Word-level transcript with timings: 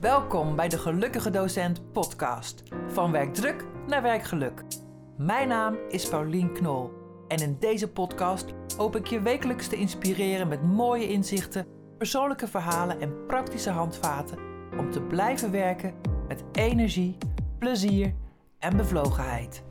Welkom 0.00 0.56
bij 0.56 0.68
de 0.68 0.78
Gelukkige 0.78 1.30
Docent 1.30 1.92
podcast. 1.92 2.62
Van 2.88 3.12
werkdruk 3.12 3.64
naar 3.86 4.02
werkgeluk. 4.02 4.62
Mijn 5.16 5.48
naam 5.48 5.76
is 5.88 6.08
Paulien 6.08 6.52
Knol. 6.52 6.92
En 7.28 7.38
in 7.38 7.56
deze 7.58 7.88
podcast 7.88 8.46
hoop 8.76 8.96
ik 8.96 9.06
je 9.06 9.20
wekelijks 9.20 9.68
te 9.68 9.76
inspireren 9.76 10.48
met 10.48 10.62
mooie 10.62 11.08
inzichten, 11.08 11.66
persoonlijke 11.98 12.48
verhalen 12.48 13.00
en 13.00 13.26
praktische 13.26 13.70
handvaten 13.70 14.38
om 14.78 14.90
te 14.90 15.02
blijven 15.02 15.50
werken 15.50 15.94
met 16.28 16.44
energie, 16.52 17.16
plezier 17.58 18.14
en 18.58 18.76
bevlogenheid. 18.76 19.62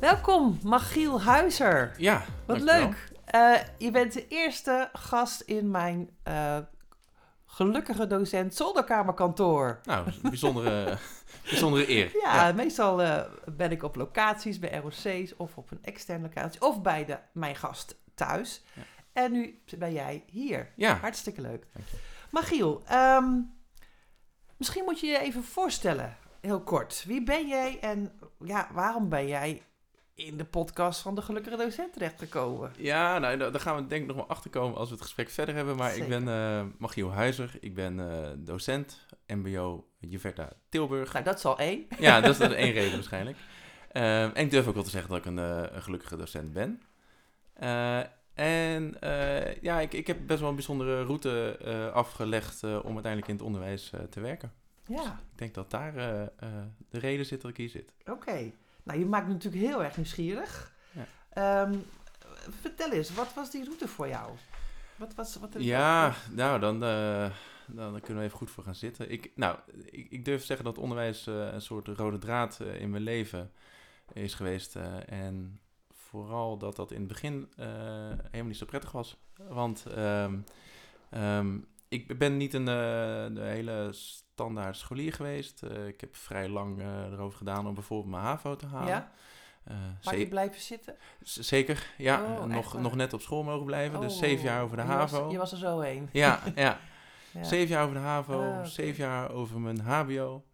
Welkom, 0.00 0.58
Magiel 0.64 1.22
Huizer. 1.22 1.92
Ja, 1.96 2.22
Wat 2.46 2.56
dankjewel. 2.56 2.86
leuk. 2.88 3.11
Eh, 3.32 3.54
je 3.78 3.90
bent 3.90 4.12
de 4.12 4.28
eerste 4.28 4.90
gast 4.92 5.40
in 5.40 5.70
mijn 5.70 6.10
eh, 6.22 6.58
gelukkige 7.46 8.06
docent 8.06 8.54
zolderkamerkantoor. 8.54 9.80
Nou, 9.84 10.12
bijzondere, 10.22 10.98
bijzondere 11.50 11.90
eer. 11.90 12.10
Ja, 12.22 12.52
meestal 12.52 13.02
eh, 13.02 13.22
ben 13.44 13.70
ik 13.70 13.82
op 13.82 13.96
locaties 13.96 14.58
bij 14.58 14.78
ROC's 14.78 15.34
of 15.36 15.56
op 15.56 15.70
een 15.70 15.82
externe 15.82 16.22
locatie 16.22 16.60
of 16.60 16.82
bij 16.82 17.04
de, 17.04 17.18
mijn 17.32 17.56
gast 17.56 17.96
thuis. 18.14 18.62
Ja. 18.72 18.82
En 19.12 19.32
nu 19.32 19.62
ben 19.78 19.92
jij 19.92 20.24
hier. 20.26 20.72
Ja, 20.76 20.94
Hartstikke 20.94 21.40
leuk. 21.40 21.66
Je. 21.74 21.82
Magiel, 22.30 22.82
ehm, 22.86 23.40
misschien 24.56 24.84
moet 24.84 25.00
je 25.00 25.06
je 25.06 25.18
even 25.18 25.44
voorstellen, 25.44 26.16
heel 26.40 26.62
kort. 26.62 27.04
Wie 27.06 27.22
ben 27.22 27.48
jij 27.48 27.78
en 27.80 28.12
ja, 28.38 28.68
waarom 28.72 29.08
ben 29.08 29.26
jij 29.26 29.62
in 30.26 30.36
de 30.36 30.44
podcast 30.44 31.00
van 31.00 31.14
de 31.14 31.22
gelukkige 31.22 31.56
docent 31.56 31.92
terechtgekomen? 31.92 32.72
ja 32.76 33.18
nou, 33.18 33.38
daar 33.38 33.60
gaan 33.60 33.76
we 33.76 33.86
denk 33.86 34.02
ik 34.02 34.06
nog 34.08 34.16
wel 34.16 34.28
achter 34.28 34.50
komen 34.50 34.78
als 34.78 34.88
we 34.88 34.94
het 34.94 35.02
gesprek 35.04 35.28
verder 35.30 35.54
hebben. 35.54 35.76
Maar 35.76 35.96
ik 35.96 36.08
ben 36.08 36.28
eh 36.28 36.62
Magiel 36.78 37.12
Huizer. 37.12 37.56
Ik 37.60 37.74
ben 37.74 38.10
eh, 38.10 38.30
docent 38.36 39.06
MBO 39.26 39.86
Juverta 39.98 40.52
Tilburg. 40.68 41.12
Nou, 41.12 41.24
dat 41.24 41.38
is 41.38 41.44
al 41.44 41.58
één. 41.58 41.86
Ja, 41.98 42.20
dat 42.20 42.30
is 42.30 42.38
dat 42.38 42.52
één 42.52 42.72
reden 42.72 42.92
waarschijnlijk. 42.92 43.36
Ehm, 43.92 44.30
en 44.34 44.44
ik 44.44 44.50
durf 44.50 44.66
ook 44.66 44.74
wel 44.74 44.82
te 44.82 44.90
zeggen 44.90 45.10
dat 45.10 45.18
ik 45.18 45.24
een, 45.24 45.38
eh, 45.38 45.62
een 45.72 45.82
gelukkige 45.82 46.16
docent 46.16 46.52
ben. 46.52 46.82
En 48.34 48.96
ja, 49.60 49.80
ik, 49.80 49.92
ik 49.92 50.06
heb 50.06 50.18
best 50.26 50.40
wel 50.40 50.48
een 50.48 50.54
bijzondere 50.54 51.02
route 51.04 51.58
afgelegd 51.94 52.62
om 52.62 52.70
uiteindelijk 52.92 53.28
in 53.28 53.34
het 53.34 53.44
onderwijs 53.44 53.92
te 54.10 54.20
werken. 54.20 54.52
Ja, 54.86 55.20
Ik 55.32 55.38
denk 55.38 55.54
dat 55.54 55.70
daar 55.70 55.92
de 56.88 56.98
reden 56.98 57.26
zit 57.26 57.40
dat 57.40 57.50
ik 57.50 57.56
hier 57.56 57.68
zit. 57.68 57.92
oké. 58.06 58.52
Nou, 58.82 58.98
je 58.98 59.06
maakt 59.06 59.26
me 59.26 59.32
natuurlijk 59.32 59.64
heel 59.64 59.84
erg 59.84 59.96
nieuwsgierig. 59.96 60.74
Ja. 60.92 61.06
Ehm, 61.30 61.78
vertel 62.60 62.90
eens, 62.90 63.14
wat 63.14 63.34
was 63.34 63.50
die 63.50 63.64
route 63.64 63.88
voor 63.88 64.08
jou? 64.08 64.30
Wat 64.96 65.14
was, 65.14 65.36
wat, 65.36 65.54
Ja, 65.58 66.14
nou, 66.30 66.60
dan, 66.60 66.82
eh, 66.84 67.30
dan 67.66 68.00
kunnen 68.00 68.18
we 68.18 68.24
even 68.24 68.38
goed 68.38 68.50
voor 68.50 68.64
gaan 68.64 68.74
zitten. 68.74 69.10
Ik, 69.10 69.32
nou, 69.34 69.58
ik, 69.84 70.10
ik 70.10 70.24
durf 70.24 70.40
te 70.40 70.46
zeggen 70.46 70.64
dat 70.64 70.78
onderwijs 70.78 71.26
eh, 71.26 71.52
een 71.52 71.62
soort 71.62 71.88
rode 71.88 72.18
draad 72.18 72.60
eh, 72.60 72.80
in 72.80 72.90
mijn 72.90 73.02
leven 73.02 73.52
is 74.12 74.34
geweest. 74.34 74.76
en 75.06 75.60
vooral 75.90 76.58
dat 76.58 76.76
dat 76.76 76.90
in 76.90 76.98
het 76.98 77.08
begin 77.08 77.48
helemaal 77.56 78.46
niet 78.46 78.56
zo 78.56 78.66
prettig 78.66 78.92
was. 78.92 79.16
Want 79.48 79.86
ehm, 79.86 80.38
ehm, 81.10 81.58
ik 81.88 82.18
ben 82.18 82.36
niet 82.36 82.54
een, 82.54 82.66
een 82.66 83.38
hele 83.38 83.88
standaard 84.42 84.76
scholier 84.76 85.12
geweest. 85.12 85.62
Eh, 85.62 85.86
ik 85.86 86.00
heb 86.00 86.16
vrij 86.16 86.48
lang 86.48 86.80
eh, 86.80 87.12
erover 87.12 87.38
gedaan 87.38 87.66
om 87.66 87.74
bijvoorbeeld 87.74 88.10
mijn 88.10 88.22
HAVO 88.22 88.56
te 88.56 88.66
halen. 88.66 88.88
Ja? 88.88 89.10
Eh, 90.04 90.18
je 90.18 90.28
blijven 90.28 90.60
zitten? 90.60 90.96
zeker, 91.22 91.86
ja. 91.98 92.22
Oh, 92.22 92.44
nog, 92.44 92.80
nog 92.80 92.94
net 92.94 93.12
op 93.12 93.20
school 93.20 93.42
mogen 93.42 93.66
blijven. 93.66 94.00
dus 94.00 94.12
Oh, 94.14 94.18
zeven 94.18 94.44
jaar 94.44 94.62
over 94.62 94.76
de 94.76 94.82
je 94.82 94.88
was- 94.88 95.10
HAVO. 95.10 95.30
je 95.30 95.38
was 95.38 95.52
er 95.52 95.58
zo 95.58 95.80
heen. 95.80 96.08
Ja, 96.12 96.40
ja. 96.54 96.78
Ja. 97.32 97.44
Zeven 97.44 97.68
jaar 97.68 97.82
over 97.82 97.94
de 97.94 98.00
HAVO, 98.00 98.48
oké. 98.58 98.66
zeven 98.68 99.04
jaar 99.04 99.30
over 99.30 99.60
mijn 99.60 99.80
HBO. 99.80 100.44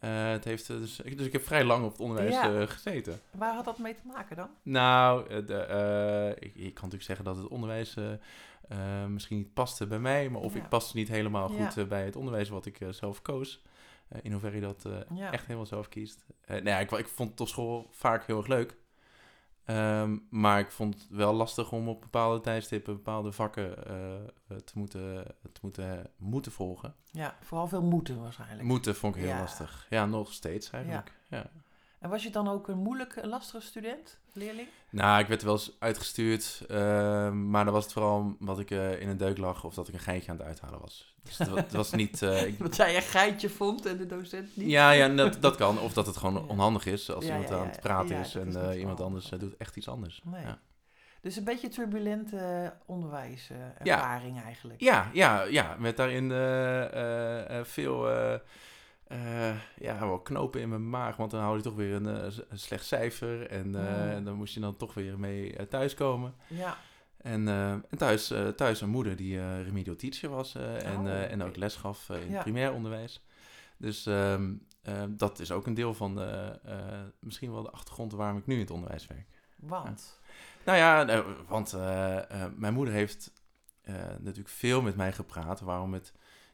Het 0.00 0.44
heeft, 0.44 0.66
dus, 0.66 0.96
dus 0.96 1.26
ik 1.26 1.32
heb 1.32 1.44
vrij 1.46 1.64
lang 1.64 1.84
op 1.84 1.90
het 1.90 2.00
onderwijs 2.00 2.32
Ja. 2.34 2.66
gezeten. 2.66 3.20
Waar 3.30 3.54
had 3.54 3.64
dat 3.64 3.78
mee 3.78 3.94
te 3.94 4.02
maken 4.06 4.36
dan? 4.36 4.48
Nou, 4.62 5.44
de, 5.44 6.34
ik, 6.38 6.54
ik 6.54 6.74
kan 6.74 6.84
natuurlijk 6.84 7.02
zeggen 7.02 7.24
dat 7.24 7.36
het 7.36 7.48
onderwijs 7.48 7.96
eh, 8.68 9.04
misschien 9.06 9.36
niet 9.36 9.54
paste 9.54 9.86
bij 9.86 9.98
mij, 9.98 10.28
maar 10.30 10.40
of 10.40 10.54
Ja. 10.54 10.60
ik 10.62 10.68
paste 10.68 10.96
niet 10.96 11.08
helemaal 11.08 11.48
goed 11.48 11.74
Ja. 11.74 11.82
eh, 11.82 11.88
bij 11.88 12.04
het 12.04 12.16
onderwijs 12.16 12.48
wat 12.48 12.66
ik 12.66 12.80
eh, 12.80 12.88
zelf 12.88 13.22
koos. 13.22 13.62
In 14.22 14.32
hoeverre 14.32 14.54
je 14.56 14.60
dat 14.62 14.86
Ja. 15.14 15.32
echt 15.32 15.46
helemaal 15.46 15.66
zelf 15.66 15.88
kiest. 15.88 16.24
Nou 16.46 16.64
ja, 16.64 16.78
ik, 16.78 16.90
ik 16.90 17.08
vond 17.08 17.40
op 17.40 17.48
school 17.48 17.88
vaak 17.90 18.26
heel 18.26 18.36
erg 18.36 18.46
leuk. 18.46 18.76
Ehm, 19.64 20.18
maar 20.30 20.58
ik 20.60 20.70
vond 20.70 20.94
het 20.94 21.06
wel 21.10 21.32
lastig 21.32 21.72
om 21.72 21.88
op 21.88 22.00
bepaalde 22.00 22.40
tijdstippen 22.40 22.94
bepaalde 22.96 23.32
vakken 23.32 23.74
te, 24.64 24.72
moeten, 24.74 25.24
te 25.52 25.60
moeten, 25.62 26.10
moeten 26.16 26.52
volgen. 26.52 26.94
Ja, 27.10 27.36
vooral 27.40 27.68
veel 27.68 27.82
moeten 27.82 28.20
waarschijnlijk. 28.20 28.62
Moeten 28.62 28.94
vond 28.94 29.14
ik 29.14 29.20
heel 29.20 29.30
Ja. 29.30 29.38
lastig. 29.40 29.86
Ja, 29.90 30.06
nog 30.06 30.32
steeds 30.32 30.70
eigenlijk. 30.70 31.12
Ja. 31.28 31.50
En 32.02 32.10
was 32.10 32.22
je 32.22 32.30
dan 32.30 32.48
ook 32.48 32.68
een 32.68 32.78
moeilijke, 32.78 33.26
lastige 33.28 33.66
student, 33.66 34.18
leerling? 34.32 34.68
Nou, 34.90 35.20
ik 35.20 35.26
werd 35.26 35.42
wel 35.42 35.52
eens 35.52 35.76
uitgestuurd, 35.78 36.64
ehm, 36.68 37.50
maar 37.50 37.64
dan 37.64 37.72
was 37.72 37.84
het 37.84 37.92
vooral 37.92 38.36
omdat 38.40 38.58
ik 38.58 38.70
eh, 38.70 39.00
in 39.00 39.08
een 39.08 39.16
deuk 39.16 39.38
lag 39.38 39.64
of 39.64 39.74
dat 39.74 39.88
ik 39.88 39.94
een 39.94 40.00
geintje 40.00 40.30
aan 40.30 40.36
het 40.36 40.46
uithalen 40.46 40.80
was. 40.80 41.14
Dus 41.22 41.38
het, 41.38 41.48
wa- 41.48 41.56
het 41.56 41.72
was 41.72 41.90
niet... 41.92 42.22
eh, 42.22 42.46
ik, 42.46 42.58
Dat 42.62 42.76
jij 42.76 42.96
een 42.96 43.02
geitje 43.02 43.50
vond 43.50 43.86
en 43.86 43.96
de 43.96 44.06
docent 44.06 44.56
niet? 44.56 44.70
ja, 44.70 44.90
ja 44.90 45.08
dat, 45.08 45.36
dat 45.42 45.56
kan. 45.56 45.78
Of 45.80 45.92
dat 45.92 46.06
het 46.06 46.16
gewoon 46.16 46.48
onhandig 46.48 46.86
is 46.86 47.10
als 47.10 47.24
Ja, 47.24 47.30
iemand 47.30 47.48
ja, 47.48 47.56
aan 47.58 47.66
het 47.66 47.80
praten 47.80 48.16
is 48.16 48.34
en 48.34 48.48
is 48.48 48.54
eh, 48.54 48.78
iemand 48.78 49.00
anders 49.00 49.28
doet 49.28 49.56
echt 49.56 49.76
iets 49.76 49.88
anders. 49.88 50.20
Nee. 50.24 50.44
Dus 51.20 51.36
een 51.36 51.44
beetje 51.44 51.68
turbulente 51.68 52.72
onderwijservaring 52.86 54.42
eigenlijk. 54.42 54.80
Ja, 54.80 55.10
ja, 55.12 55.42
ja, 55.42 55.76
met 55.78 55.96
daarin 55.96 56.30
veel 57.64 58.08
eh, 59.12 59.56
ja, 59.76 59.98
wel 59.98 60.20
knopen 60.20 60.60
in 60.60 60.68
mijn 60.68 60.90
maag. 60.90 61.16
Want 61.16 61.30
dan 61.30 61.40
hou 61.40 61.56
je 61.56 61.62
toch 61.62 61.74
weer 61.74 61.94
een, 61.94 62.06
eh, 62.06 62.36
een 62.48 62.58
slecht 62.58 62.84
cijfer. 62.86 63.46
En, 63.46 63.74
eh, 63.74 63.82
Oh. 63.82 64.10
en 64.10 64.24
dan 64.24 64.34
moest 64.34 64.54
je 64.54 64.60
dan 64.60 64.76
toch 64.76 64.94
weer 64.94 65.18
mee 65.18 65.68
thuiskomen. 65.68 66.34
Ja. 66.46 66.76
En, 67.16 67.48
en 67.48 67.84
thuis, 67.98 68.32
thuis 68.56 68.80
een 68.80 68.88
moeder 68.88 69.16
die 69.16 69.62
remedial 69.62 69.96
teacher 69.96 70.30
was 70.30 70.54
en, 70.54 70.98
Oh, 71.00 71.22
en 71.30 71.42
ook 71.42 71.56
les 71.56 71.76
gaf 71.76 72.08
in 72.08 72.30
Ja. 72.30 72.42
primair 72.42 72.72
onderwijs. 72.72 73.24
Dus 73.76 74.06
ehm, 74.06 74.54
eh, 74.82 75.02
dat 75.08 75.38
is 75.38 75.52
ook 75.52 75.66
een 75.66 75.74
deel 75.74 75.94
van 75.94 76.20
eh, 76.22 76.50
misschien 77.20 77.52
wel 77.52 77.62
de 77.62 77.70
achtergrond 77.70 78.12
waarom 78.12 78.38
ik 78.38 78.46
nu 78.46 78.54
in 78.54 78.60
het 78.60 78.70
onderwijs 78.70 79.06
werk. 79.06 79.26
Want? 79.56 80.20
Nou 80.64 80.78
ja, 80.78 81.06
eh, 81.08 81.20
want 81.48 81.72
mijn 82.56 82.74
moeder 82.74 82.94
heeft 82.94 83.32
natuurlijk 84.18 84.48
veel 84.48 84.82
met 84.82 84.96
mij 84.96 85.12
gepraat 85.12 85.60
waarom 85.60 85.92
het 85.92 86.12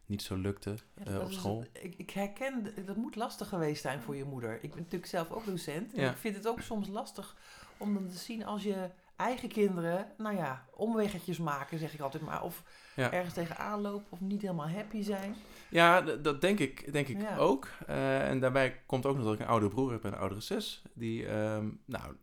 niet 0.09 0.23
zo 0.23 0.35
lukte 0.37 0.75
Ja, 1.05 1.05
eh, 1.13 1.21
op 1.21 1.29
is- 1.29 1.35
school. 1.35 1.65
ik, 1.73 1.95
ik 1.97 2.11
herken, 2.11 2.73
dat 2.87 2.97
moet 2.97 3.17
lastig 3.17 3.49
geweest 3.49 3.83
zijn 3.83 4.01
voor 4.01 4.17
je 4.17 4.25
moeder. 4.25 4.55
Ik 4.55 4.71
ben 4.71 4.79
natuurlijk 4.79 5.07
zelf 5.11 5.31
ook 5.31 5.45
docent. 5.47 5.95
En 5.95 6.03
Ja. 6.03 6.11
ik 6.11 6.17
vind 6.17 6.37
het 6.37 6.49
ook 6.49 6.61
soms 6.61 6.89
lastig 6.89 7.37
om 7.77 7.95
dan 7.95 8.09
te 8.09 8.17
zien 8.19 8.45
als 8.47 8.63
je 8.63 8.91
eigen 9.17 9.49
kinderen, 9.49 10.07
nou 10.19 10.37
ja, 10.37 10.67
omweggetjes 10.75 11.39
maken, 11.39 11.79
zeg 11.79 11.95
ik 11.95 12.01
altijd 12.01 12.23
maar. 12.23 12.43
Of 12.43 12.63
Ja. 12.97 13.13
ergens 13.13 13.35
tegenaan 13.35 13.81
lopen 13.81 14.07
of 14.11 14.21
niet 14.21 14.43
helemaal 14.43 14.69
happy 14.69 15.03
zijn. 15.03 15.35
Ja, 15.71 16.01
dat 16.01 16.41
denk 16.41 16.59
ik, 16.59 16.93
denk 16.93 17.09
ik 17.09 17.19
ook. 17.39 17.69
Eh, 17.87 18.29
en 18.29 18.41
daarbij 18.41 18.81
komt 18.87 19.07
ook 19.07 19.17
nog 19.17 19.25
dat 19.25 19.35
ik 19.35 19.41
een 19.41 19.47
oudere 19.47 19.73
broer 19.73 19.93
heb 19.93 20.05
en 20.05 20.13
een 20.13 20.19
oudere 20.19 20.41
zus. 20.41 20.83
Die, 20.95 21.27
ehm, 21.27 21.69
nou, 21.85 22.15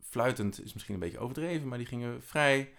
fluitend 0.00 0.64
is 0.64 0.72
misschien 0.72 0.94
een 0.94 1.00
beetje 1.00 1.18
overdreven, 1.18 1.68
maar 1.68 1.78
die 1.78 1.86
gingen 1.86 2.22
vrij, 2.22 2.72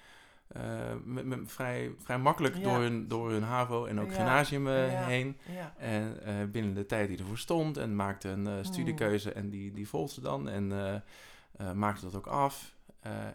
eh, 0.53 0.61
met, 1.03 1.25
met- 1.25 1.51
vrij, 1.51 1.91
vrij 1.97 2.17
makkelijk 2.17 2.55
Ja. 2.55 2.61
door, 2.63 2.77
hun, 2.79 3.07
door 3.07 3.31
hun 3.31 3.43
HAVO 3.43 3.85
en 3.85 3.99
ook 3.99 4.09
Ja. 4.09 4.13
gymnasium 4.15 4.67
eh, 4.67 4.91
Ja. 4.91 5.03
heen. 5.03 5.37
En 5.77 6.23
eh, 6.23 6.33
binnen 6.51 6.73
de 6.73 6.85
tijd 6.85 7.07
die 7.07 7.17
ervoor 7.17 7.37
stond 7.37 7.77
en 7.77 7.95
maakte 7.95 8.29
een 8.29 8.65
studiekeuze 8.65 9.31
en 9.31 9.49
die, 9.49 9.71
die 9.73 9.87
volgde 9.87 10.13
ze 10.13 10.21
dan 10.21 10.49
en 10.49 10.67
maakte 11.75 12.05
dat 12.05 12.15
ook 12.15 12.27
af. 12.27 12.75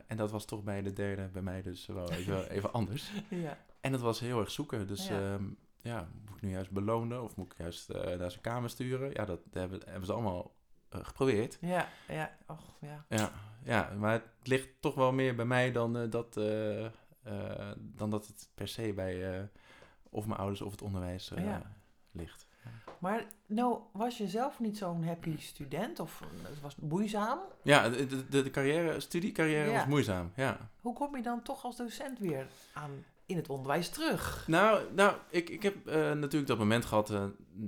En 0.06 0.16
dat 0.16 0.30
was 0.30 0.44
toch 0.44 0.62
bij 0.62 0.82
de 0.82 0.92
derde, 0.92 1.28
bij 1.32 1.42
mij 1.42 1.62
dus 1.62 1.86
wel 1.86 2.12
even, 2.12 2.50
even 2.56 2.72
anders. 2.72 3.10
ja. 3.28 3.58
En 3.80 3.92
het 3.92 4.00
was 4.00 4.20
heel 4.20 4.40
erg 4.40 4.50
zoeken. 4.50 4.86
Dus 4.86 5.08
Ja. 5.08 5.38
ja, 5.82 6.08
moet 6.26 6.36
ik 6.36 6.42
nu 6.42 6.50
juist 6.50 6.70
belonen 6.70 7.22
of 7.22 7.36
moet 7.36 7.52
ik 7.52 7.58
juist 7.58 7.88
naar 8.18 8.30
zijn 8.30 8.42
kamer 8.42 8.70
sturen? 8.70 9.10
Ja, 9.12 9.24
dat 9.24 9.40
hebben, 9.52 9.80
hebben 9.86 10.06
ze 10.06 10.12
allemaal 10.12 10.54
geprobeerd. 10.90 11.58
Ja, 11.60 11.88
ja, 12.08 12.30
och, 12.46 12.76
ja. 12.80 13.04
Ja, 13.08 13.30
ja, 13.62 13.92
maar 13.98 14.12
het 14.12 14.22
ligt 14.42 14.68
toch 14.80 14.94
wel 14.94 15.12
meer 15.12 15.34
bij 15.34 15.44
mij 15.44 15.72
dan, 15.72 16.10
dat, 16.10 16.40
eh, 17.26 17.70
dan 17.78 18.10
dat 18.10 18.26
het 18.26 18.48
per 18.54 18.68
se 18.68 18.92
bij 18.92 19.38
eh, 19.38 19.42
of 20.10 20.26
mijn 20.26 20.38
ouders 20.38 20.60
of 20.62 20.70
het 20.70 20.82
onderwijs 20.82 21.30
eh, 21.30 21.44
Ja. 21.44 21.62
ligt. 22.10 22.46
Maar 22.98 23.24
nou, 23.46 23.78
was 23.92 24.18
je 24.18 24.28
zelf 24.28 24.60
niet 24.60 24.78
zo'n 24.78 25.04
happy 25.04 25.38
student? 25.38 26.00
Of 26.00 26.22
het 26.42 26.60
was 26.60 26.76
moeizaam? 26.76 27.38
Ja, 27.62 27.88
de, 27.88 28.06
de, 28.28 28.42
de 28.42 28.50
carrière, 28.50 29.00
studiecarrière 29.00 29.70
Ja. 29.70 29.76
was 29.76 29.86
moeizaam, 29.86 30.32
ja. 30.36 30.70
Hoe 30.80 30.94
kom 30.94 31.16
je 31.16 31.22
dan 31.22 31.42
toch 31.42 31.64
als 31.64 31.76
docent 31.76 32.18
weer 32.18 32.46
aan 32.72 32.90
in 33.26 33.36
het 33.36 33.48
onderwijs 33.48 33.88
terug? 33.88 34.44
Nou, 34.48 34.92
nou 34.94 35.16
ik, 35.30 35.50
ik 35.50 35.62
heb 35.62 35.84
natuurlijk 36.14 36.46
dat 36.46 36.58
moment 36.58 36.84
gehad 36.84 37.10
eh, 37.10 37.24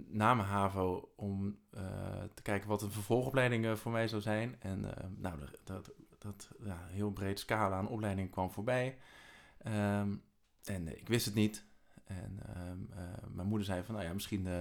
na 0.08 0.34
mijn 0.34 0.48
HAVO 0.48 1.12
om 1.16 1.58
te 2.34 2.42
kijken 2.42 2.68
wat 2.68 2.82
een 2.82 2.90
vervolgopleiding 2.90 3.78
voor 3.78 3.92
mij 3.92 4.08
zou 4.08 4.22
zijn. 4.22 4.56
En 4.58 4.80
nou, 5.16 5.38
dat, 5.38 5.60
dat, 5.64 5.90
dat 6.18 6.48
ja, 6.64 6.78
heel 6.86 7.10
breed 7.10 7.38
scala 7.38 7.76
aan 7.76 7.88
opleidingen 7.88 8.30
kwam 8.30 8.50
voorbij. 8.50 8.98
Ehm, 9.62 10.14
en 10.64 10.98
ik 10.98 11.08
wist 11.08 11.24
het 11.26 11.34
niet. 11.34 11.64
En 12.04 12.40
ehm, 12.46 12.98
eh, 13.00 13.04
mijn 13.34 13.48
moeder 13.48 13.66
zei 13.66 13.82
van, 13.84 13.94
nou 13.94 14.06
ja, 14.06 14.12
misschien, 14.12 14.46
eh, 14.46 14.60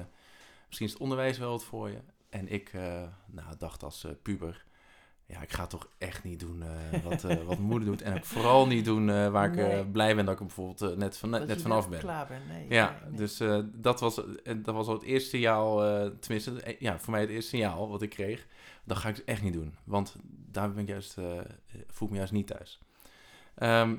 misschien 0.65 0.87
is 0.87 0.93
het 0.93 1.01
onderwijs 1.01 1.37
wel 1.37 1.51
wat 1.51 1.63
voor 1.63 1.89
je. 1.89 1.99
En 2.29 2.47
ik 2.47 2.69
eh, 2.73 3.03
nou, 3.25 3.57
dacht 3.57 3.83
als 3.83 4.03
eh, 4.03 4.11
puber, 4.21 4.65
ja, 5.25 5.41
ik 5.41 5.51
ga 5.53 5.67
toch 5.67 5.89
echt 5.97 6.23
niet 6.23 6.39
doen 6.39 6.63
eh, 6.63 7.03
wat, 7.03 7.23
eh, 7.23 7.35
wat 7.37 7.57
mijn 7.57 7.61
moeder 7.61 7.87
doet. 7.87 8.01
En 8.01 8.13
ook 8.17 8.25
vooral 8.25 8.67
niet 8.67 8.85
doen 8.85 9.09
eh, 9.09 9.29
waar 9.29 9.51
ik 9.53 9.57
eh, 9.57 9.91
blij 9.91 10.15
ben 10.15 10.25
dat 10.25 10.33
ik 10.33 10.39
bijvoorbeeld 10.39 10.81
eh, 10.81 10.97
net, 10.97 11.17
van, 11.17 11.29
net 11.29 11.61
vanaf 11.61 11.89
ben. 11.89 11.99
klaar 11.99 12.27
bent. 12.27 12.47
Nee, 12.47 12.69
Ja, 12.69 12.99
nee, 13.07 13.17
dus 13.17 13.39
eh, 13.39 13.59
dat, 13.73 13.99
was, 13.99 14.17
eh, 14.43 14.55
dat 14.63 14.75
was 14.75 14.87
al 14.87 14.93
het 14.93 15.03
eerste 15.03 15.29
signaal, 15.29 15.83
eh, 15.85 16.11
tenminste, 16.19 16.61
eh, 16.61 16.79
ja, 16.79 16.99
voor 16.99 17.11
mij 17.11 17.21
het 17.21 17.29
eerste 17.29 17.49
signaal 17.49 17.89
wat 17.89 18.01
ik 18.01 18.09
kreeg. 18.09 18.47
Dat 18.83 18.97
ga 18.97 19.09
ik 19.09 19.15
dus 19.15 19.25
echt 19.25 19.41
niet 19.41 19.53
doen, 19.53 19.75
want 19.83 20.15
daar 20.51 20.71
ben 20.73 20.81
ik 20.83 20.89
juist, 20.89 21.17
eh, 21.17 21.39
voel 21.87 22.07
ik 22.07 22.11
me 22.13 22.17
juist 22.19 22.33
niet 22.33 22.47
thuis. 22.47 22.79
Ehm, 23.55 23.95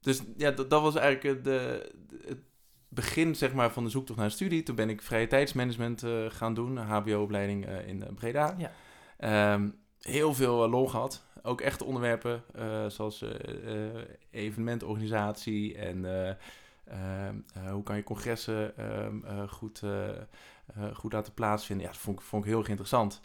dus 0.00 0.22
ja, 0.36 0.50
dat, 0.50 0.70
dat 0.70 0.82
was 0.82 0.94
eigenlijk 0.96 1.38
eh, 1.38 1.44
de, 1.44 1.90
de- 2.08 2.24
het 2.28 2.38
begin 2.88 3.36
zeg 3.36 3.52
maar, 3.54 3.72
van 3.72 3.84
de 3.84 3.90
zoektocht 3.90 4.18
naar 4.18 4.26
een 4.28 4.32
studie. 4.34 4.62
Toen 4.62 4.74
ben 4.74 4.90
ik 4.90 5.02
vrije 5.02 5.26
tijdsmanagement 5.26 6.02
eh, 6.02 6.24
gaan 6.28 6.54
doen, 6.54 6.76
een 6.76 6.86
hbo-opleiding 6.86 7.66
eh, 7.66 7.88
in 7.88 8.04
Breda. 8.14 8.54
Ja. 8.58 8.72
Ehm, 9.18 9.68
heel 10.00 10.34
veel 10.34 10.68
lol 10.68 10.88
gehad. 10.88 11.24
Ook 11.42 11.60
echte 11.60 11.84
onderwerpen, 11.84 12.42
zoals 12.88 13.24
evenementorganisatie 14.30 15.76
en 15.76 16.04
eh, 16.04 16.28
ehm, 16.84 17.36
eh, 17.54 17.70
hoe 17.72 17.82
kan 17.82 17.96
je 17.96 18.02
congressen 18.02 18.76
ehm, 18.76 19.24
eh, 19.24 19.48
goed, 19.48 19.82
goed 20.94 21.12
laten 21.12 21.34
plaatsvinden. 21.34 21.86
Ja, 21.86 21.92
dat 21.92 22.00
vond 22.00 22.18
ik, 22.18 22.24
vond 22.24 22.44
ik 22.44 22.50
heel 22.50 22.58
erg 22.58 22.68
interessant. 22.68 23.20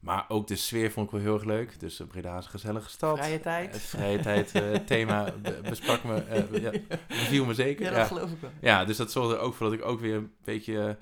Maar 0.00 0.24
ook 0.28 0.46
de 0.46 0.56
sfeer 0.56 0.90
vond 0.90 1.06
ik 1.06 1.12
wel 1.12 1.20
heel 1.20 1.34
erg 1.34 1.44
leuk. 1.44 1.80
Dus 1.80 2.00
uh, 2.00 2.06
Breda 2.06 2.38
is 2.38 2.44
een 2.44 2.50
gezellige 2.50 2.90
stad. 2.90 3.18
Vrije 3.18 3.40
tijd. 3.40 3.72
Het 3.72 3.82
vrije 3.82 4.18
tijd 4.20 4.52
eh, 4.54 4.74
thema 4.92 5.32
besprak 5.62 6.04
me, 6.04 6.14
eh, 6.22 6.62
ja, 6.62 6.70
beviel 7.08 7.44
me 7.44 7.54
zeker. 7.54 7.84
Ja, 7.84 7.90
Ja, 7.90 7.96
dat 7.98 8.06
geloof 8.06 8.30
ik 8.30 8.40
wel. 8.40 8.50
ja, 8.60 8.84
dus 8.84 8.96
dat 8.96 9.10
zorgde 9.12 9.34
er 9.34 9.40
ook 9.40 9.54
voor 9.54 9.66
dat 9.70 9.78
ik 9.78 9.84
ook 9.84 10.00
weer 10.00 10.14
een 10.14 10.32
beetje... 10.44 10.88
eh, 10.88 10.94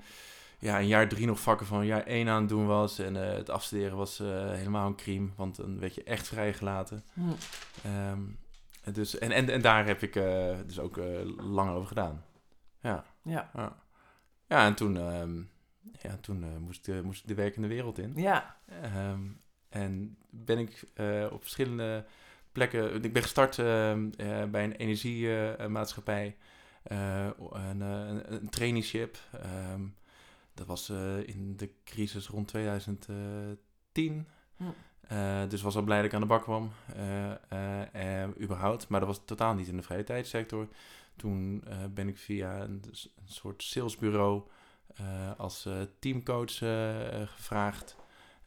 ja, 0.59 0.77
in 0.77 0.87
jaar 0.87 1.07
drie 1.07 1.25
nog 1.25 1.39
vakken 1.39 1.65
van 1.65 1.85
jaar 1.85 2.03
één 2.03 2.27
aan 2.29 2.39
het 2.39 2.49
doen 2.49 2.65
was. 2.67 2.99
En 2.99 3.29
eh, 3.29 3.35
het 3.37 3.49
afstuderen 3.49 3.97
was 3.97 4.19
eh, 4.19 4.27
helemaal 4.51 4.87
een 4.87 4.95
crime. 4.95 5.29
Want 5.35 5.55
dan 5.55 5.79
werd 5.79 5.95
je 5.95 6.03
echt 6.03 6.27
vrijgelaten. 6.27 7.03
Hm. 7.13 7.21
Ehm, 7.83 8.19
dus, 8.93 9.17
en, 9.17 9.31
en, 9.31 9.49
en 9.49 9.61
daar 9.61 9.85
heb 9.85 10.01
ik 10.01 10.15
eh, 10.15 10.55
dus 10.65 10.79
ook 10.79 10.97
eh, 10.97 11.05
lang 11.37 11.69
over 11.71 11.87
gedaan. 11.87 12.23
Ja, 12.81 13.03
Ja. 13.23 13.49
ja. 13.53 13.75
ja 14.47 14.65
en 14.65 14.75
toen, 14.75 14.97
ehm, 14.97 15.41
ja, 16.01 16.17
toen 16.21 16.43
eh, 16.43 16.57
moest, 16.57 16.87
ik, 16.87 16.93
de- 16.93 17.03
moest 17.03 17.21
ik 17.21 17.27
de 17.27 17.33
werkende 17.33 17.67
wereld 17.67 17.97
in. 17.97 18.13
Ja. 18.15 18.57
Ehm, 18.65 19.21
en 19.69 20.17
ben 20.29 20.57
ik 20.57 20.83
eh, 20.93 21.27
op 21.31 21.41
verschillende 21.41 22.05
plekken... 22.51 23.03
Ik 23.03 23.13
ben 23.13 23.21
gestart 23.21 23.59
ehm, 23.59 24.09
eh, 24.17 24.43
bij 24.43 24.63
een 24.63 24.75
energiemaatschappij. 24.75 26.37
een, 26.83 27.81
een, 27.81 28.33
een 28.33 28.49
traineeship. 28.49 29.17
Ehm, 29.31 29.81
dat 30.53 30.67
was 30.67 30.89
in 31.25 31.53
de 31.57 31.69
crisis 31.83 32.27
rond 32.27 32.47
2010. 32.47 34.27
Hm. 34.57 34.63
Dus 35.47 35.61
was 35.61 35.75
al 35.75 35.81
blij 35.81 35.97
dat 35.97 36.05
ik 36.05 36.13
aan 36.13 36.21
de 36.21 36.27
bak 36.27 36.43
kwam, 36.43 36.71
überhaupt. 38.41 38.87
Maar 38.87 38.99
dat 38.99 39.09
was 39.09 39.21
totaal 39.25 39.53
niet 39.53 39.67
in 39.67 39.75
de 39.75 39.83
vrije 39.83 40.03
tijdsector. 40.03 40.67
Toen 41.15 41.63
ben 41.93 42.07
ik 42.07 42.17
via 42.17 42.61
een, 42.61 42.83
soort 43.25 43.63
salesbureau 43.63 44.43
als 45.37 45.65
eh, 45.65 45.73
teamcoach 45.99 46.61
eh, 46.61 47.21
eh, 47.21 47.27
gevraagd. 47.27 47.95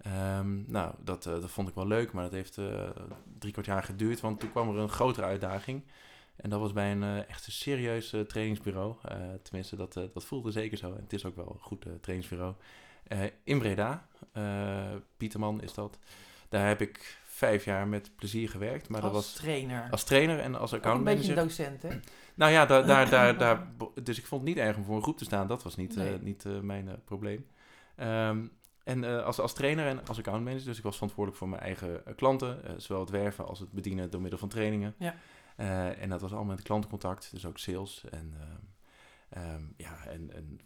Ehm, 0.02 0.70
nou, 0.72 0.94
dat, 0.98 1.26
eh, 1.26 1.32
dat 1.32 1.50
vond 1.50 1.68
ik 1.68 1.74
wel 1.74 1.86
leuk, 1.86 2.12
maar 2.12 2.22
dat 2.24 2.32
heeft 2.32 2.58
eh, 2.58 2.90
drie 3.38 3.52
kwart 3.52 3.66
jaar 3.66 3.82
geduurd. 3.82 4.20
Want 4.20 4.40
toen 4.40 4.50
kwam 4.50 4.68
er 4.68 4.82
een 4.82 4.88
grotere 4.88 5.26
uitdaging. 5.26 5.82
En 6.36 6.50
dat 6.50 6.60
was 6.60 6.72
bij 6.72 6.92
een 6.92 7.02
eh, 7.02 7.28
echt 7.28 7.46
een 7.46 7.52
serieus 7.52 8.12
eh, 8.12 8.20
trainingsbureau. 8.20 8.94
Eh, 9.02 9.16
tenminste, 9.42 9.76
dat, 9.76 9.96
eh, 9.96 10.04
dat 10.14 10.24
voelde 10.24 10.50
zeker 10.50 10.78
zo. 10.78 10.94
En 10.94 11.02
het 11.02 11.12
is 11.12 11.24
ook 11.24 11.36
wel 11.36 11.50
een 11.54 11.60
goed 11.62 11.86
eh, 11.86 11.92
trainingsbureau. 12.00 12.54
Eh, 13.06 13.18
in 13.44 13.58
Breda. 13.58 14.06
Eh, 14.32 14.42
Pieterman 15.16 15.62
is 15.62 15.74
dat. 15.74 15.98
Daar 16.48 16.68
heb 16.68 16.80
ik 16.80 17.20
vijf 17.24 17.64
jaar 17.64 17.88
met 17.88 18.10
plezier 18.16 18.48
gewerkt. 18.48 18.88
Maar 18.88 19.00
dat 19.00 19.12
als 19.14 19.24
was 19.24 19.34
trainer. 19.34 19.88
als 19.90 20.04
trainer 20.04 20.38
en 20.38 20.54
als 20.54 20.74
Ook 20.74 20.84
een 20.84 21.04
beetje 21.04 21.32
accountmanager. 21.32 21.38
een 21.38 21.44
docent, 21.48 21.82
hè? 21.82 22.00
Nou 22.34 22.52
ja, 22.52 22.66
daar, 22.66 22.86
daar, 22.86 23.10
daar, 23.10 23.38
daar, 23.38 23.71
dus 24.02 24.18
ik 24.18 24.26
vond 24.26 24.40
het 24.40 24.50
niet 24.50 24.64
erg 24.64 24.76
om 24.76 24.84
voor 24.84 24.96
een 24.96 25.02
groep 25.02 25.18
te 25.18 25.24
staan. 25.24 25.46
Dat 25.46 25.62
was 25.62 25.76
niet, 25.76 25.96
eh, 25.96 26.04
Nee. 26.04 26.18
niet 26.18 26.44
eh, 26.44 26.60
mijn 26.60 26.88
eh, 26.88 26.94
probleem. 27.04 27.46
Ehm, 27.96 28.46
en 28.84 29.24
als, 29.24 29.38
als 29.38 29.54
trainer 29.54 29.86
en 29.86 30.06
als 30.06 30.18
accountmanager, 30.18 30.66
dus 30.66 30.78
ik 30.78 30.82
was 30.82 30.94
verantwoordelijk 30.94 31.38
voor 31.38 31.48
mijn 31.48 31.62
eigen 31.62 32.02
klanten. 32.16 32.80
zowel 32.80 33.00
het 33.00 33.10
werven 33.10 33.46
als 33.46 33.58
het 33.58 33.72
bedienen 33.72 34.10
door 34.10 34.20
middel 34.20 34.38
van 34.38 34.48
trainingen. 34.48 34.94
Ja. 34.98 35.14
En 35.94 36.08
dat 36.08 36.20
was 36.20 36.32
allemaal 36.32 36.54
met 36.54 36.64
klantencontact, 36.64 37.30
dus 37.32 37.46
ook 37.46 37.58
sales 37.58 38.04
en, 38.10 38.34
ehm, 38.38 39.44
ehm, 39.44 39.62
ja, 39.76 40.04
en, 40.06 40.32
en 40.32 40.60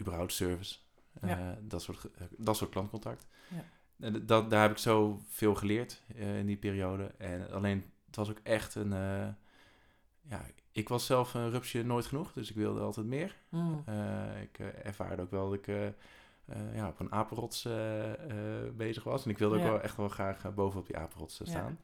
überhaupt 0.00 0.32
service. 0.32 0.78
Ja. 1.20 1.58
dat, 1.62 1.82
soort, 1.82 2.08
dat 2.36 2.56
soort 2.56 2.70
klantcontact. 2.70 3.26
Ja. 3.48 3.64
En 4.00 4.26
dat, 4.26 4.50
daar 4.50 4.62
heb 4.62 4.70
ik 4.70 4.78
zo 4.78 5.22
veel 5.26 5.54
geleerd 5.54 6.02
in 6.14 6.46
die 6.46 6.56
periode. 6.56 7.04
En 7.18 7.50
alleen, 7.50 7.84
het 8.06 8.16
was 8.16 8.30
ook 8.30 8.40
echt 8.42 8.74
een... 8.74 8.90
ja, 10.22 10.46
ik 10.78 10.88
was 10.88 11.06
zelf 11.06 11.34
een 11.34 11.50
rupsje 11.50 11.82
nooit 11.82 12.06
genoeg, 12.06 12.32
dus 12.32 12.50
ik 12.50 12.56
wilde 12.56 12.80
altijd 12.80 13.06
meer. 13.06 13.36
Hm. 13.48 13.56
Eh, 13.84 14.42
ik 14.42 14.58
eh, 14.58 14.86
ervaarde 14.86 15.22
ook 15.22 15.30
wel 15.30 15.44
dat 15.50 15.58
ik 15.58 15.68
eh, 15.68 16.74
ja, 16.74 16.88
op 16.88 17.00
een 17.00 17.12
apenrots 17.12 17.68
bezig 18.76 19.04
was. 19.04 19.24
En 19.24 19.30
ik 19.30 19.38
wilde 19.38 19.56
ook 19.56 19.62
wel 19.62 19.80
echt 19.80 19.96
wel 19.96 20.08
graag 20.08 20.54
bovenop 20.54 20.86
die 20.86 20.96
apenrots 20.96 21.38
Ja. 21.38 21.44
staan. 21.44 21.78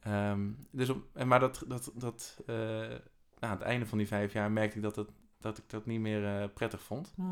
Ehm, 0.00 0.50
dus 0.70 0.88
op, 0.88 1.04
en 1.12 1.28
maar 1.28 1.40
dat, 1.40 1.64
dat, 1.68 1.92
dat, 1.94 2.42
nou, 2.46 3.00
aan 3.40 3.50
het 3.50 3.60
einde 3.60 3.86
van 3.86 3.98
die 3.98 4.06
vijf 4.06 4.32
jaar 4.32 4.50
merkte 4.50 4.76
ik 4.76 4.82
dat, 4.82 4.96
het, 4.96 5.08
dat 5.38 5.58
ik 5.58 5.64
dat 5.70 5.86
niet 5.86 6.00
meer 6.00 6.48
prettig 6.48 6.82
vond. 6.82 7.12
Hm. 7.16 7.22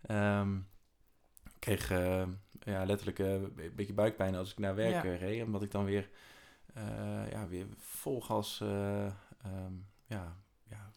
Ehm, 0.00 0.56
ik 1.44 1.58
kreeg 1.58 1.88
ja, 2.60 2.84
letterlijk 2.84 3.18
een 3.18 3.52
beetje 3.76 3.94
buikpijn 3.94 4.34
als 4.34 4.50
ik 4.50 4.58
naar 4.58 4.74
werk 4.74 5.04
Ja. 5.04 5.14
reed. 5.14 5.42
Omdat 5.42 5.62
ik 5.62 5.70
dan 5.70 5.84
weer, 5.84 6.08
ja, 7.30 7.46
weer 7.48 7.66
vol 7.78 8.20
gas... 8.20 8.60
eh, 8.60 9.06
ehm, 9.42 9.72
ja, 10.14 10.36
ja, 10.70 10.90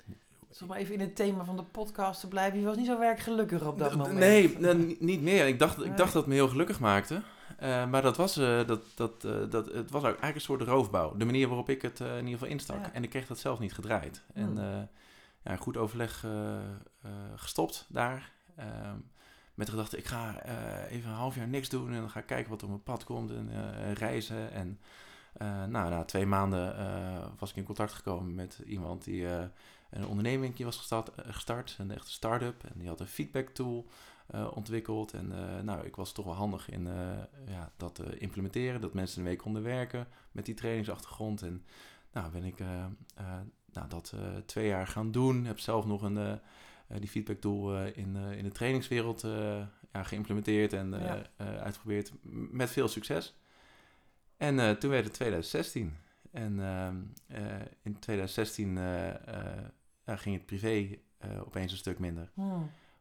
om 0.64 0.74
even 0.74 0.94
in 0.94 1.00
het 1.00 1.16
thema 1.16 1.44
van 1.44 1.56
de 1.56 1.64
podcast 1.64 2.20
te 2.20 2.28
blijven. 2.28 2.60
Je 2.60 2.66
was 2.66 2.78
niet 2.78 2.86
zo 2.86 3.00
werkgelukkig 3.00 3.66
op 3.66 3.80
dat 3.80 3.96
moment. 3.96 4.18
Nee, 4.18 4.58
nee, 4.60 4.74
ni- 4.74 4.98
niet 5.00 5.22
meer. 5.22 5.48
Ik 5.48 5.60
dacht, 5.60 5.84
ik 5.84 5.98
dacht 5.98 6.14
dat 6.14 6.22
het 6.22 6.26
me 6.26 6.34
heel 6.34 6.48
gelukkig 6.48 6.80
maakte. 6.80 7.22
Eh, 7.58 7.90
maar 7.90 8.02
dat 8.02 8.18
was, 8.18 8.38
eh, 8.38 8.68
dat, 8.68 8.82
dat, 8.96 9.24
eh, 9.24 9.50
dat, 9.50 9.66
het 9.74 9.92
was 9.92 10.04
eigenlijk 10.04 10.36
een 10.36 10.42
soort 10.42 10.62
roofbouw. 10.62 11.18
De 11.18 11.26
manier 11.26 11.48
waarop 11.48 11.70
ik 11.70 11.82
het 11.82 12.00
in 12.00 12.16
ieder 12.16 12.32
geval 12.32 12.48
instak. 12.48 12.86
Ja. 12.86 12.94
En 12.94 13.04
ik 13.04 13.10
kreeg 13.10 13.28
dat 13.28 13.40
zelf 13.40 13.60
niet 13.60 13.74
gedraaid. 13.74 14.24
Hmm. 14.34 14.58
En 14.58 14.90
ja, 15.44 15.56
goed 15.56 15.78
overleg 15.78 16.26
gestopt 17.36 17.86
daar. 17.90 18.32
Ehm, 18.56 18.96
met 19.54 19.66
de 19.66 19.72
gedachte, 19.72 19.98
ik 19.98 20.06
ga 20.06 20.44
even 20.90 21.10
een 21.10 21.16
half 21.16 21.36
jaar 21.36 21.48
niks 21.48 21.70
doen. 21.70 21.94
En 21.94 22.00
dan 22.00 22.10
ga 22.10 22.20
ik 22.20 22.26
kijken 22.26 22.50
wat 22.50 22.62
er 22.62 22.66
op 22.66 22.72
mijn 22.72 22.84
pad 22.84 23.04
komt. 23.04 23.32
En 23.32 23.94
reizen. 23.94 24.52
En 24.52 24.80
nou, 25.46 25.90
na 25.90 26.04
twee 26.04 26.26
maanden 26.26 26.78
eh, 26.78 27.26
was 27.40 27.50
ik 27.50 27.56
in 27.56 27.64
contact 27.64 27.94
gekomen 27.94 28.36
met 28.36 28.62
iemand 28.66 29.04
die... 29.04 29.28
eh, 29.28 29.46
een 29.90 30.08
onderneming 30.08 30.64
was 30.64 30.78
gestart, 30.78 31.16
eh, 31.16 31.34
gestart, 31.34 31.76
een 31.80 31.92
echte 31.92 32.12
start-up. 32.12 32.64
En 32.64 32.74
die 32.80 32.88
had 32.88 33.00
een 33.00 33.08
feedback 33.08 33.50
tool 33.50 33.88
eh, 34.28 34.48
ontwikkeld. 34.54 35.14
En 35.14 35.32
eh, 35.32 35.62
nou, 35.64 35.86
ik 35.86 35.96
was 35.96 36.12
toch 36.12 36.26
wel 36.26 36.34
handig 36.34 36.70
in 36.70 36.88
eh, 36.88 36.94
ja, 37.48 37.72
dat 37.78 37.96
te 37.96 38.18
implementeren. 38.18 38.82
Dat 38.82 38.94
mensen 38.94 39.20
een 39.22 39.28
week 39.28 39.38
konden 39.38 39.64
werken 39.64 40.08
met 40.32 40.46
die 40.46 40.56
trainingsachtergrond. 40.56 41.42
En 41.42 41.64
nou 42.12 42.32
ben 42.32 42.44
ik 42.44 42.60
eh, 42.60 42.84
eh, 43.16 43.26
nou, 43.74 43.88
dat 43.88 44.14
eh, 44.16 44.36
twee 44.46 44.68
jaar 44.68 44.88
gaan 44.88 45.12
doen. 45.12 45.46
Heb 45.46 45.60
zelf 45.60 45.86
nog 45.86 46.02
een, 46.02 46.18
eh, 46.18 46.32
eh, 46.32 46.40
die 47.00 47.10
feedback 47.10 47.40
tool 47.40 47.76
eh, 47.78 47.98
in, 47.98 48.16
eh, 48.16 48.38
in 48.38 48.44
de 48.44 48.52
trainingswereld 48.52 49.24
eh, 49.24 49.62
ja, 49.94 50.04
geïmplementeerd 50.04 50.74
en 50.74 50.94
eh, 50.94 51.06
Ja. 51.06 51.22
eh, 51.38 51.58
uitgeprobeerd. 51.58 52.12
Met 52.52 52.70
veel 52.70 52.88
succes. 52.88 53.36
En 54.38 54.60
eh, 54.60 54.72
toen 54.72 54.90
werd 54.90 55.04
het 55.04 55.14
2016. 55.14 55.98
En 56.32 56.60
ehm, 56.60 56.96
eh, 57.28 57.60
in 57.82 58.00
2016 58.00 58.78
eh, 58.78 59.14
ging 60.06 60.36
het 60.36 60.46
privé 60.46 60.98
opeens 61.46 61.72
een 61.72 61.78
stuk 61.78 62.00
minder. 62.00 62.30
Hm. 62.34 62.44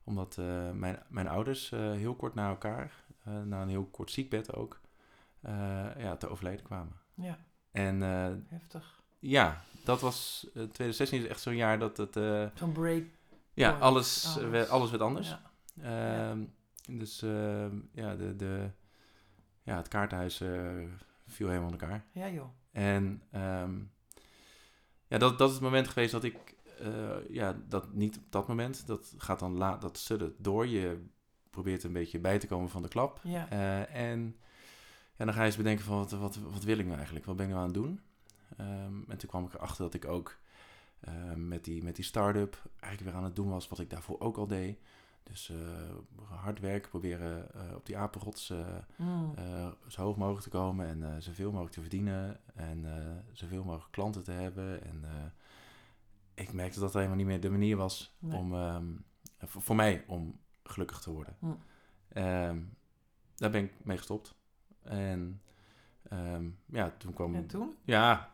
Omdat 0.05 0.37
mijn, 0.73 1.03
mijn 1.09 1.29
ouders 1.29 1.71
heel 1.71 2.15
kort 2.15 2.35
na 2.35 2.49
elkaar, 2.49 3.05
na 3.45 3.63
een 3.63 3.69
heel 3.69 3.85
kort 3.85 4.11
ziekbed 4.11 4.55
ook, 4.55 4.81
ja, 5.99 6.17
te 6.17 6.29
overlijden 6.29 6.65
kwamen. 6.65 6.93
Ja, 7.15 7.39
En 7.71 8.01
heftig. 8.49 9.03
ja, 9.19 9.63
dat 9.85 10.01
was, 10.01 10.47
eh, 10.49 10.53
2016 10.53 11.21
is 11.23 11.27
echt 11.29 11.41
zo'n 11.41 11.57
jaar 11.57 11.79
dat 11.79 11.97
het, 11.97 12.15
Zo'n 12.55 12.73
break. 12.73 13.05
ja, 13.55 13.79
alles, 13.79 14.27
alles. 14.37 14.51
werd, 14.51 14.69
alles 14.69 14.91
werd 14.91 15.03
anders. 15.03 15.37
Ja. 15.75 16.31
Ehm, 16.31 16.45
Dus 16.99 17.23
ehm, 17.23 17.77
ja, 17.93 18.17
de, 18.17 18.37
de, 18.37 18.71
ja, 19.63 19.77
het 19.77 19.89
kaartenhuis 19.89 20.43
viel 21.27 21.49
helemaal 21.49 21.73
in 21.73 21.79
elkaar. 21.81 22.05
ja, 22.13 22.29
joh. 22.29 22.49
En 22.73 23.23
ehm, 23.31 23.79
ja, 25.07 25.19
dat, 25.19 25.39
dat 25.39 25.49
is 25.49 25.55
het 25.55 25.65
moment 25.65 25.89
geweest 25.89 26.13
dat 26.13 26.25
ik, 26.25 26.55
eh, 26.79 27.29
ja, 27.29 27.57
dat 27.69 27.95
niet 27.95 28.17
op 28.17 28.23
dat 28.31 28.49
moment, 28.49 28.87
dat 28.87 29.15
gaat 29.19 29.39
dan 29.39 29.57
la, 29.57 29.77
dat 29.77 29.99
suddert 29.99 30.35
door. 30.39 30.67
Je 30.67 31.05
probeert 31.51 31.85
een 31.85 31.93
beetje 31.93 32.19
bij 32.19 32.39
te 32.39 32.47
komen 32.47 32.69
van 32.69 32.83
de 32.83 32.89
klap. 32.89 33.21
Ja. 33.23 33.51
Eh, 33.51 34.11
en 34.11 34.37
ja, 35.17 35.25
dan 35.25 35.35
ga 35.35 35.41
je 35.41 35.47
eens 35.47 35.57
bedenken 35.57 35.85
van 35.85 35.97
wat, 35.97 36.11
wat, 36.11 36.37
wat 36.37 36.65
wil 36.65 36.79
ik 36.79 36.85
nou 36.85 36.97
eigenlijk? 36.97 37.27
Wat 37.27 37.37
ben 37.37 37.47
ik 37.47 37.53
nou 37.53 37.63
aan 37.65 37.73
het 37.73 37.83
doen? 37.83 38.01
Ehm, 38.57 39.11
en 39.11 39.19
toen 39.19 39.29
kwam 39.29 39.45
ik 39.45 39.55
erachter 39.55 39.85
dat 39.85 39.95
ik 39.95 40.05
ook 40.05 40.39
eh, 41.01 41.33
met 41.35 41.65
die, 41.65 41.83
met 41.83 41.97
die 41.97 42.05
start-up 42.05 42.63
eigenlijk 42.81 43.13
weer 43.13 43.21
aan 43.21 43.29
het 43.29 43.37
doen 43.37 43.49
was 43.49 43.69
wat 43.69 43.79
ik 43.79 43.91
daarvoor 43.91 44.21
ook 44.21 44.37
al 44.37 44.47
deed. 44.47 44.79
Dus 45.29 45.51
uh, 45.51 45.59
hard 46.29 46.61
werken, 46.61 46.91
proberen 46.91 47.49
uh, 47.57 47.75
op 47.75 47.87
die 47.87 47.97
apenrots 47.97 48.51
uh, 48.51 48.67
mm. 48.97 49.35
zo 49.87 50.03
hoog 50.03 50.17
mogelijk 50.17 50.43
te 50.43 50.51
komen 50.51 50.87
en 50.87 51.23
zoveel 51.23 51.51
mogelijk 51.51 51.75
te 51.75 51.81
verdienen 51.81 52.41
en 52.55 52.87
zoveel 53.33 53.65
mogelijk 53.65 53.93
klanten 53.93 54.25
te 54.25 54.31
hebben. 54.31 54.85
En 54.85 55.05
ik 56.35 56.53
merkte 56.53 56.81
dat 56.81 56.93
dat 56.93 56.95
helemaal 56.95 57.17
niet 57.17 57.27
meer 57.27 57.41
de 57.41 57.51
manier 57.51 57.77
was 57.77 58.17
om, 58.21 58.53
um, 58.53 59.05
voor, 59.39 59.63
voor, 59.63 59.77
mij 59.77 60.05
om 60.07 60.41
gelukkig 60.63 61.01
te 61.01 61.11
worden. 61.11 61.37
Mm. 61.39 61.59
Um, 62.15 62.77
daar 63.35 63.51
ben 63.51 63.65
ik 63.65 63.73
mee 63.83 63.97
gestopt. 63.97 64.35
En 64.83 65.43
um, 66.13 66.59
ja, 66.67 66.95
toen 66.99 67.13
kwam... 67.13 67.35
En 67.35 67.47
toen? 67.47 67.75
Ja, 67.85 68.33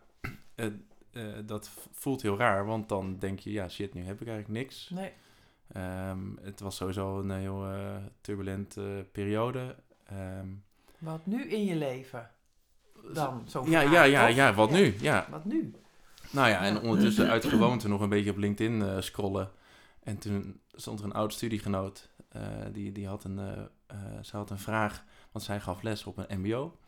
dat 1.46 1.68
voelt 1.92 2.22
heel 2.22 2.36
raar, 2.36 2.66
want 2.66 2.88
dan 2.88 3.18
denk 3.18 3.38
je, 3.38 3.52
ja 3.52 3.68
shit, 3.68 3.94
nu 3.94 4.04
heb 4.04 4.20
ik 4.20 4.26
eigenlijk 4.28 4.58
niks. 4.58 4.90
Nee. 4.90 5.12
Um, 5.76 6.38
het 6.42 6.60
was 6.60 6.76
sowieso 6.76 7.18
een 7.18 7.30
heel 7.30 7.72
uh, 7.72 7.96
turbulente 8.20 9.06
periode. 9.12 9.76
Um, 10.12 10.64
wat 10.98 11.26
nu 11.26 11.44
in 11.44 11.64
je 11.64 11.76
leven 11.76 12.30
dan? 13.12 13.42
Zo 13.48 13.64
ja, 13.66 13.80
ja, 13.80 14.02
ja, 14.02 14.26
ja, 14.26 14.54
wat 14.54 14.70
nu? 14.70 14.94
Ja. 15.00 15.26
Wat 15.30 15.44
nu? 15.44 15.74
Nou 16.30 16.48
ja, 16.48 16.64
en 16.64 16.80
ondertussen 16.80 17.28
uit 17.28 17.44
gewoonte 17.54 17.88
nog 17.88 18.00
een 18.00 18.08
beetje 18.08 18.30
op 18.30 18.36
LinkedIn 18.36 18.80
uh, 18.80 19.00
scrollen. 19.00 19.50
En 20.02 20.18
toen 20.18 20.60
stond 20.72 20.98
er 20.98 21.04
een 21.04 21.12
oud 21.12 21.32
studiegenoot. 21.32 22.10
Uh, 22.36 22.42
die, 22.72 22.92
die 22.92 23.06
had 23.06 23.24
een, 23.24 23.68
ze 24.22 24.36
had 24.36 24.50
een 24.50 24.58
vraag, 24.58 25.04
want 25.32 25.44
zij 25.44 25.60
gaf 25.60 25.82
les 25.82 26.04
op 26.04 26.16
een 26.18 26.40
mbo. 26.40 26.78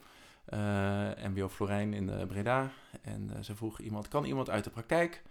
mbo 1.28 1.48
Florijn 1.48 1.94
in 1.94 2.26
Breda. 2.26 2.70
En 3.02 3.44
ze 3.44 3.56
vroeg 3.56 3.80
iemand, 3.80 4.08
kan 4.08 4.24
iemand 4.24 4.50
uit 4.50 4.64
de 4.64 4.70
praktijk 4.70 5.22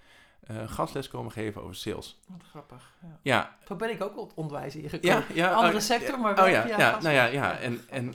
uh, 0.52 0.68
gastles 0.68 1.08
komen 1.08 1.32
geven 1.32 1.62
over 1.62 1.76
sales. 1.76 2.20
Wat 2.28 2.44
grappig. 2.50 2.94
Ja. 3.02 3.20
ja. 3.22 3.58
Zo 3.68 3.76
ben 3.76 3.90
ik 3.90 4.04
ook 4.04 4.18
op 4.18 4.32
onderwijs 4.36 4.76
ingekomen. 4.76 5.18
Ja, 5.18 5.24
ja, 5.34 5.54
Andere 5.54 5.74
oh, 5.74 5.80
sector, 5.80 6.20
maar 6.20 6.36
wel 6.36 6.46
oh, 6.46 6.52
ja, 6.52 6.66
ja, 6.66 7.00
nou 7.02 7.14
ja, 7.14 7.26
ja. 7.26 7.58
En, 7.58 7.82
en 7.90 8.14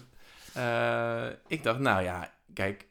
uh, 0.56 1.36
ik 1.46 1.62
dacht, 1.62 1.78
nou 1.78 2.02
ja, 2.02 2.32
kijk, 2.52 2.86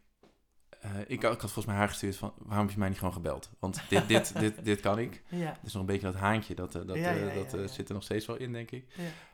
uh, 0.85 0.99
ik, 0.99 1.07
ik, 1.07 1.21
had 1.21 1.39
volgens 1.39 1.65
mij 1.65 1.75
haar 1.75 1.87
gestuurd 1.87 2.15
van, 2.15 2.33
waarom 2.37 2.65
heb 2.65 2.73
je 2.73 2.79
mij 2.79 2.89
niet 2.89 2.97
gewoon 2.97 3.13
gebeld? 3.13 3.49
Want 3.59 3.81
dit, 3.89 4.07
dit, 4.07 4.33
dit, 4.39 4.65
dit 4.65 4.79
kan 4.79 4.99
ik. 4.99 5.23
Ja. 5.27 5.57
Dus 5.61 5.73
nog 5.73 5.81
een 5.81 5.87
beetje 5.87 6.11
dat 6.11 6.21
haantje, 6.21 6.55
dat, 6.55 6.71
dat, 6.71 6.87
dat 6.87 7.71
zit 7.71 7.87
er 7.87 7.93
nog 7.93 8.03
steeds 8.03 8.25
wel 8.25 8.35
in, 8.35 8.53
denk 8.53 8.71
ik. 8.71 8.85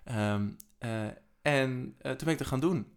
Um, 0.06 0.58
en 1.42 1.96
toen 2.02 2.18
ben 2.18 2.28
ik 2.28 2.38
dat 2.38 2.48
gaan 2.48 2.60
doen. 2.60 2.96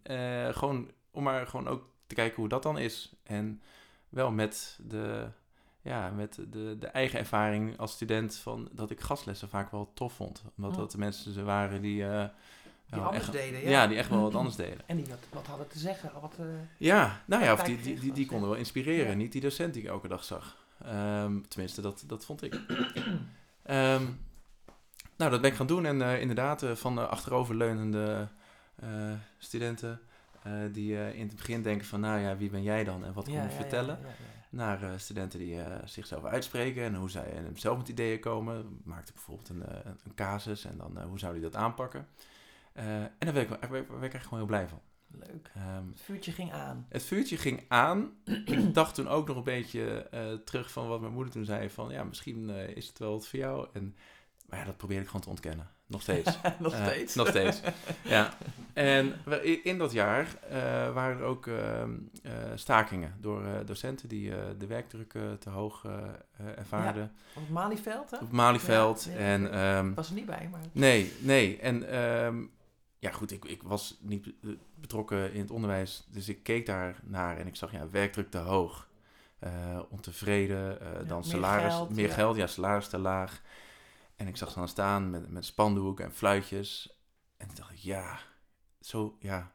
gewoon 0.51 0.91
om 1.11 1.23
maar 1.23 1.47
gewoon 1.47 1.67
ook 1.67 1.83
te 2.07 2.15
kijken 2.15 2.35
hoe 2.35 2.49
dat 2.49 2.63
dan 2.63 2.77
is. 2.77 3.15
En 3.23 3.61
wel 4.09 4.31
met 4.31 4.79
de 4.81 5.27
ja, 5.87 6.09
met 6.09 6.39
de, 6.49 6.75
de 6.79 6.87
eigen 6.87 7.19
ervaring 7.19 7.77
als 7.77 7.91
student 7.91 8.35
van 8.35 8.69
dat 8.71 8.91
ik 8.91 8.99
gastlessen 8.99 9.49
vaak 9.49 9.71
wel 9.71 9.91
tof 9.93 10.13
vond. 10.13 10.43
Omdat 10.57 10.71
oh. 10.71 10.77
dat 10.77 10.91
de 10.91 10.97
mensen 10.97 11.33
ze 11.33 11.43
waren 11.43 11.81
die... 11.81 12.01
Uh, 12.01 12.23
die 12.89 12.99
anders 12.99 13.23
echt, 13.23 13.31
deden, 13.31 13.61
ja. 13.61 13.69
ja. 13.69 13.87
die 13.87 13.97
echt 13.97 14.09
wel 14.09 14.21
wat 14.21 14.35
anders 14.35 14.55
deden. 14.55 14.79
En 14.85 14.97
die 14.97 15.05
wat, 15.05 15.19
wat 15.29 15.47
hadden 15.47 15.67
te 15.67 15.79
zeggen. 15.79 16.11
Wat, 16.21 16.35
uh, 16.39 16.45
ja, 16.77 17.21
nou 17.25 17.43
ja, 17.43 17.53
of 17.53 17.63
die, 17.63 17.81
die, 17.81 17.99
die, 17.99 18.11
die 18.11 18.25
konden 18.25 18.49
wel 18.49 18.57
inspireren. 18.57 19.17
Niet 19.17 19.31
die 19.31 19.41
docent 19.41 19.73
die 19.73 19.83
ik 19.83 19.89
elke 19.89 20.07
dag 20.07 20.23
zag. 20.23 20.57
Um, 20.85 21.47
tenminste, 21.47 21.81
dat, 21.81 22.03
dat 22.07 22.25
vond 22.25 22.43
ik. 22.43 22.53
um, 22.53 24.19
nou, 25.17 25.31
dat 25.31 25.41
ben 25.41 25.51
ik 25.51 25.55
gaan 25.55 25.67
doen. 25.67 25.85
En 25.85 25.99
uh, 25.99 26.21
inderdaad, 26.21 26.65
van 26.73 27.09
achteroverleunende 27.09 28.27
studenten... 29.37 29.99
die 30.71 31.13
in 31.13 31.27
het 31.27 31.35
begin 31.35 31.61
denken 31.61 31.87
van, 31.87 31.99
nou 31.99 32.19
ja, 32.19 32.37
wie 32.37 32.49
ben 32.49 32.63
jij 32.63 32.83
dan? 32.83 33.05
En 33.05 33.13
wat 33.13 33.25
kom 33.25 33.33
je 33.33 33.49
vertellen? 33.49 33.99
Naar 34.49 34.83
uh, 34.83 34.89
studenten 34.95 35.39
die 35.39 35.55
uh, 35.55 35.65
zichzelf 35.85 36.23
uitspreken 36.23 36.83
en 36.83 36.95
hoe 36.95 37.09
zij 37.09 37.33
uh, 37.33 37.47
zelf 37.53 37.77
met 37.77 37.87
ideeën 37.87 38.19
komen. 38.19 38.81
Maakte 38.83 39.13
bijvoorbeeld 39.13 39.49
een, 39.49 39.63
een 39.85 40.15
casus 40.15 40.65
en 40.65 40.77
dan 40.77 41.01
hoe 41.01 41.19
zou 41.19 41.33
die 41.33 41.41
dat 41.41 41.55
aanpakken. 41.55 42.07
en 42.73 43.11
daar 43.19 43.33
werd 43.33 43.51
ik, 43.51 43.69
werd, 43.69 43.99
werd 43.99 44.13
ik 44.13 44.21
gewoon 44.21 44.39
heel 44.39 44.47
blij 44.47 44.67
van. 44.67 44.81
Leuk. 45.07 45.51
Um, 45.57 45.89
het 45.91 46.01
vuurtje 46.01 46.31
ging 46.31 46.51
aan. 46.51 46.85
Het 46.89 47.03
vuurtje 47.03 47.37
ging 47.37 47.65
aan. 47.67 48.11
ik 48.45 48.73
dacht 48.73 48.95
toen 48.95 49.07
ook 49.07 49.27
nog 49.27 49.37
een 49.37 49.43
beetje 49.43 50.09
terug 50.45 50.71
van 50.71 50.87
wat 50.87 51.01
mijn 51.01 51.13
moeder 51.13 51.33
toen 51.33 51.45
zei: 51.45 51.69
van 51.69 51.89
ja, 51.89 52.03
misschien 52.03 52.49
is 52.49 52.87
het 52.87 52.99
wel 52.99 53.11
wat 53.11 53.27
voor 53.27 53.39
jou. 53.39 53.67
En, 53.73 53.95
maar 54.45 54.59
ja, 54.59 54.65
dat 54.65 54.77
probeerde 54.77 55.01
ik 55.03 55.07
gewoon 55.07 55.23
te 55.23 55.29
ontkennen. 55.29 55.76
Nog 55.87 56.01
steeds. 56.01 56.37
nog 56.59 56.75
steeds. 56.75 57.15
nog 57.15 57.27
steeds. 57.27 57.61
ja. 58.01 58.29
En 58.77 59.13
in 59.63 59.77
dat 59.77 59.91
jaar 59.91 60.27
uh, 60.51 60.53
waren 60.93 61.17
er 61.17 61.23
ook 61.23 61.45
uh, 61.45 61.83
stakingen 62.55 63.13
door 63.19 63.43
docenten 63.65 64.07
die 64.07 64.31
de 64.57 64.67
werkdruk 64.67 65.13
te 65.39 65.49
hoog 65.49 65.85
ervaarden. 66.55 67.11
op 67.35 67.41
het 67.41 67.49
Malieveld, 67.49 68.11
hè? 68.11 68.15
Op 68.15 68.23
het 68.23 68.31
Malieveld. 68.31 69.07
Ja, 69.09 69.17
en, 69.17 69.59
um, 69.59 69.93
was 69.93 70.07
er 70.07 70.15
niet 70.15 70.25
bij, 70.25 70.47
maar... 70.51 70.59
Nee, 70.71 71.13
nee. 71.19 71.59
En 71.59 71.97
um, 72.25 72.51
ja, 72.99 73.11
goed, 73.11 73.31
ik, 73.31 73.45
ik 73.45 73.63
was 73.63 73.97
niet 74.01 74.33
betrokken 74.75 75.33
in 75.33 75.39
het 75.39 75.51
onderwijs, 75.51 76.07
dus 76.11 76.29
ik 76.29 76.43
keek 76.43 76.65
daar 76.65 76.99
naar 77.03 77.37
en 77.37 77.47
ik 77.47 77.55
zag, 77.55 77.71
ja, 77.71 77.89
werkdruk 77.89 78.31
te 78.31 78.37
hoog. 78.37 78.87
ontevreden, 79.89 80.79
dan 81.07 81.19
meer 81.19 81.29
salaris, 81.29 81.73
geld, 81.73 81.95
meer 81.95 82.09
geld, 82.09 82.35
ja, 82.35 82.47
salaris 82.47 82.87
te 82.87 82.97
laag. 82.97 83.41
En 84.17 84.27
ik 84.27 84.37
zag 84.37 84.51
ze 84.51 84.59
dan 84.59 84.67
staan 84.67 85.09
met, 85.09 85.29
met 85.29 85.45
spandoeken 85.45 86.05
en 86.05 86.13
fluitjes. 86.13 86.99
En 87.37 87.47
toen 87.47 87.55
dacht 87.55 87.71
ik, 87.71 87.77
ja, 87.77 88.19
zo, 88.79 89.17
ja, 89.19 89.51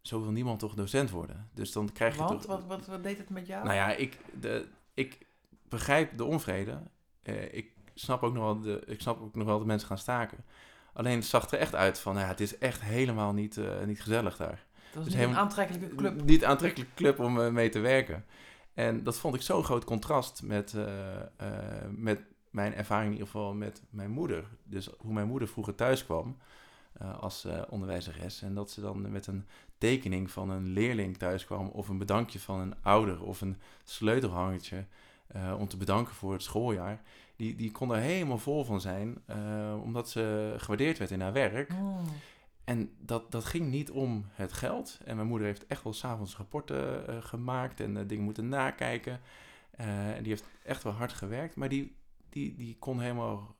zo 0.00 0.20
wil 0.22 0.30
niemand 0.30 0.58
toch 0.58 0.74
docent 0.74 1.10
worden. 1.10 1.50
Dus 1.54 1.72
dan 1.72 1.92
krijg 1.92 2.14
je 2.14 2.22
Want, 2.22 2.40
toch... 2.40 2.50
Wat, 2.50 2.66
wat, 2.66 2.86
wat 2.86 3.02
deed 3.02 3.18
het 3.18 3.30
met 3.30 3.46
jou? 3.46 3.64
Nou 3.64 3.76
ja, 3.76 3.92
ik, 3.92 4.18
de, 4.40 4.68
ik 4.94 5.26
begrijp 5.68 6.16
de 6.16 6.24
onvrede. 6.24 6.82
Eh, 7.22 7.54
ik, 7.54 7.76
snap 7.94 8.22
ook 8.22 8.32
nog 8.32 8.42
wel 8.42 8.60
de, 8.60 8.82
ik 8.86 9.00
snap 9.00 9.20
ook 9.20 9.34
nog 9.34 9.46
wel 9.46 9.58
dat 9.58 9.66
mensen 9.66 9.88
gaan 9.88 9.98
staken. 9.98 10.44
Alleen 10.92 11.16
het 11.16 11.26
zag 11.26 11.50
er 11.50 11.58
echt 11.58 11.74
uit 11.74 11.98
van, 11.98 12.16
ja, 12.16 12.26
het 12.26 12.40
is 12.40 12.58
echt 12.58 12.80
helemaal 12.80 13.32
niet, 13.32 13.56
uh, 13.56 13.84
niet 13.84 14.02
gezellig 14.02 14.36
daar. 14.36 14.66
Dat 14.92 15.06
is 15.06 15.12
dus 15.12 15.20
niet 15.20 15.28
een 15.28 15.36
aantrekkelijke 15.36 15.94
club. 15.94 16.24
Niet 16.24 16.42
een 16.42 16.48
aantrekkelijke 16.48 16.94
club 16.94 17.18
om 17.18 17.38
uh, 17.38 17.48
mee 17.48 17.68
te 17.68 17.78
werken. 17.78 18.24
En 18.74 19.02
dat 19.02 19.18
vond 19.18 19.34
ik 19.34 19.42
zo'n 19.42 19.64
groot 19.64 19.84
contrast 19.84 20.42
met, 20.42 20.74
met 21.90 22.20
mijn 22.58 22.74
ervaring 22.74 23.06
in 23.06 23.12
ieder 23.12 23.26
geval 23.26 23.54
met 23.54 23.82
mijn 23.90 24.10
moeder. 24.10 24.44
Dus 24.64 24.88
hoe 24.98 25.12
mijn 25.12 25.26
moeder 25.26 25.48
vroeger 25.48 25.74
thuis 25.74 26.04
kwam 26.04 26.36
uh, 27.02 27.18
als 27.18 27.44
uh, 27.44 27.62
onderwijzeres. 27.68 28.42
En 28.42 28.54
dat 28.54 28.70
ze 28.70 28.80
dan 28.80 29.10
met 29.10 29.26
een 29.26 29.46
tekening 29.78 30.30
van 30.30 30.50
een 30.50 30.66
leerling 30.66 31.16
thuis 31.16 31.44
kwam. 31.44 31.68
Of 31.68 31.88
een 31.88 31.98
bedankje 31.98 32.40
van 32.40 32.60
een 32.60 32.74
ouder. 32.82 33.22
Of 33.22 33.40
een 33.40 33.56
sleutelhangertje 33.84 34.84
uh, 35.36 35.54
om 35.58 35.68
te 35.68 35.76
bedanken 35.76 36.14
voor 36.14 36.32
het 36.32 36.42
schooljaar. 36.42 37.00
Die, 37.36 37.56
die 37.56 37.70
kon 37.70 37.94
er 37.94 38.00
helemaal 38.00 38.38
vol 38.38 38.64
van 38.64 38.80
zijn. 38.80 39.22
omdat 39.82 40.10
ze 40.10 40.54
gewaardeerd 40.56 40.98
werd 40.98 41.10
in 41.10 41.20
haar 41.20 41.32
werk. 41.32 41.72
Oh. 41.72 41.98
En 42.64 42.90
dat, 42.98 43.30
dat 43.30 43.44
ging 43.44 43.70
niet 43.70 43.90
om 43.90 44.24
het 44.32 44.52
geld. 44.52 44.98
En 45.04 45.16
mijn 45.16 45.28
moeder 45.28 45.46
heeft 45.46 45.66
echt 45.66 45.82
wel 45.82 45.92
s'avonds 45.92 46.36
rapporten 46.36 47.04
gemaakt. 47.22 47.80
En 47.80 48.06
dingen 48.06 48.24
moeten 48.24 48.48
nakijken. 48.48 49.20
en 49.76 50.22
die 50.22 50.32
heeft 50.32 50.48
echt 50.64 50.82
wel 50.82 50.92
hard 50.92 51.12
gewerkt. 51.12 51.56
Maar 51.56 51.68
die 51.68 51.96
die, 52.28 52.54
die 52.54 52.76
kon 52.78 53.00
helemaal... 53.00 53.56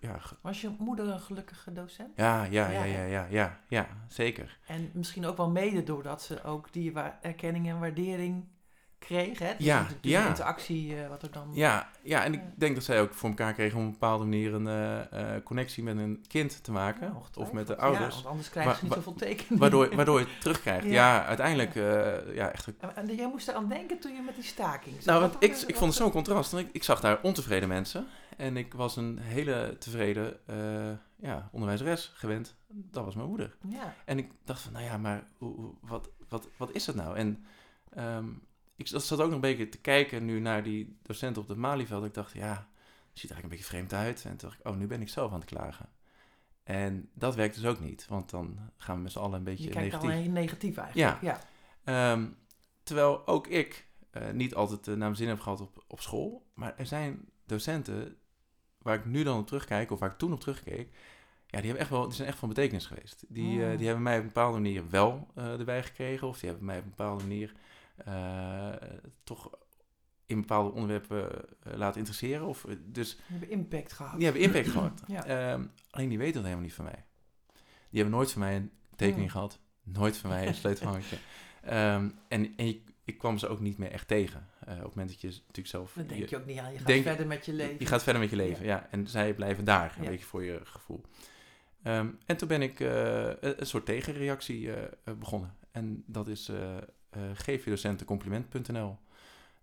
Ja, 0.00 0.20
Was 0.40 0.60
je 0.60 0.70
moeder 0.78 1.08
een 1.08 1.20
gelukkige 1.20 1.72
docent? 1.72 2.16
Ja, 2.16 2.44
ja, 2.44 2.70
ja, 2.70 2.84
ja, 2.84 3.04
ja, 3.04 3.26
ja, 3.30 3.60
ja, 3.68 3.88
zeker. 4.08 4.58
En 4.66 4.90
misschien 4.94 5.26
ook 5.26 5.36
wel 5.36 5.50
mede 5.50 5.82
doordat 5.82 6.22
ze 6.22 6.44
ook 6.44 6.72
die 6.72 6.92
erkenning 7.20 7.68
en 7.68 7.80
waardering 7.80 8.44
kreeg. 9.04 9.38
Hè? 9.38 9.54
Dus 9.56 9.66
ja, 9.66 9.86
de, 10.00 10.08
ja. 10.08 10.28
interactie 10.28 10.94
uh, 10.94 11.08
wat 11.08 11.22
er 11.22 11.30
dan... 11.30 11.50
Ja, 11.52 11.90
ja 12.02 12.24
en 12.24 12.34
ik 12.34 12.40
denk 12.54 12.74
dat 12.74 12.84
zij 12.84 13.00
ook 13.00 13.14
voor 13.14 13.28
elkaar 13.28 13.52
kregen 13.52 13.78
om 13.78 13.82
op 13.82 13.86
een 13.86 13.98
bepaalde 13.98 14.24
manier 14.24 14.54
een 14.54 14.66
uh, 15.12 15.42
connectie 15.44 15.82
met 15.82 15.96
een 15.96 16.24
kind 16.28 16.64
te 16.64 16.72
maken. 16.72 17.06
Ja, 17.06 17.40
of 17.42 17.52
met 17.52 17.66
de 17.66 17.76
ouders. 17.76 18.06
Ja, 18.06 18.14
want 18.14 18.26
anders 18.26 18.50
krijgen 18.50 18.76
ze 18.76 18.84
niet 18.84 18.92
zoveel 18.92 19.14
tekenen. 19.14 19.58
Waardoor, 19.58 19.94
waardoor 19.96 20.18
je 20.18 20.26
het 20.26 20.40
terugkrijgt. 20.40 20.86
Ja, 20.86 21.24
uiteindelijk... 21.24 21.74
Uh, 21.74 22.34
ja, 22.34 22.52
echt... 22.52 22.68
En 22.94 23.14
jij 23.14 23.28
moest 23.28 23.48
eraan 23.48 23.68
denken 23.68 23.98
toen 23.98 24.14
je 24.14 24.22
met 24.22 24.34
die 24.34 24.44
staking... 24.44 25.04
Nou, 25.04 25.20
want 25.20 25.34
ik, 25.38 25.56
ik 25.56 25.76
vond 25.76 25.92
het 25.92 26.02
zo'n 26.02 26.10
contrast. 26.10 26.54
Ik, 26.54 26.68
ik 26.72 26.82
zag 26.82 27.00
daar 27.00 27.18
ontevreden 27.22 27.68
mensen. 27.68 28.06
En 28.36 28.56
ik 28.56 28.74
was 28.74 28.96
een 28.96 29.18
hele 29.18 29.76
tevreden 29.78 30.36
ja, 31.16 31.48
onderwijzeres 31.52 32.12
gewend. 32.14 32.54
Dat 32.68 33.04
was 33.04 33.14
mijn 33.14 33.28
moeder. 33.28 33.56
Ja. 33.68 33.94
En 34.04 34.18
ik 34.18 34.30
dacht 34.44 34.60
van, 34.60 34.72
nou 34.72 34.84
ja, 34.84 34.96
maar 34.96 35.24
hoe, 35.38 35.74
wat, 35.80 36.10
wat, 36.28 36.48
wat 36.56 36.70
is 36.72 36.84
dat 36.84 36.94
nou? 36.94 37.16
En... 37.16 37.44
Um, 37.98 38.42
ik 38.90 39.00
zat 39.02 39.20
ook 39.20 39.26
nog 39.26 39.34
een 39.34 39.40
beetje 39.40 39.68
te 39.68 39.78
kijken 39.78 40.24
nu 40.24 40.40
naar 40.40 40.62
die 40.62 40.96
docent 41.02 41.38
op 41.38 41.48
het 41.48 41.56
Malieveld. 41.56 42.04
Ik 42.04 42.14
dacht, 42.14 42.32
ja, 42.32 42.68
ziet 43.12 43.30
er 43.30 43.36
eigenlijk 43.36 43.42
een 43.42 43.48
beetje 43.48 43.64
vreemd 43.64 43.92
uit. 43.92 44.24
En 44.24 44.36
toen 44.36 44.48
dacht 44.48 44.60
ik, 44.60 44.68
oh, 44.68 44.76
nu 44.76 44.86
ben 44.86 45.00
ik 45.00 45.08
zelf 45.08 45.32
aan 45.32 45.40
het 45.40 45.48
klagen. 45.48 45.88
En 46.62 47.08
dat 47.14 47.34
werkt 47.34 47.54
dus 47.54 47.64
ook 47.64 47.80
niet, 47.80 48.06
want 48.08 48.30
dan 48.30 48.58
gaan 48.76 48.96
we 48.96 49.02
met 49.02 49.12
z'n 49.12 49.18
allen 49.18 49.38
een 49.38 49.44
beetje 49.44 49.64
Je 49.64 49.70
kijkt 49.70 50.02
negatief. 50.02 50.32
negatief 50.32 50.76
eigenlijk. 50.76 51.22
Ja. 51.22 51.40
ja. 51.84 52.12
Um, 52.12 52.36
terwijl 52.82 53.26
ook 53.26 53.46
ik 53.46 53.86
uh, 54.12 54.30
niet 54.30 54.54
altijd 54.54 54.80
uh, 54.80 54.86
naar 54.86 54.98
mijn 54.98 55.16
zin 55.16 55.28
heb 55.28 55.40
gehad 55.40 55.60
op, 55.60 55.84
op 55.86 56.00
school. 56.00 56.46
Maar 56.54 56.74
er 56.76 56.86
zijn 56.86 57.28
docenten 57.46 58.16
waar 58.78 58.94
ik 58.94 59.04
nu 59.04 59.22
dan 59.22 59.38
op 59.38 59.46
terugkijk, 59.46 59.90
of 59.90 59.98
waar 59.98 60.10
ik 60.10 60.18
toen 60.18 60.32
op 60.32 60.40
terugkeek. 60.40 60.90
Ja, 61.46 61.58
die, 61.58 61.66
hebben 61.66 61.78
echt 61.78 61.90
wel, 61.90 62.06
die 62.06 62.16
zijn 62.16 62.28
echt 62.28 62.38
van 62.38 62.48
betekenis 62.48 62.86
geweest. 62.86 63.24
Die, 63.28 63.58
uh, 63.58 63.76
die 63.76 63.86
hebben 63.86 64.02
mij 64.02 64.14
op 64.16 64.20
een 64.20 64.26
bepaalde 64.26 64.58
manier 64.58 64.90
wel 64.90 65.28
erbij 65.34 65.82
gekregen. 65.82 66.28
Of 66.28 66.38
die 66.38 66.48
hebben 66.48 66.66
mij 66.66 66.78
op 66.78 66.84
een 66.84 66.90
bepaalde 66.96 67.22
manier 67.22 67.52
toch 69.24 69.50
in 70.26 70.40
bepaalde 70.40 70.70
onderwerpen 70.72 71.44
eh, 71.62 71.74
laten 71.76 71.98
interesseren. 71.98 72.46
Of, 72.46 72.64
eh, 72.64 72.74
dus 72.84 73.16
Die 73.16 73.24
hebben 73.26 73.50
impact 73.50 73.92
gehad. 73.92 74.14
die 74.16 74.24
hebben 74.24 74.42
impact 74.42 74.68
gehad. 74.68 75.02
Ja. 75.06 75.24
Ehm, 75.26 75.64
alleen 75.90 76.08
die 76.08 76.18
weten 76.18 76.34
dat 76.34 76.42
helemaal 76.44 76.64
niet 76.64 76.74
van 76.74 76.84
mij. 76.84 77.04
Die 77.90 78.00
hebben 78.00 78.10
nooit 78.18 78.32
van 78.32 78.40
mij 78.40 78.56
een 78.56 78.70
tekening 78.96 79.30
Hmm. 79.30 79.30
gehad. 79.30 79.58
Nooit 79.82 80.16
van 80.16 80.30
mij 80.30 80.46
een 80.46 80.54
sleutelhangetje. 80.54 81.16
Ehm, 81.62 82.10
en 82.28 82.52
en 82.56 82.66
ik, 82.66 82.88
ik 83.04 83.18
kwam 83.18 83.38
ze 83.38 83.48
ook 83.48 83.60
niet 83.60 83.78
meer 83.78 83.90
echt 83.90 84.08
tegen. 84.08 84.46
Eh, 84.60 84.72
op 84.76 84.82
het 84.82 84.88
moment 84.94 85.08
dat 85.08 85.20
je 85.20 85.26
natuurlijk 85.28 85.66
zelf... 85.68 85.92
Dan 85.92 86.06
denk 86.06 86.20
je- 86.20 86.26
je 86.30 86.36
ook 86.36 86.46
niet 86.46 86.58
aan. 86.58 86.72
Je 86.72 86.78
gaat 86.78 86.86
denk- 86.86 87.02
verder 87.02 87.26
met 87.26 87.46
je 87.46 87.52
leven. 87.52 87.76
je 87.78 87.86
gaat 87.86 88.02
verder 88.02 88.22
met 88.22 88.30
je 88.30 88.36
leven, 88.36 88.64
ja. 88.64 88.88
En 88.90 89.06
zij 89.06 89.34
blijven 89.34 89.64
daar, 89.64 89.96
een 89.98 90.04
beetje 90.04 90.24
voor 90.26 90.44
je 90.44 90.60
gevoel. 90.64 91.04
Ehm, 91.82 92.08
en 92.26 92.36
toen 92.36 92.48
ben 92.48 92.62
ik 92.62 92.80
eh, 92.80 93.30
een 93.40 93.66
soort 93.66 93.86
tegenreactie 93.86 94.72
eh, 94.72 94.82
eh, 95.04 95.14
begonnen. 95.14 95.54
En 95.70 96.04
dat 96.06 96.28
is 96.28 96.48
eh 96.48 96.76
eh 96.76 96.82
geef 97.34 97.64
je 97.64 97.70
docenten 97.70 98.06
compliment.nl. 98.06 98.98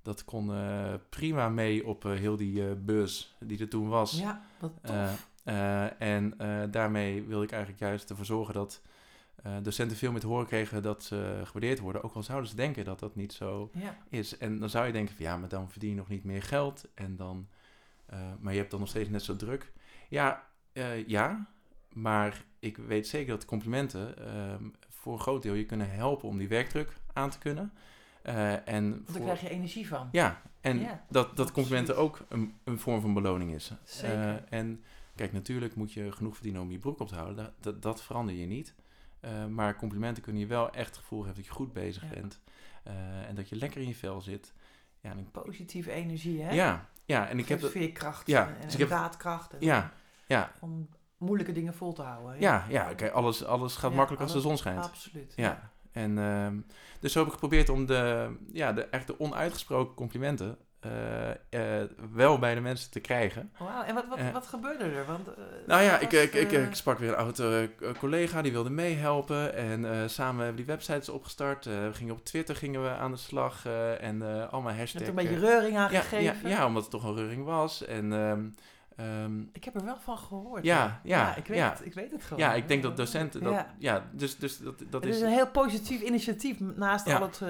Dat 0.01 0.25
kon 0.25 0.53
eh, 0.53 0.93
prima 1.09 1.49
mee 1.49 1.85
op 1.85 2.05
eh, 2.05 2.11
heel 2.11 2.35
die 2.35 2.67
eh 2.67 2.71
beurs 2.77 3.35
die 3.39 3.59
er 3.59 3.69
toen 3.69 3.87
was. 3.87 4.11
Ja, 4.19 4.41
wat 4.59 4.71
tof. 4.81 4.95
Eh, 5.43 5.85
eh, 5.85 6.01
en 6.01 6.33
eh, 6.37 6.63
daarmee 6.71 7.23
wil 7.23 7.43
ik 7.43 7.51
eigenlijk 7.51 7.81
juist 7.81 8.09
ervoor 8.09 8.25
zorgen 8.25 8.53
dat 8.53 8.81
eh, 9.43 9.53
docenten 9.61 9.97
veel 9.97 10.11
meer 10.11 10.19
te 10.19 10.27
horen 10.27 10.45
kregen 10.45 10.83
dat 10.83 11.03
ze 11.03 11.41
gewaardeerd 11.43 11.79
worden. 11.79 12.03
Ook 12.03 12.13
al 12.13 12.23
zouden 12.23 12.49
ze 12.49 12.55
denken 12.55 12.85
dat 12.85 12.99
dat 12.99 13.15
niet 13.15 13.33
zo 13.33 13.69
ja. 13.73 13.97
is. 14.09 14.37
En 14.37 14.59
dan 14.59 14.69
zou 14.69 14.85
je 14.85 14.91
denken 14.91 15.15
van 15.15 15.25
ja, 15.25 15.37
maar 15.37 15.49
dan 15.49 15.71
verdien 15.71 15.89
je 15.89 15.95
nog 15.95 16.09
niet 16.09 16.23
meer 16.23 16.43
geld. 16.43 16.87
En 16.93 17.15
dan, 17.15 17.47
eh, 18.05 18.19
maar 18.39 18.53
je 18.53 18.59
hebt 18.59 18.71
dan 18.71 18.79
nog 18.79 18.89
steeds 18.89 19.09
net 19.09 19.23
zo 19.23 19.35
druk. 19.35 19.71
Ja, 20.09 20.47
eh, 20.73 21.07
ja, 21.07 21.47
maar 21.93 22.45
ik 22.59 22.77
weet 22.77 23.07
zeker 23.07 23.33
dat 23.33 23.45
complimenten 23.45 24.17
ehm, 24.17 24.63
voor 24.99 25.13
een 25.13 25.19
groot 25.19 25.41
deel 25.41 25.53
je 25.53 25.65
kunnen 25.65 25.91
helpen 25.91 26.27
om 26.29 26.37
die 26.37 26.47
werkdruk 26.47 26.97
aan 27.13 27.29
te 27.29 27.37
kunnen. 27.37 27.73
Eh, 28.21 28.67
en 28.67 28.89
Want 28.89 29.01
voor- 29.05 29.13
daar 29.13 29.23
krijg 29.23 29.41
je 29.41 29.49
energie 29.49 29.87
van. 29.87 30.09
ja, 30.11 30.41
en 30.61 30.79
Ja, 30.79 31.03
dat, 31.09 31.37
dat 31.37 31.51
complimenten 31.51 31.97
ook 31.97 32.25
een, 32.29 32.53
een 32.63 32.79
vorm 32.79 33.01
van 33.01 33.13
beloning 33.13 33.53
is. 33.53 33.71
Zeker. 33.83 34.17
Eh, 34.49 34.59
en 34.59 34.83
kijk, 35.15 35.33
natuurlijk 35.33 35.75
moet 35.75 35.93
je 35.93 36.11
genoeg 36.11 36.33
verdienen 36.33 36.61
om 36.61 36.71
je 36.71 36.79
broek 36.79 36.99
op 36.99 37.07
te 37.07 37.15
houden. 37.15 37.35
Dat, 37.35 37.51
dat, 37.59 37.81
dat 37.81 38.01
verander 38.03 38.35
je 38.35 38.45
niet. 38.45 38.73
Eh, 39.19 39.45
maar 39.45 39.75
complimenten 39.75 40.23
kunnen 40.23 40.41
je 40.41 40.47
wel 40.47 40.69
echt 40.71 40.87
het 40.89 40.97
gevoel 40.97 41.19
geven 41.19 41.35
dat 41.35 41.45
je 41.45 41.51
goed 41.51 41.73
bezig 41.73 42.03
Ja. 42.03 42.09
bent. 42.09 42.39
En 43.27 43.35
dat 43.35 43.49
je 43.49 43.55
lekker 43.55 43.81
in 43.81 43.87
je 43.87 43.95
vel 43.95 44.21
zit. 44.21 44.53
Ja, 45.01 45.09
en 45.11 45.17
ik- 45.19 45.31
Positieve 45.31 45.91
energie, 45.91 46.41
hè? 46.41 46.51
ja, 46.51 46.89
ja, 47.05 47.27
en 47.27 47.39
ik 47.39 47.47
heb 47.47 47.63
veerkracht 47.65 48.27
Ja, 48.27 48.47
en, 48.47 48.61
dus 48.61 48.75
heb- 48.77 48.89
daadkracht. 48.89 49.53
En 49.53 49.57
Ja, 49.61 49.93
ja, 50.27 50.51
Om 50.59 50.89
moeilijke 51.19 51.51
dingen 51.51 51.73
vol 51.73 51.93
te 51.93 52.01
houden. 52.01 52.39
ja, 52.39 52.65
ja, 52.69 52.93
kijk, 52.93 53.13
alles, 53.13 53.45
alles 53.45 53.75
gaat 53.75 53.89
Ja, 53.91 53.97
makkelijk 53.97 54.23
als 54.23 54.33
de 54.33 54.39
zon 54.39 54.57
schijnt. 54.57 54.83
Absoluut. 54.83 55.33
Ja, 55.35 55.71
en 55.91 56.17
ehm, 56.17 56.57
dus 56.99 57.11
zo 57.11 57.17
heb 57.19 57.27
ik 57.27 57.33
geprobeerd 57.33 57.69
om 57.69 57.85
de, 57.85 58.29
ja, 58.53 58.73
de, 58.73 58.81
echt 58.85 59.07
de 59.07 59.19
onuitgesproken 59.19 59.95
complimenten 59.95 60.57
eh, 60.79 61.29
eh, 61.29 61.89
wel 62.13 62.39
bij 62.39 62.55
de 62.55 62.61
mensen 62.61 62.91
te 62.91 62.99
krijgen. 62.99 63.51
Wauw, 63.59 63.83
en 63.83 63.95
wat, 63.95 64.07
wat, 64.07 64.17
Eh. 64.17 64.31
wat 64.31 64.47
gebeurde 64.47 64.83
er? 64.83 65.05
Want, 65.05 65.27
Nou 65.67 65.81
ja, 65.81 65.97
ik, 65.99 66.11
ik, 66.11 66.33
ik, 66.33 66.51
ik 66.51 66.73
sprak 66.75 66.99
weer 66.99 67.09
een 67.09 67.15
oud 67.15 67.39
eh, 67.39 67.63
collega, 67.97 68.41
die 68.41 68.51
wilde 68.51 68.69
meehelpen. 68.69 69.53
En 69.55 70.09
samen 70.09 70.35
hebben 70.35 70.51
we 70.51 70.65
die 70.65 70.75
websites 70.75 71.09
opgestart. 71.09 71.65
We 71.65 71.89
gingen 71.93 72.13
op 72.13 72.25
Twitter 72.25 72.55
gingen 72.55 72.83
we 72.83 72.89
aan 72.89 73.11
de 73.11 73.17
slag 73.17 73.65
en 73.99 74.21
allemaal 74.51 74.71
je 74.71 74.77
hashtags. 74.79 75.05
hebt 75.05 75.17
er 75.19 75.25
een 75.25 75.29
beetje 75.29 75.39
reuring 75.47 75.77
aan 75.77 75.91
ja, 75.91 76.03
ja, 76.19 76.33
ja, 76.43 76.65
omdat 76.65 76.81
het 76.81 76.91
toch 76.91 77.05
al 77.05 77.15
reuring 77.15 77.45
was. 77.45 77.85
En 77.85 78.13
ehm, 78.13 78.47
ehm, 78.99 79.41
Ik 79.51 79.63
heb 79.63 79.75
er 79.75 79.85
wel 79.85 79.97
van 79.99 80.17
gehoord. 80.17 80.63
Ja, 80.63 81.01
ja, 81.03 81.35
ik, 81.35 81.45
weet 81.45 81.57
ja. 81.57 81.69
Het, 81.69 81.85
ik 81.85 81.93
weet 81.93 82.11
het 82.11 82.23
gewoon. 82.23 82.39
ja, 82.39 82.53
ik 82.53 82.67
denk 82.67 82.83
dat 82.83 82.97
docenten... 82.97 83.43
Dat, 83.43 83.53
Ja. 83.53 83.75
ja. 83.77 84.09
dus, 84.11 84.37
dus 84.37 84.57
dat, 84.57 84.79
dat 84.89 85.03
Het 85.03 85.11
is 85.11 85.15
is... 85.15 85.21
een 85.21 85.29
heel 85.29 85.47
positief 85.51 86.01
initiatief 86.01 86.59
naast 86.59 87.05
Ja. 87.05 87.17
al 87.17 87.21
het 87.21 87.41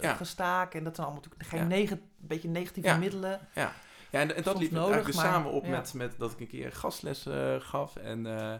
Ja. 0.00 0.14
gestaak 0.14 0.74
en 0.74 0.84
dat 0.84 0.94
zijn 0.94 1.06
allemaal 1.06 1.24
natuurlijk 1.24 1.50
geen 1.70 1.86
Ja. 1.86 1.90
een 1.90 2.00
beetje 2.16 2.48
negatieve 2.48 2.88
Ja. 2.88 2.96
middelen. 2.96 3.40
Ja, 3.54 3.72
en, 4.10 4.36
en 4.36 4.42
dat 4.42 4.58
liep 4.58 4.70
nodig, 4.70 4.92
eigenlijk 4.92 5.04
dus 5.22 5.32
samen 5.32 5.52
op 5.52 5.64
ja. 5.64 5.70
met, 5.70 5.94
met 5.94 6.14
dat 6.18 6.32
ik 6.32 6.40
een 6.40 6.46
keer 6.46 6.72
gastles 6.72 7.26
eh, 7.26 7.54
gaf. 7.58 7.96
En 7.96 8.26
eh, 8.38 8.54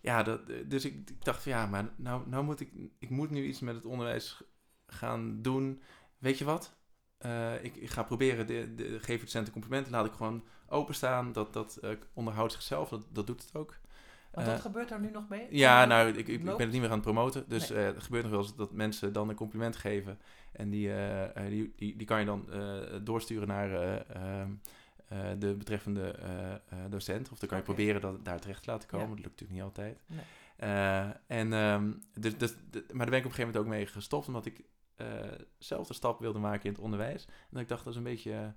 ja, 0.00 0.22
dat, 0.22 0.40
dus 0.66 0.84
ik, 0.84 0.94
ik 1.10 1.24
dacht 1.24 1.42
van 1.42 1.52
ja, 1.52 1.66
maar 1.66 1.84
nou, 1.96 2.22
nou 2.28 2.44
moet 2.44 2.60
ik, 2.60 2.70
ik 2.98 3.10
moet 3.10 3.30
nu 3.30 3.44
iets 3.44 3.60
met 3.60 3.74
het 3.74 3.84
onderwijs 3.84 4.42
gaan 4.86 5.42
doen. 5.42 5.82
Weet 6.18 6.38
je 6.38 6.44
wat? 6.44 6.74
Eh, 7.18 7.64
ik, 7.64 7.76
ik 7.76 7.90
ga 7.90 8.02
proberen, 8.02 8.46
de, 8.46 8.74
de, 8.74 8.98
geef 9.00 9.20
het 9.20 9.30
centen 9.30 9.52
complimenten, 9.52 9.92
laat 9.92 10.06
ik 10.06 10.12
gewoon 10.12 10.44
openstaan. 10.68 11.32
Dat, 11.32 11.52
dat 11.52 11.76
eh, 11.76 11.90
onderhoudt 12.12 12.52
zichzelf, 12.52 12.88
dat, 12.88 13.06
dat 13.12 13.26
doet 13.26 13.42
het 13.42 13.54
ook. 13.54 13.78
Want 14.30 14.46
Eh, 14.46 14.52
wat 14.52 14.62
gebeurt 14.62 14.90
er 14.90 15.00
nu 15.00 15.10
nog 15.10 15.28
mee? 15.28 15.46
ja, 15.50 15.84
nou, 15.84 16.08
ik, 16.08 16.28
ik, 16.28 16.44
ben 16.44 16.58
het 16.58 16.70
niet 16.72 16.80
meer 16.80 16.90
aan 16.90 16.94
het 16.96 17.02
promoten. 17.02 17.44
Dus 17.48 17.68
Nee. 17.68 17.78
het 17.78 18.02
gebeurt 18.02 18.22
nog 18.22 18.32
wel 18.32 18.40
eens 18.42 18.56
dat 18.56 18.72
mensen 18.72 19.12
dan 19.12 19.28
een 19.28 19.34
compliment 19.34 19.76
geven. 19.76 20.18
En 20.52 20.70
die, 20.70 20.90
die, 21.48 21.72
die, 21.76 21.96
die 21.96 22.06
kan 22.06 22.20
je 22.20 22.26
dan 22.26 22.48
doorsturen 23.04 23.48
naar 23.48 23.72
eh, 23.72 24.40
ehm, 24.40 24.50
eh, 25.08 25.18
de 25.38 25.54
betreffende 25.54 26.14
docent. 26.88 27.30
Of 27.30 27.38
dan 27.38 27.48
kan 27.48 27.58
je 27.58 27.64
proberen 27.64 28.00
dat 28.00 28.24
daar 28.24 28.40
terecht 28.40 28.62
te 28.62 28.70
laten 28.70 28.88
komen. 28.88 29.08
Ja. 29.08 29.14
Dat 29.14 29.24
lukt 29.24 29.40
natuurlijk 29.40 29.58
niet 29.58 29.76
altijd. 29.76 30.02
Nee. 30.06 31.12
En, 31.26 31.52
ehm, 31.52 31.92
dus, 32.12 32.36
dus, 32.38 32.54
maar 32.72 33.06
daar 33.06 33.10
ben 33.10 33.18
ik 33.18 33.24
op 33.24 33.30
een 33.30 33.34
gegeven 33.34 33.46
moment 33.46 33.56
ook 33.56 33.66
mee 33.66 33.86
gestopt. 33.86 34.26
Omdat 34.26 34.46
ik 34.46 34.64
zelf 35.58 35.86
de 35.86 35.94
stap 35.94 36.20
wilde 36.20 36.38
maken 36.38 36.64
in 36.64 36.70
het 36.72 36.80
onderwijs. 36.80 37.24
En 37.26 37.32
dat 37.50 37.60
ik 37.62 37.68
dacht, 37.68 37.84
dat 37.84 37.92
is 37.92 37.98
een 37.98 38.04
beetje, 38.04 38.32
een 38.32 38.54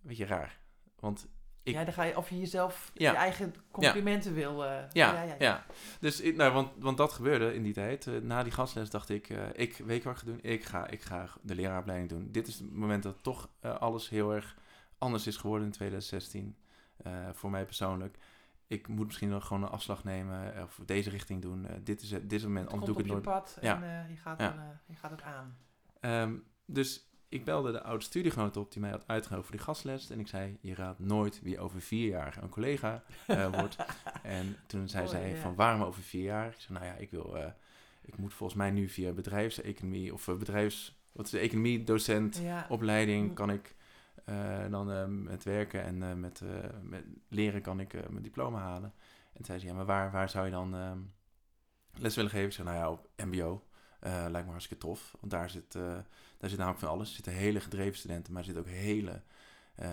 beetje 0.00 0.26
raar. 0.26 0.58
Want 0.98 1.28
ik- 1.62 1.74
Ja, 1.74 1.84
dan 1.84 1.92
ga 1.94 2.02
je, 2.02 2.16
of 2.16 2.28
je 2.30 2.38
jezelf 2.38 2.90
Ja. 2.94 3.10
je 3.10 3.16
eigen 3.16 3.54
complimenten 3.70 4.34
wil. 4.34 4.64
eh, 4.64 4.82
Ja, 4.92 5.22
ja, 5.38 5.66
Dus 6.00 6.20
ik- 6.20 6.36
nou, 6.36 6.52
want, 6.52 6.70
want 6.78 6.96
dat 6.96 7.12
gebeurde 7.12 7.54
in 7.54 7.62
die 7.62 7.72
tijd. 7.72 8.06
Eh, 8.06 8.16
na 8.20 8.42
die 8.42 8.52
gastles 8.52 8.90
dacht 8.90 9.08
ik, 9.08 9.28
eh, 9.30 9.42
ik 9.52 9.76
weet 9.76 10.04
wat 10.04 10.12
ik 10.12 10.18
ga 10.18 10.26
doen. 10.26 10.38
Ik 10.42 10.64
ga, 10.64 10.86
ik 10.88 11.02
ga 11.02 11.28
de 11.42 11.54
leraaropleiding 11.54 12.10
doen. 12.10 12.28
Dit 12.32 12.46
is 12.46 12.58
het 12.58 12.72
moment 12.72 13.02
dat 13.02 13.22
toch 13.22 13.48
eh, 13.60 13.74
alles 13.76 14.08
heel 14.08 14.34
erg 14.34 14.56
anders 14.98 15.26
is 15.26 15.36
geworden 15.36 15.66
in 15.66 15.72
2016. 15.72 16.56
eh, 16.96 17.28
voor 17.32 17.50
mij 17.50 17.64
persoonlijk. 17.64 18.18
Ik 18.66 18.88
moet 18.88 19.06
misschien 19.06 19.28
nog 19.28 19.46
gewoon 19.46 19.62
een 19.62 19.68
afslag 19.68 20.04
nemen 20.04 20.54
eh, 20.54 20.62
of 20.62 20.80
deze 20.86 21.10
richting 21.10 21.42
doen. 21.42 21.66
Eh, 21.66 21.76
dit, 21.82 22.02
is 22.02 22.10
het, 22.10 22.22
dit 22.22 22.32
is 22.32 22.38
het 22.40 22.46
moment, 22.48 22.64
Het 22.64 22.72
anders 22.74 22.92
doe 22.92 23.00
ik 23.04 23.10
het 23.10 23.24
nooit. 23.24 23.38
pad 23.38 23.58
Ja. 23.60 23.76
en 23.76 23.82
eh, 24.04 24.10
je, 24.10 24.16
gaat 24.16 24.40
Ja. 24.40 24.48
dan, 24.48 24.58
eh, 24.58 24.64
je 24.86 24.94
gaat 24.94 25.10
het 25.10 25.22
aan. 25.22 25.56
Ehm, 26.04 26.34
dus 26.66 27.08
ik 27.28 27.44
belde 27.44 27.72
de 27.72 27.82
oude 27.82 28.04
studiegenoot 28.04 28.56
op 28.56 28.72
die 28.72 28.80
mij 28.80 28.90
had 28.90 29.08
uitgenodigd 29.08 29.48
voor 29.48 29.56
die 29.56 29.66
gastles. 29.66 30.10
En 30.10 30.20
ik 30.20 30.28
zei, 30.28 30.58
je 30.60 30.74
raadt 30.74 30.98
nooit 30.98 31.42
wie 31.42 31.58
over 31.58 31.80
vier 31.80 32.08
jaar 32.08 32.38
een 32.42 32.48
collega 32.48 33.02
eh, 33.26 33.48
wordt. 33.60 33.76
En 34.22 34.56
toen 34.66 34.88
zei 34.88 35.04
Oh, 35.04 35.10
zij 35.10 35.28
ja. 35.30 35.36
van 35.40 35.54
waarom 35.54 35.82
over 35.82 36.02
vier 36.02 36.22
jaar? 36.22 36.46
Ik 36.48 36.54
zei, 36.60 36.78
nou 36.78 36.90
ja, 36.90 36.96
ik 36.98 37.10
wil, 37.10 37.36
eh, 37.36 37.50
ik 38.02 38.16
moet 38.16 38.34
volgens 38.34 38.58
mij 38.58 38.70
nu 38.70 38.88
via 38.88 39.12
bedrijfseconomie 39.12 40.12
of 40.12 40.28
eh, 40.28 40.36
bedrijfs, 40.36 40.98
wat 41.12 41.24
is 41.24 41.30
de 41.30 41.38
economie 41.38 41.84
docent 41.84 42.36
Ja. 42.36 42.66
opleiding 42.68 43.28
Mm. 43.28 43.34
kan 43.34 43.50
ik 43.50 43.74
dan 44.70 45.22
met 45.24 45.44
werken 45.44 45.82
en 45.82 46.20
met, 46.20 46.42
met 46.82 47.04
leren 47.28 47.62
kan 47.62 47.80
ik 47.80 47.92
mijn 48.10 48.22
diploma 48.22 48.58
halen. 48.58 48.92
En 49.26 49.34
toen 49.36 49.44
zei 49.44 49.58
ze, 49.58 49.66
ja, 49.66 49.72
maar 49.72 49.84
waar, 49.86 50.10
waar 50.10 50.28
zou 50.28 50.44
je 50.44 50.50
dan 50.50 50.74
ehm, 50.74 50.98
les 51.94 52.14
willen 52.16 52.30
geven? 52.30 52.46
Ik 52.46 52.52
zei, 52.52 52.68
nou 52.68 52.78
ja, 52.80 52.90
op 52.90 53.08
mbo. 53.16 53.62
Eh, 54.04 54.24
lijkt 54.28 54.46
me 54.46 54.52
hartstikke 54.52 54.86
tof, 54.86 55.14
want 55.20 55.32
daar 55.32 55.50
zit, 55.50 55.74
eh, 55.74 55.82
daar 56.38 56.50
zit 56.50 56.58
namelijk 56.58 56.80
van 56.80 56.88
alles. 56.90 57.08
Er 57.08 57.14
zitten 57.14 57.32
hele 57.32 57.60
gedreven 57.60 57.98
studenten, 57.98 58.32
maar 58.32 58.42
er 58.42 58.48
zitten 58.48 58.64
ook 58.64 58.78
hele, 58.78 59.20
eh, 59.74 59.88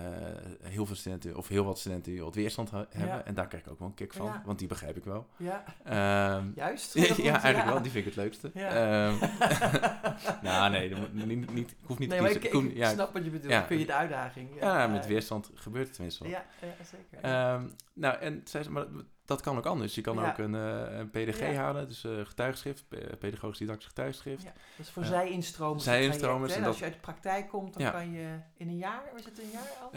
heel 0.62 0.86
veel 0.86 0.96
studenten, 0.96 1.36
of 1.38 1.48
heel 1.48 1.64
wat 1.64 1.80
studenten 1.80 2.12
die 2.12 2.22
wat 2.22 2.36
weerstand 2.36 2.72
hebben. 2.72 3.26
En 3.26 3.34
daar 3.34 3.48
krijg 3.48 3.64
ik 3.66 3.72
ook 3.72 3.80
wel 3.80 3.88
een 3.88 3.94
kick 3.94 4.14
van, 4.14 4.26
Ja. 4.26 4.42
want 4.46 4.60
die 4.60 4.68
begrijp 4.68 4.98
ik 4.98 5.04
wel. 5.04 5.28
ja, 5.38 5.64
Ehm, 5.84 6.48
juist. 6.66 6.94
ja, 7.18 7.42
eigenlijk 7.42 7.66
wel, 7.66 7.82
die 7.82 7.92
vind 7.92 8.06
ik 8.06 8.14
het 8.14 8.24
leukste. 8.24 8.52
Ehm, 8.54 9.16
nou, 10.48 10.72
nee, 10.72 10.94
niet, 11.12 11.54
niet, 11.54 11.72
ik 11.72 11.78
hoef 11.86 11.98
niet 12.00 12.10
nee, 12.10 12.20
te 12.20 12.24
kiezen. 12.26 12.44
ik, 12.44 12.52
hoef- 12.52 12.64
ik 12.64 12.86
snap 12.86 13.14
wat 13.14 13.24
je 13.24 13.30
bedoelt. 13.30 13.66
vind 13.68 13.80
je 13.80 13.86
de 13.86 13.94
uitdaging. 13.94 14.50
ja, 14.60 14.88
met 14.88 15.06
weerstand 15.08 15.52
gebeurt 15.54 15.86
het 15.86 15.94
tenminste 15.96 16.24
wel. 16.24 16.32
Ja, 16.32 16.46
ja 16.62 16.84
zeker. 16.86 17.20
Ehm, 17.30 17.68
nou, 17.94 18.18
en 18.20 18.42
zei 18.44 18.64
ze, 18.64 18.72
maar 18.72 18.86
dat 19.26 19.42
kan 19.42 19.58
ook 19.58 19.66
anders. 19.66 19.96
Je 19.96 20.02
kan 20.02 20.16
Ja. 20.16 20.30
ook 20.30 20.38
een, 20.38 20.56
eh, 20.56 20.98
een 20.98 21.10
PDG 21.10 21.40
Ja. 21.40 21.54
halen, 21.54 21.88
dus 21.88 22.04
eh 22.04 22.12
getuigschrift, 22.26 22.86
pe- 22.88 23.16
pedagogisch 23.20 23.58
didactisch 23.58 23.88
getuigschrift. 23.88 24.44
Ja, 24.44 24.52
dat 24.78 24.86
is 24.86 24.90
voor 24.92 25.06
zij-instromers. 25.06 25.84
Zij-instromers 25.84 26.52
en 26.54 26.58
Als 26.58 26.68
dat- 26.68 26.78
je 26.78 26.84
uit 26.84 26.94
de 26.94 27.00
praktijk 27.00 27.50
komt, 27.50 27.78
dan 27.80 27.92
kan 27.92 28.12
je 28.12 28.40
in 28.58 28.68
een 28.68 28.78
jaar, 28.78 29.02
was 29.14 29.26
het 29.26 29.40
een 29.40 29.50
jaar 29.52 29.70
al? 29.82 29.92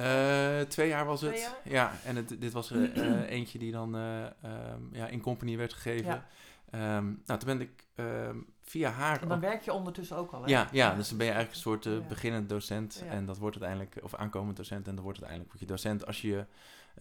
Eh, 0.61 0.67
twee 0.69 0.89
jaar 0.89 1.05
was 1.07 1.19
Twee 1.21 1.33
het. 1.33 1.41
jaar? 1.41 1.73
Ja, 1.73 1.93
en 2.05 2.17
het, 2.17 2.41
dit 2.41 2.53
was 2.53 2.71
er 2.71 2.93
eentje 3.37 3.59
die 3.59 3.73
dan 3.73 3.95
eh, 3.97 4.25
ehm, 4.25 4.81
ja, 4.93 5.07
in 5.07 5.21
company 5.21 5.57
werd 5.57 5.73
gegeven. 5.73 6.25
Ehm, 6.71 7.05
nou, 7.27 7.39
toen 7.41 7.59
ben 7.59 7.61
ik 7.61 7.85
ehm, 7.95 8.39
via 8.63 8.91
haar... 8.91 9.23
en 9.23 9.29
dan 9.29 9.41
werk 9.41 9.63
je 9.63 9.73
ondertussen 9.73 10.17
ook 10.17 10.31
al, 10.33 10.43
hè? 10.43 10.49
ja, 10.49 10.69
ja, 10.73 10.95
dus 10.95 11.09
dan 11.09 11.19
ben 11.19 11.27
je 11.27 11.33
eigenlijk 11.33 11.65
een 11.67 11.81
soort 11.91 12.09
beginnend 12.09 12.49
docent. 12.49 13.05
En 13.09 13.27
dat 13.27 13.39
wordt 13.39 13.61
uiteindelijk, 13.63 14.05
of 14.05 14.15
aankomend 14.15 14.57
docent. 14.57 14.89
En 14.89 14.95
dan 14.95 15.05
wordt 15.05 15.19
uiteindelijk 15.23 15.51
word 15.59 15.69
je 15.69 15.75
docent 15.75 16.07
als 16.07 16.21
je 16.21 16.29
je 16.29 16.47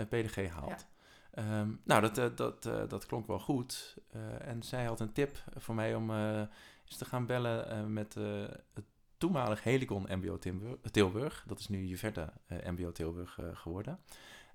PDG 0.06 0.50
haalt. 0.50 0.86
Ehm, 1.34 1.70
nou, 1.84 2.02
dat, 2.02 2.18
eh, 2.18 2.26
dat, 2.36 2.66
eh, 2.66 2.82
dat 2.88 3.06
klonk 3.06 3.28
wel 3.28 3.40
goed. 3.40 3.98
Eh, 4.12 4.48
en 4.48 4.64
zij 4.64 4.86
had 4.86 5.00
een 5.00 5.12
tip 5.12 5.44
voor 5.56 5.76
mij 5.76 5.96
om 5.96 6.12
eens 6.12 6.98
te 6.98 7.06
gaan 7.06 7.26
bellen 7.26 7.94
met 7.94 8.14
het 8.74 8.86
toenmalig 9.18 9.64
Helicon 9.64 10.06
MBO 10.10 10.38
Tilburg. 10.92 11.44
Dat 11.48 11.60
is 11.60 11.68
nu 11.68 11.86
Juverta 11.86 12.34
eh, 12.48 12.58
MBO 12.72 12.92
Tilburg 12.92 13.40
geworden. 13.54 14.00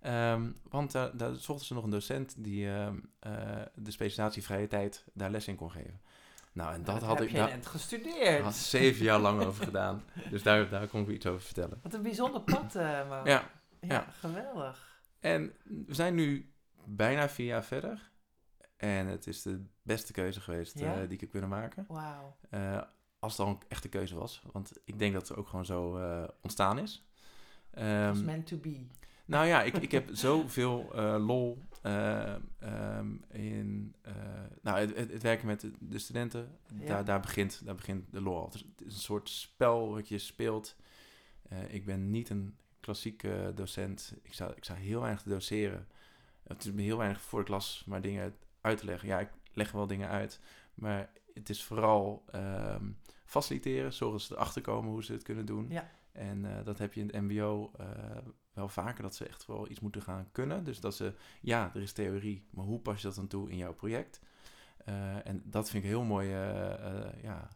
Ehm, 0.00 0.50
want 0.68 0.92
daar 0.92 1.16
daar 1.16 1.34
zochten 1.34 1.66
ze 1.66 1.74
nog 1.74 1.84
een 1.84 1.90
docent 1.90 2.34
die 2.44 2.68
ehm, 2.70 2.96
eh, 3.18 3.32
de 3.74 3.90
specialisatie 3.90 4.42
vrije 4.42 4.66
tijd 4.66 5.04
daar 5.12 5.30
les 5.30 5.48
in 5.48 5.56
kon 5.56 5.70
geven. 5.70 6.00
Nou, 6.52 6.74
en 6.74 6.84
dat 6.84 7.00
dat 7.00 7.08
had 7.08 7.18
heb 7.18 7.26
ik 7.26 7.32
je 7.32 7.38
daar 7.38 7.48
net 7.48 7.66
gestudeerd. 7.66 8.42
had 8.42 8.54
zeven 8.54 9.04
jaar 9.04 9.20
lang 9.20 9.42
over 9.42 9.64
gedaan. 9.64 10.02
Dus 10.30 10.42
daar, 10.42 10.68
daar 10.68 10.86
kon 10.86 11.02
ik 11.02 11.08
iets 11.08 11.26
over 11.26 11.40
vertellen. 11.40 11.80
Wat 11.82 11.94
een 11.94 12.02
bijzonder 12.02 12.40
pad. 12.40 12.72
Ja, 12.72 13.22
ja, 13.24 13.50
ja. 13.80 14.06
geweldig. 14.10 15.00
en 15.20 15.52
we 15.86 15.94
zijn 15.94 16.14
nu 16.14 16.52
bijna 16.96 17.28
vier 17.28 17.46
jaar 17.46 17.64
verder. 17.64 18.10
En 18.76 19.06
het 19.06 19.26
is 19.26 19.42
de 19.42 19.64
beste 19.82 20.12
keuze 20.12 20.40
geweest 20.40 20.78
Ja? 20.78 20.92
eh, 20.94 21.00
die 21.00 21.12
ik 21.12 21.20
heb 21.20 21.30
kunnen 21.30 21.48
maken. 21.48 21.84
Wauw. 21.88 22.36
Eh, 22.50 22.82
als 23.18 23.36
het 23.36 23.46
al 23.46 23.52
een 23.52 23.60
echte 23.68 23.88
keuze 23.88 24.14
was. 24.18 24.42
Want 24.52 24.72
ik 24.84 24.98
denk 24.98 25.12
dat 25.12 25.28
het 25.28 25.36
ook 25.38 25.48
gewoon 25.48 25.64
zo 25.64 25.96
eh, 25.96 26.28
ontstaan 26.42 26.78
is. 26.78 27.06
Het 27.70 27.80
Ehm, 27.84 28.08
was 28.08 28.22
meant 28.22 28.46
to 28.46 28.56
be. 28.56 28.86
nou 29.24 29.46
ja, 29.46 29.62
ik, 29.62 29.76
ik 29.76 29.90
heb 29.90 30.08
zoveel 30.26 30.90
lol 31.20 31.58
eh, 31.82 32.34
ehm, 32.58 33.14
in 33.28 33.94
nou, 34.62 34.78
het, 34.78 34.96
het, 34.96 35.22
werken 35.22 35.46
met 35.46 35.60
de, 35.60 35.72
de 35.80 35.98
studenten. 35.98 36.58
Ja. 36.78 36.86
Daar, 36.86 37.04
daar, 37.04 37.20
begint, 37.20 37.64
daar 37.64 37.74
begint 37.74 38.12
de 38.12 38.20
lol 38.20 38.36
al. 38.38 38.44
Het 38.44 38.54
is, 38.54 38.64
een 38.84 38.90
soort 38.90 39.28
spel 39.28 39.90
wat 39.92 40.08
je 40.08 40.18
speelt. 40.18 40.76
Ik 41.68 41.84
ben 41.84 42.10
niet 42.10 42.30
een 42.30 42.56
klassieke 42.80 43.52
docent. 43.54 44.14
Ik 44.22 44.34
zou, 44.34 44.52
ik 44.56 44.64
zou 44.64 44.78
heel 44.78 45.00
weinig 45.00 45.22
doseren. 45.22 45.88
Het 46.48 46.64
is 46.64 46.72
me 46.72 46.82
heel 46.82 46.96
weinig 46.96 47.20
voor 47.20 47.38
de 47.38 47.44
klas 47.44 47.84
maar 47.86 48.00
dingen 48.00 48.34
uit 48.60 48.78
te 48.78 48.84
leggen. 48.84 49.08
Ja, 49.08 49.20
ik 49.20 49.30
leg 49.52 49.72
wel 49.72 49.86
dingen 49.86 50.08
uit. 50.08 50.40
Maar 50.74 51.10
het 51.34 51.48
is 51.48 51.64
vooral 51.64 52.24
ehm, 52.30 52.90
faciliteren. 53.24 53.92
Zorgen 53.92 54.18
dat 54.18 54.26
ze 54.26 54.34
erachter 54.34 54.62
komen 54.62 54.90
hoe 54.90 55.04
ze 55.04 55.12
het 55.12 55.22
kunnen 55.22 55.46
doen. 55.46 55.66
Ja. 55.68 55.90
En 56.12 56.44
eh, 56.44 56.64
dat 56.64 56.78
heb 56.78 56.92
je 56.92 57.00
in 57.00 57.06
het 57.06 57.20
mbo 57.22 57.70
eh, 57.78 57.86
wel 58.52 58.68
vaker, 58.68 59.02
dat 59.02 59.14
ze 59.14 59.26
echt 59.26 59.46
wel 59.46 59.70
iets 59.70 59.80
moeten 59.80 60.02
gaan 60.02 60.28
kunnen. 60.32 60.64
Dus 60.64 60.80
dat 60.80 60.94
ze, 60.94 61.14
ja, 61.40 61.70
er 61.74 61.82
is 61.82 61.92
theorie, 61.92 62.46
maar 62.50 62.64
hoe 62.64 62.80
pas 62.80 63.00
je 63.00 63.06
dat 63.06 63.16
dan 63.16 63.26
toe 63.26 63.50
in 63.50 63.56
jouw 63.56 63.74
project? 63.74 64.20
Eh, 64.84 65.26
en 65.26 65.42
dat 65.44 65.70
vind 65.70 65.84
ik 65.84 65.90
een 65.90 65.96
heel 65.96 66.06
mooie, 66.06 66.78
ja, 67.22 67.48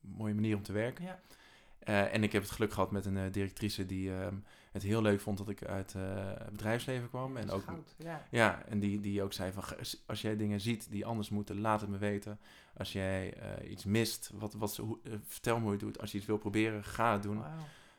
mooie 0.00 0.34
manier 0.34 0.56
om 0.56 0.62
te 0.62 0.72
werken. 0.72 1.04
Ja. 1.04 1.20
Eh, 1.78 2.14
en 2.14 2.22
ik 2.22 2.32
heb 2.32 2.42
het 2.42 2.50
geluk 2.50 2.72
gehad 2.72 2.90
met 2.90 3.06
een 3.06 3.16
eh, 3.16 3.32
directrice 3.32 3.86
die 3.86 4.12
ehm, 4.14 4.34
het 4.72 4.82
heel 4.82 5.02
leuk 5.02 5.20
vond 5.20 5.38
dat 5.38 5.48
ik 5.48 5.64
uit 5.64 5.94
eh, 5.94 6.02
het 6.38 6.50
bedrijfsleven 6.50 7.08
kwam. 7.08 7.36
En 7.36 7.50
ook 7.50 7.62
goud, 7.62 7.94
ja. 7.98 8.26
ja, 8.30 8.62
en 8.68 8.78
die, 8.78 9.00
die 9.00 9.22
ook 9.22 9.32
zei 9.32 9.52
van, 9.52 9.62
"Ge- 9.62 9.98
als 10.06 10.20
jij 10.22 10.36
dingen 10.36 10.60
ziet 10.60 10.90
die 10.90 11.06
anders 11.06 11.28
moeten, 11.28 11.60
laat 11.60 11.80
het 11.80 11.90
me 11.90 11.98
weten. 11.98 12.38
Als 12.76 12.92
jij 12.92 13.34
iets 13.68 13.84
mist, 13.84 14.30
wat, 14.34 14.54
wat, 14.54 14.76
hoe, 14.76 14.98
vertel 15.26 15.54
me 15.56 15.60
hoe 15.62 15.70
je 15.72 15.76
het 15.76 15.86
doet. 15.86 16.00
Als 16.00 16.10
je 16.12 16.18
iets 16.18 16.26
wil 16.26 16.38
proberen, 16.38 16.84
ga 16.84 17.12
het 17.12 17.22
doen. 17.22 17.42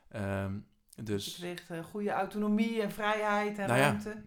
Ehm, 0.10 0.54
Je 0.90 1.04
dus 1.04 1.36
kreeg 1.66 1.86
goede 1.86 2.12
autonomie 2.12 2.82
en 2.82 2.92
vrijheid 2.92 3.58
en 3.58 3.68
Nou 3.68 3.80
ja. 3.80 3.86
ruimte. 3.88 4.22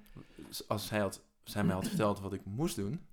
als 0.68 0.86
zij, 0.86 0.98
had, 0.98 1.22
zij 1.44 1.64
mij 1.64 1.74
had 1.74 1.88
verteld 1.88 2.20
wat 2.20 2.32
ik 2.32 2.44
moest 2.44 2.76
doen, 2.76 3.06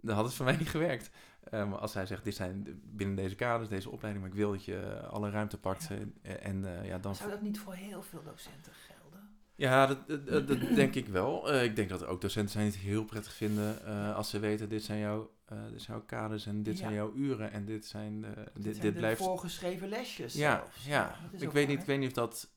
dan 0.00 0.14
had 0.16 0.24
het 0.24 0.34
voor 0.34 0.44
mij 0.44 0.56
niet 0.56 0.68
gewerkt. 0.68 1.10
Maar 1.50 1.78
als 1.78 1.92
zij 1.92 2.06
zegt, 2.06 2.24
dit 2.24 2.34
zijn 2.34 2.80
binnen 2.84 3.16
deze 3.16 3.34
kaders, 3.34 3.68
deze 3.68 3.90
opleiding, 3.90 4.24
maar 4.24 4.34
ik 4.34 4.40
wil 4.40 4.50
dat 4.50 4.64
je 4.64 5.06
alle 5.10 5.30
ruimte 5.30 5.58
pakt. 5.58 5.88
Ja. 6.22 6.34
En, 6.34 6.78
eh, 6.80 6.86
ja, 6.86 6.98
dan... 6.98 7.14
Zou 7.14 7.30
dat 7.30 7.42
niet 7.42 7.58
voor 7.58 7.74
heel 7.74 8.02
veel 8.02 8.22
docenten 8.24 8.72
gelden? 8.72 9.28
Ja, 9.54 9.86
dat, 9.86 10.26
dat, 10.26 10.48
denk 10.82 10.94
ik 10.94 11.06
wel. 11.08 11.52
Eh, 11.52 11.64
ik 11.64 11.76
denk 11.76 11.88
dat 11.88 12.04
ook 12.06 12.20
docenten 12.20 12.52
zijn 12.52 12.66
het 12.66 12.76
heel 12.76 13.04
prettig 13.04 13.32
vinden 13.32 13.84
eh, 13.86 14.16
als 14.16 14.30
ze 14.30 14.38
weten, 14.38 14.68
dit 14.68 14.82
zijn, 14.82 14.98
jouw, 14.98 15.30
eh, 15.44 15.58
dit 15.70 15.82
zijn 15.82 15.96
jouw 15.96 16.06
kaders 16.06 16.46
en 16.46 16.62
dit 16.62 16.74
Ja. 16.74 16.80
zijn 16.80 16.94
jouw 16.94 17.12
uren 17.14 17.52
en 17.52 17.64
dit 17.64 17.86
zijn, 17.86 18.24
eh, 18.24 18.30
dit, 18.54 18.62
dit, 18.64 18.76
zijn 18.76 18.92
blijft... 18.92 19.22
voorgeschreven 19.22 19.88
lesjes 19.88 20.34
Ja, 20.34 20.56
zelfs. 20.56 20.84
ja. 20.86 21.16
ik 21.32 21.38
weet, 21.38 21.52
waar. 21.52 21.66
niet, 21.66 21.80
ik 21.80 21.86
weet 21.86 21.98
niet 21.98 22.08
of 22.08 22.14
dat 22.14 22.50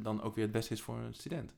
dan 0.00 0.22
ook 0.22 0.34
weer 0.34 0.44
het 0.44 0.52
beste 0.52 0.72
is 0.72 0.82
voor 0.82 0.98
een 0.98 1.14
student. 1.14 1.54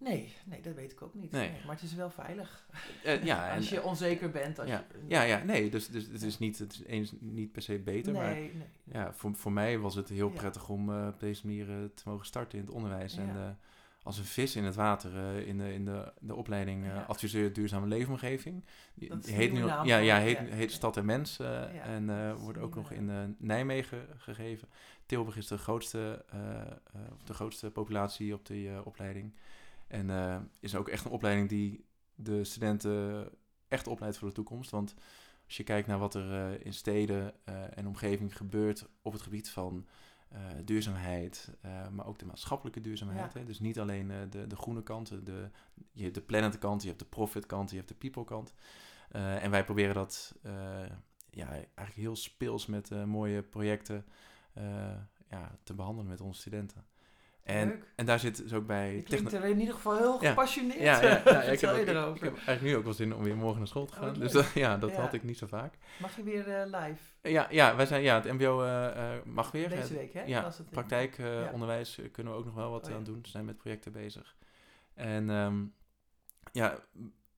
Nee, 0.00 0.32
nee, 0.44 0.60
dat 0.60 0.74
weet 0.74 0.92
ik 0.92 1.02
ook 1.02 1.14
niet. 1.14 1.30
Nee. 1.30 1.50
Nee, 1.50 1.60
maar 1.66 1.74
het 1.74 1.84
is 1.84 1.94
wel 1.94 2.10
veilig. 2.10 2.66
Eh, 3.04 3.24
ja, 3.24 3.48
als 3.56 3.68
je 3.68 3.82
onzeker 3.82 4.30
bent. 4.30 4.58
Als 4.58 4.68
ja, 4.68 4.84
je, 4.92 5.04
ja, 5.08 5.22
ja, 5.22 5.42
nee, 5.44 5.70
dus, 5.70 5.88
dus 5.88 6.06
het 6.06 6.22
is 6.22 6.38
niet, 6.38 6.58
het 6.58 6.72
is 6.72 6.84
eens 6.84 7.12
niet 7.18 7.52
per 7.52 7.62
se 7.62 7.78
beter, 7.78 8.12
maar 8.12 8.34
nee, 8.34 8.52
ja, 8.84 9.12
voor, 9.12 9.34
voor 9.34 9.52
mij 9.52 9.78
was 9.78 9.94
het 9.94 10.08
heel 10.08 10.28
Ja. 10.32 10.34
prettig 10.38 10.68
om 10.68 10.90
eh, 10.92 11.06
op 11.06 11.20
deze 11.20 11.46
manier 11.46 11.70
eh, 11.70 11.76
te 11.94 12.02
mogen 12.04 12.26
starten 12.26 12.58
in 12.58 12.64
het 12.64 12.74
onderwijs. 12.74 13.16
En 13.16 13.26
Ja. 13.26 13.58
als 14.02 14.18
een 14.18 14.24
vis 14.24 14.56
in 14.56 14.64
het 14.64 14.74
water 14.74 15.46
in, 15.46 15.58
de, 15.58 15.72
in 15.72 15.84
de, 15.84 16.12
de 16.20 16.34
opleiding 16.34 16.84
adviseur 17.06 17.52
duurzame 17.52 17.86
leefomgeving. 17.86 18.64
Die, 18.94 19.12
heet 19.22 19.52
nu 19.52 19.64
ja, 19.64 19.98
ja, 19.98 20.18
heet, 20.18 20.38
heet 20.38 20.72
Stad 20.72 20.96
en 20.96 21.04
Mens 21.04 21.36
Ja, 21.36 21.68
en 21.68 22.34
wordt 22.36 22.58
ook 22.58 22.74
nog 22.74 22.90
in 22.92 23.36
Nijmegen 23.38 24.06
gegeven. 24.16 24.68
Tilburg 25.06 25.36
is 25.36 25.46
de 25.46 25.58
grootste, 25.58 26.24
de 27.24 27.34
grootste 27.34 27.70
populatie 27.70 28.34
op 28.34 28.46
die 28.46 28.84
opleiding. 28.84 29.32
En 29.90 30.10
eh, 30.10 30.36
is 30.60 30.74
ook 30.74 30.88
echt 30.88 31.04
een 31.04 31.10
opleiding 31.10 31.48
die 31.48 31.84
de 32.14 32.44
studenten 32.44 33.28
echt 33.68 33.86
opleidt 33.86 34.18
voor 34.18 34.28
de 34.28 34.34
toekomst. 34.34 34.70
Want 34.70 34.94
als 35.46 35.56
je 35.56 35.62
kijkt 35.62 35.86
naar 35.86 35.98
wat 35.98 36.14
er 36.14 36.32
eh, 36.32 36.64
in 36.64 36.74
steden 36.74 37.34
eh, 37.44 37.78
en 37.78 37.86
omgeving 37.86 38.36
gebeurt 38.36 38.88
op 39.02 39.12
het 39.12 39.22
gebied 39.22 39.50
van 39.50 39.86
duurzaamheid, 40.64 41.56
maar 41.92 42.06
ook 42.06 42.18
de 42.18 42.26
maatschappelijke 42.26 42.80
duurzaamheid. 42.80 43.32
Ja. 43.32 43.38
Hè? 43.38 43.44
Dus 43.44 43.60
niet 43.60 43.80
alleen 43.80 44.12
de, 44.30 44.46
de 44.46 44.56
groene 44.56 44.82
kant, 44.82 45.26
de, 45.26 45.50
je 45.92 46.02
hebt 46.02 46.14
de 46.14 46.20
planet 46.20 46.58
kant, 46.58 46.82
je 46.82 46.88
hebt 46.88 47.00
de 47.00 47.06
profit 47.06 47.46
kant, 47.46 47.70
je 47.70 47.76
hebt 47.76 47.88
de 47.88 47.94
people 47.94 48.24
kant. 48.24 48.54
En 49.10 49.50
wij 49.50 49.64
proberen 49.64 49.94
dat 49.94 50.34
ja, 51.30 51.48
eigenlijk 51.48 51.94
heel 51.94 52.16
speels 52.16 52.66
met 52.66 52.90
mooie 53.06 53.42
projecten 53.42 54.04
ja, 55.28 55.58
te 55.62 55.74
behandelen 55.74 56.10
met 56.10 56.20
onze 56.20 56.40
studenten. 56.40 56.84
En, 57.42 57.68
Leuk. 57.68 57.92
en 57.96 58.06
daar 58.06 58.18
zit 58.18 58.36
dus 58.36 58.52
ook 58.52 58.66
bij... 58.66 58.94
Je 58.94 59.02
techno- 59.02 59.28
klinkt 59.28 59.32
er 59.44 59.50
in 59.50 59.58
ieder 59.60 59.74
geval 59.74 59.96
heel 59.96 60.18
gepassioneerd. 60.18 60.80
ja, 60.80 61.02
ja, 61.02 61.08
ja, 61.24 61.32
ja, 61.32 61.40
ik, 61.42 61.60
heb 61.60 61.70
ook- 61.70 62.16
ik, 62.16 62.22
ik 62.22 62.22
eigenlijk 62.36 62.62
nu 62.62 62.76
ook 62.76 62.84
wel 62.84 62.92
zin 62.92 63.14
om 63.14 63.22
weer 63.22 63.36
morgen 63.36 63.58
naar 63.58 63.68
school 63.68 63.86
te 63.86 63.92
Oh, 63.94 63.98
gaan. 64.00 64.14
dus 64.14 64.32
dat, 64.38 64.50
ja, 64.54 64.76
dat 64.76 64.92
had 64.92 65.12
ik 65.12 65.22
niet 65.22 65.38
zo 65.38 65.46
vaak. 65.46 65.74
Mag 66.00 66.16
je 66.16 66.22
weer 66.22 66.48
eh, 66.48 66.64
live? 66.66 67.02
Ja, 67.22 67.46
ja, 67.50 67.76
wij 67.76 67.86
zijn, 67.86 68.02
ja 68.02 68.14
het 68.22 68.32
mbo 68.32 68.62
eh, 68.62 69.14
eh, 69.16 69.24
mag 69.24 69.50
weer. 69.50 69.68
Deze 69.68 69.94
week, 69.94 70.12
hè? 70.12 70.22
Ja, 70.22 70.52
praktijkonderwijs 70.70 71.98
eh, 71.98 72.10
kunnen 72.12 72.32
we 72.32 72.38
ook 72.38 72.44
nog 72.44 72.54
wel 72.54 72.70
wat 72.70 72.88
Oh, 72.88 72.94
aan 72.94 73.04
doen. 73.04 73.18
We 73.22 73.28
zijn 73.28 73.44
met 73.44 73.56
projecten 73.56 73.92
bezig. 73.92 74.36
En 74.94 75.30
ehm, 75.30 75.64
ja, 76.52 76.78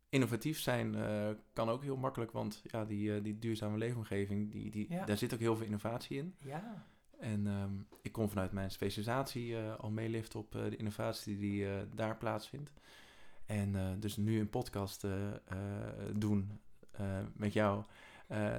innovatief 0.09 0.61
zijn 0.61 0.95
eh, 0.95 1.29
kan 1.53 1.69
ook 1.69 1.83
heel 1.83 1.97
makkelijk, 1.97 2.33
want 2.33 2.63
ja, 2.65 2.85
die, 2.85 3.15
eh, 3.15 3.23
die 3.23 3.39
duurzame 3.39 3.79
leefomgeving, 3.79 4.51
die, 4.51 4.71
die, 4.71 4.87
Ja. 4.89 5.05
daar 5.05 5.17
zit 5.19 5.35
ook 5.35 5.41
heel 5.41 5.57
veel 5.57 5.67
innovatie 5.67 6.17
in. 6.19 6.35
Ja. 6.39 6.85
En 7.23 7.47
ehm, 7.47 7.71
ik 8.01 8.13
kon 8.13 8.29
vanuit 8.29 8.53
mijn 8.53 8.71
specialisatie 8.71 9.57
eh, 9.57 9.75
al 9.79 9.91
meeliften 9.91 10.39
op 10.39 10.55
eh, 10.55 10.63
de 10.71 10.77
innovatie 10.77 11.39
die 11.39 11.67
eh, 11.67 11.73
daar 11.95 12.17
plaatsvindt. 12.17 12.73
En 13.47 14.01
dus 14.01 14.17
nu 14.17 14.41
een 14.41 14.51
podcast 14.51 15.07
doen 16.13 16.61
met 17.33 17.53
jou, 17.53 17.85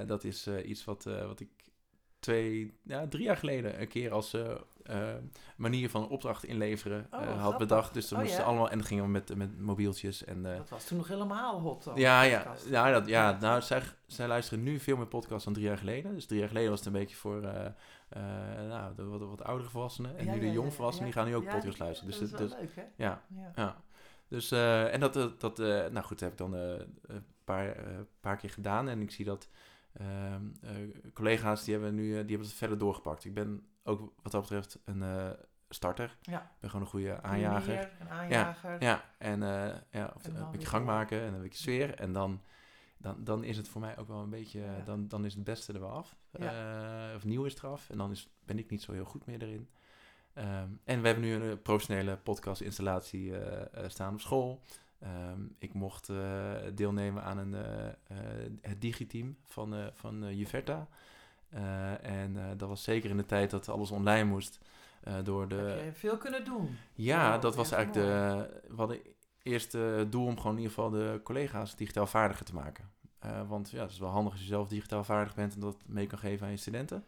dat 0.06 0.24
is 0.24 0.48
iets 0.48 0.86
wat, 0.86 1.04
wat 1.04 1.40
ik 1.40 1.50
twee, 2.20 2.78
ja, 2.84 3.08
drie 3.08 3.24
jaar 3.24 3.38
geleden 3.38 3.82
een 3.82 3.88
keer 3.88 4.12
als 4.12 4.38
manier 5.56 5.90
van 5.90 6.08
opdracht 6.08 6.46
inleveren 6.46 7.08
Oh, 7.12 7.42
had 7.42 7.58
bedacht. 7.58 7.94
Dus 7.94 8.08
toen 8.08 8.18
Oh, 8.18 8.24
moesten 8.24 8.42
ja? 8.42 8.48
allemaal, 8.48 8.70
en 8.70 8.78
dan 8.78 8.88
gingen 8.88 9.04
we 9.04 9.10
met, 9.10 9.36
met 9.36 9.60
mobieltjes 9.60 10.26
en... 10.26 10.44
Dat 10.44 10.70
was 10.70 10.86
toen 10.86 10.98
nog 10.98 11.08
helemaal 11.08 11.60
hot. 11.60 11.84
dan, 11.84 11.96
ja, 11.96 12.22
ja, 12.22 12.56
ja, 12.70 12.92
dat, 12.92 13.08
ja 13.08 13.38
nou, 13.40 13.62
zij, 13.62 13.82
zij 14.08 14.28
luisteren 14.28 14.64
nu 14.64 14.80
veel 14.80 14.98
meer 14.98 15.08
podcasts 15.08 15.46
dan 15.46 15.54
drie 15.54 15.66
jaar 15.66 15.78
geleden. 15.78 16.14
Dus 16.14 16.26
drie 16.26 16.40
jaar 16.40 16.50
geleden 16.50 16.70
was 16.70 16.80
het 16.80 16.88
een 16.88 17.00
beetje 17.00 17.16
voor 17.16 17.42
eh, 18.14 18.22
nou, 18.68 18.96
de 18.96 19.04
wat, 19.04 19.22
wat 19.22 19.44
oudere 19.44 19.70
volwassenen. 19.70 20.18
En 20.18 20.26
Ja, 20.26 20.32
nu 20.34 20.40
de 20.40 20.46
ja, 20.46 20.52
ja, 20.52 20.58
jongvolwassenen, 20.58 21.08
ja. 21.08 21.14
die 21.14 21.22
gaan 21.24 21.32
nu 21.32 21.36
ook 21.38 21.44
Ja, 21.44 21.52
podcasts 21.54 21.76
die- 21.78 21.86
luisteren. 21.86 22.12
Dus, 22.20 22.30
dat 22.32 22.40
is 22.40 22.50
dus, 22.50 22.60
leuk, 22.60 22.76
hè? 22.76 22.84
ja, 22.96 23.22
Ja. 23.28 23.52
ja. 23.56 23.76
Dus, 24.28 24.52
eh, 24.52 24.94
en 24.94 25.00
dat, 25.00 25.16
eh, 25.16 25.26
dat 25.38 25.58
nou 25.58 26.02
goed, 26.02 26.20
dat 26.20 26.20
heb 26.20 26.32
ik 26.32 26.38
dan 26.38 26.54
een 26.54 27.26
paar, 27.44 27.76
paar 28.20 28.38
keer 28.38 28.50
gedaan. 28.50 28.90
En 28.90 29.02
ik 29.02 29.12
zie 29.12 29.26
dat 29.26 29.50
ehm, 29.94 30.42
eh, 30.62 30.72
collega's, 31.14 31.64
die 31.64 31.74
hebben 31.74 31.96
nu 31.96 32.04
die 32.08 32.14
hebben 32.16 32.40
het 32.40 32.54
verder 32.54 32.78
doorgepakt. 32.78 33.26
Ik 33.26 33.34
ben 33.34 33.66
ook 33.84 34.14
wat 34.22 34.32
dat 34.32 34.42
betreft 34.42 34.80
een 34.86 35.04
starter. 35.70 36.18
Ja. 36.22 36.40
Ik 36.42 36.60
ben 36.60 36.70
gewoon 36.70 36.86
een 36.86 36.92
goede 36.92 37.22
aanjager. 37.22 37.92
Een 38.00 38.10
aanjager. 38.10 38.84
Ja, 38.84 39.04
en 39.18 39.44
eh, 39.44 39.76
ja, 39.92 40.12
of 40.16 40.24
En 40.26 40.34
dan 40.34 40.44
een 40.46 40.52
beetje 40.52 40.68
gang 40.68 40.86
maken 40.86 41.22
en 41.22 41.34
een 41.34 41.42
beetje 41.42 41.60
sfeer. 41.62 41.96
En 41.96 42.14
dan, 42.14 42.42
dan, 43.04 43.24
dan 43.24 43.44
is 43.44 43.58
het 43.58 43.68
voor 43.68 43.82
mij 43.82 43.98
ook 43.98 44.08
wel 44.08 44.22
een 44.22 44.30
beetje, 44.30 44.60
Ja. 44.60 44.82
dan, 44.86 45.08
dan 45.08 45.26
is 45.26 45.34
het 45.34 45.44
beste 45.44 45.74
er 45.74 45.80
wel 45.80 45.90
af. 45.90 46.16
Eh, 46.32 47.16
of 47.16 47.24
nieuw 47.24 47.44
is 47.46 47.56
eraf. 47.56 47.90
En 47.90 47.98
dan 47.98 48.12
is, 48.12 48.30
ben 48.46 48.60
ik 48.60 48.70
niet 48.70 48.82
zo 48.82 48.92
heel 48.92 49.06
goed 49.06 49.26
meer 49.26 49.42
erin. 49.42 49.70
Ehm, 50.34 50.68
en 50.84 51.02
we 51.02 51.06
hebben 51.08 51.24
nu 51.24 51.34
een 51.34 51.52
eh, 51.52 51.58
professionele 51.64 52.18
podcast-installatie 52.18 53.38
eh, 53.38 53.90
staan 53.90 54.14
op 54.14 54.20
school. 54.22 54.62
Ehm, 55.00 55.42
ik 55.58 55.74
mocht 55.74 56.10
deelnemen 56.74 57.24
aan 57.24 57.38
een, 57.38 57.54
het 58.62 58.82
digiteam 58.82 59.38
van, 59.44 59.90
van 59.94 60.36
Juverta. 60.36 60.88
En 62.02 62.58
dat 62.58 62.70
was 62.70 62.84
zeker 62.84 63.10
in 63.10 63.18
de 63.18 63.26
tijd 63.26 63.50
dat 63.52 63.70
alles 63.70 63.92
online 63.92 64.30
moest. 64.30 64.60
door 65.24 65.48
de, 65.48 65.56
Heb 65.56 65.84
je 65.86 65.92
veel 65.94 66.18
kunnen 66.18 66.46
doen. 66.46 66.78
ja, 66.94 67.38
dat 67.38 67.56
was 67.56 67.72
eigenlijk 67.72 68.08
de. 68.08 68.62
We 68.68 68.76
hadden 68.76 69.00
eerst 69.44 69.76
eh, 69.76 69.82
doel 70.10 70.26
om 70.26 70.38
gewoon 70.38 70.56
in 70.56 70.62
ieder 70.62 70.74
geval 70.74 70.90
de 70.90 71.20
collega's 71.24 71.76
digitaal 71.76 72.08
vaardiger 72.08 72.46
te 72.46 72.54
maken. 72.54 72.90
Eh, 73.20 73.42
want 73.48 73.70
ja, 73.70 73.82
het 73.82 73.92
is 73.92 74.00
wel 74.00 74.10
handig 74.10 74.32
als 74.32 74.42
je 74.42 74.48
zelf 74.48 74.68
digitaal 74.68 75.04
vaardig 75.04 75.36
bent 75.36 75.54
en 75.54 75.60
dat 75.60 75.78
mee 75.86 76.08
kan 76.08 76.20
geven 76.20 76.46
aan 76.46 76.52
je 76.52 76.58
studenten. 76.58 77.06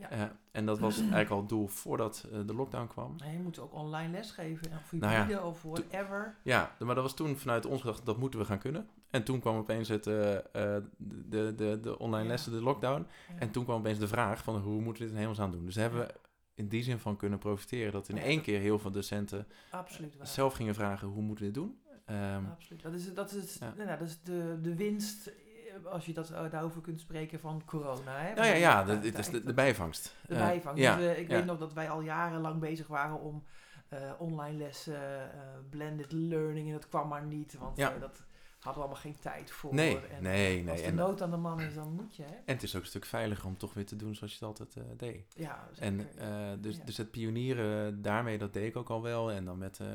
Ja. 0.00 0.10
Eh, 0.10 0.22
en 0.50 0.66
dat 0.66 0.78
was 0.78 0.98
eigenlijk 0.98 1.30
al 1.30 1.38
het 1.38 1.48
doel 1.48 1.66
voordat 1.66 2.28
de 2.46 2.54
lockdown 2.54 2.86
kwam. 2.86 3.14
Nee, 3.16 3.32
je 3.32 3.42
moet 3.42 3.58
ook 3.58 3.74
online 3.74 4.10
lesgeven. 4.10 4.72
Of 4.72 4.92
Nou 4.92 5.12
ja, 5.12 5.18
hybride 5.18 5.42
of 5.42 5.62
whatever. 5.62 6.36
Ja, 6.42 6.76
maar 6.78 6.94
dat 6.94 7.04
was 7.04 7.14
toen 7.14 7.36
vanuit 7.36 7.66
ons 7.66 7.80
gedacht, 7.80 8.06
dat 8.06 8.18
moeten 8.18 8.40
we 8.40 8.46
gaan 8.46 8.58
kunnen. 8.58 8.88
En 9.10 9.24
toen 9.24 9.40
kwam 9.40 9.56
opeens 9.56 9.88
het, 9.88 10.04
de, 10.04 10.84
de, 11.28 11.78
de 11.82 11.98
online 11.98 12.28
lessen, 12.28 12.52
de 12.52 12.62
lockdown. 12.62 13.06
Ja. 13.28 13.38
En 13.38 13.50
toen 13.50 13.64
kwam 13.64 13.78
opeens 13.78 13.98
de 13.98 14.08
vraag 14.08 14.42
van 14.42 14.56
hoe 14.60 14.80
moeten 14.80 15.02
we 15.02 15.08
dit 15.08 15.10
in 15.10 15.20
hemelsnaam 15.20 15.50
doen. 15.50 15.64
Dus 15.64 15.74
hebben 15.74 16.00
we 16.00 16.14
in 16.58 16.68
die 16.68 16.82
zin 16.82 16.98
van 16.98 17.16
kunnen 17.16 17.38
profiteren. 17.38 17.92
Dat 17.92 18.08
in 18.08 18.16
Ja, 18.16 18.22
één 18.22 18.40
keer 18.42 18.60
heel 18.60 18.78
veel 18.78 18.90
docenten 18.90 19.46
zelf 20.22 20.54
gingen 20.54 20.74
vragen 20.74 21.08
hoe 21.08 21.22
moeten 21.22 21.44
we 21.44 21.50
dit 21.50 21.62
doen. 21.62 21.78
Ehm, 22.04 22.44
Absoluut. 22.50 22.82
Dat 22.82 22.92
is, 22.92 23.14
dat 23.14 23.32
is, 23.32 23.58
Ja. 23.60 23.74
nou, 23.76 23.88
dat 23.98 24.00
is 24.08 24.22
de, 24.22 24.58
de 24.62 24.74
winst, 24.76 25.26
eh, 25.26 25.92
als 25.92 26.06
je 26.06 26.12
dat, 26.12 26.30
eh, 26.30 26.50
daarover 26.50 26.80
kunt 26.80 27.00
spreken, 27.00 27.40
van 27.40 27.62
corona. 27.64 28.18
Hè? 28.18 28.34
nou 28.34 28.46
ja, 28.46 28.54
ja, 28.54 28.84
dat- 28.84 29.02
dit 29.02 29.18
is 29.18 29.28
de, 29.30 29.42
de 29.44 29.52
bijvangst. 29.54 30.14
de 30.26 30.34
Eh, 30.34 30.40
bijvang. 30.46 30.78
ja, 30.78 30.96
Dus, 30.96 31.16
ik 31.16 31.28
weet 31.28 31.44
nog 31.44 31.58
dat 31.58 31.72
wij 31.72 31.90
al 31.90 32.00
jarenlang 32.00 32.60
bezig 32.60 32.86
waren 32.86 33.20
om 33.20 33.44
online 34.18 34.56
lessen, 34.58 35.30
blended 35.70 36.12
learning, 36.12 36.66
en 36.66 36.72
dat 36.72 36.88
kwam 36.88 37.08
maar 37.08 37.24
niet, 37.24 37.56
want 37.58 37.76
Ja. 37.76 37.98
dat 37.98 38.22
hadden 38.58 38.82
we 38.82 38.88
allemaal 38.88 39.02
geen 39.12 39.18
tijd 39.20 39.50
voor. 39.50 39.74
Nee, 39.74 39.98
en 40.06 40.22
nee, 40.22 40.56
Als 40.56 40.64
nee. 40.66 40.76
de 40.76 40.82
En, 40.82 40.94
nood 40.94 41.22
aan 41.22 41.30
de 41.30 41.36
man 41.36 41.60
is, 41.60 41.74
dan 41.74 41.92
moet 41.92 42.16
je. 42.16 42.22
Hè? 42.22 42.28
en 42.34 42.54
het 42.54 42.62
is 42.62 42.74
ook 42.76 42.82
een 42.82 42.88
stuk 42.88 43.04
veiliger 43.04 43.46
om 43.46 43.56
toch 43.56 43.74
weer 43.74 43.86
te 43.86 43.96
doen 43.96 44.14
zoals 44.14 44.32
je 44.38 44.46
het 44.46 44.48
altijd 44.60 44.76
eh, 44.86 44.92
deed. 44.98 45.34
Ja, 45.36 45.68
En 45.78 46.00
zeker. 46.00 46.18
eh, 46.18 46.48
dus, 46.60 46.76
Ja. 46.76 46.84
dus 46.84 46.96
het 46.96 47.10
pionieren 47.10 48.02
daarmee, 48.02 48.38
dat 48.38 48.52
deed 48.52 48.66
ik 48.66 48.76
ook 48.76 48.90
al 48.90 49.02
wel. 49.02 49.30
En 49.32 49.44
dan 49.44 49.58
met 49.58 49.80
eh, 49.80 49.86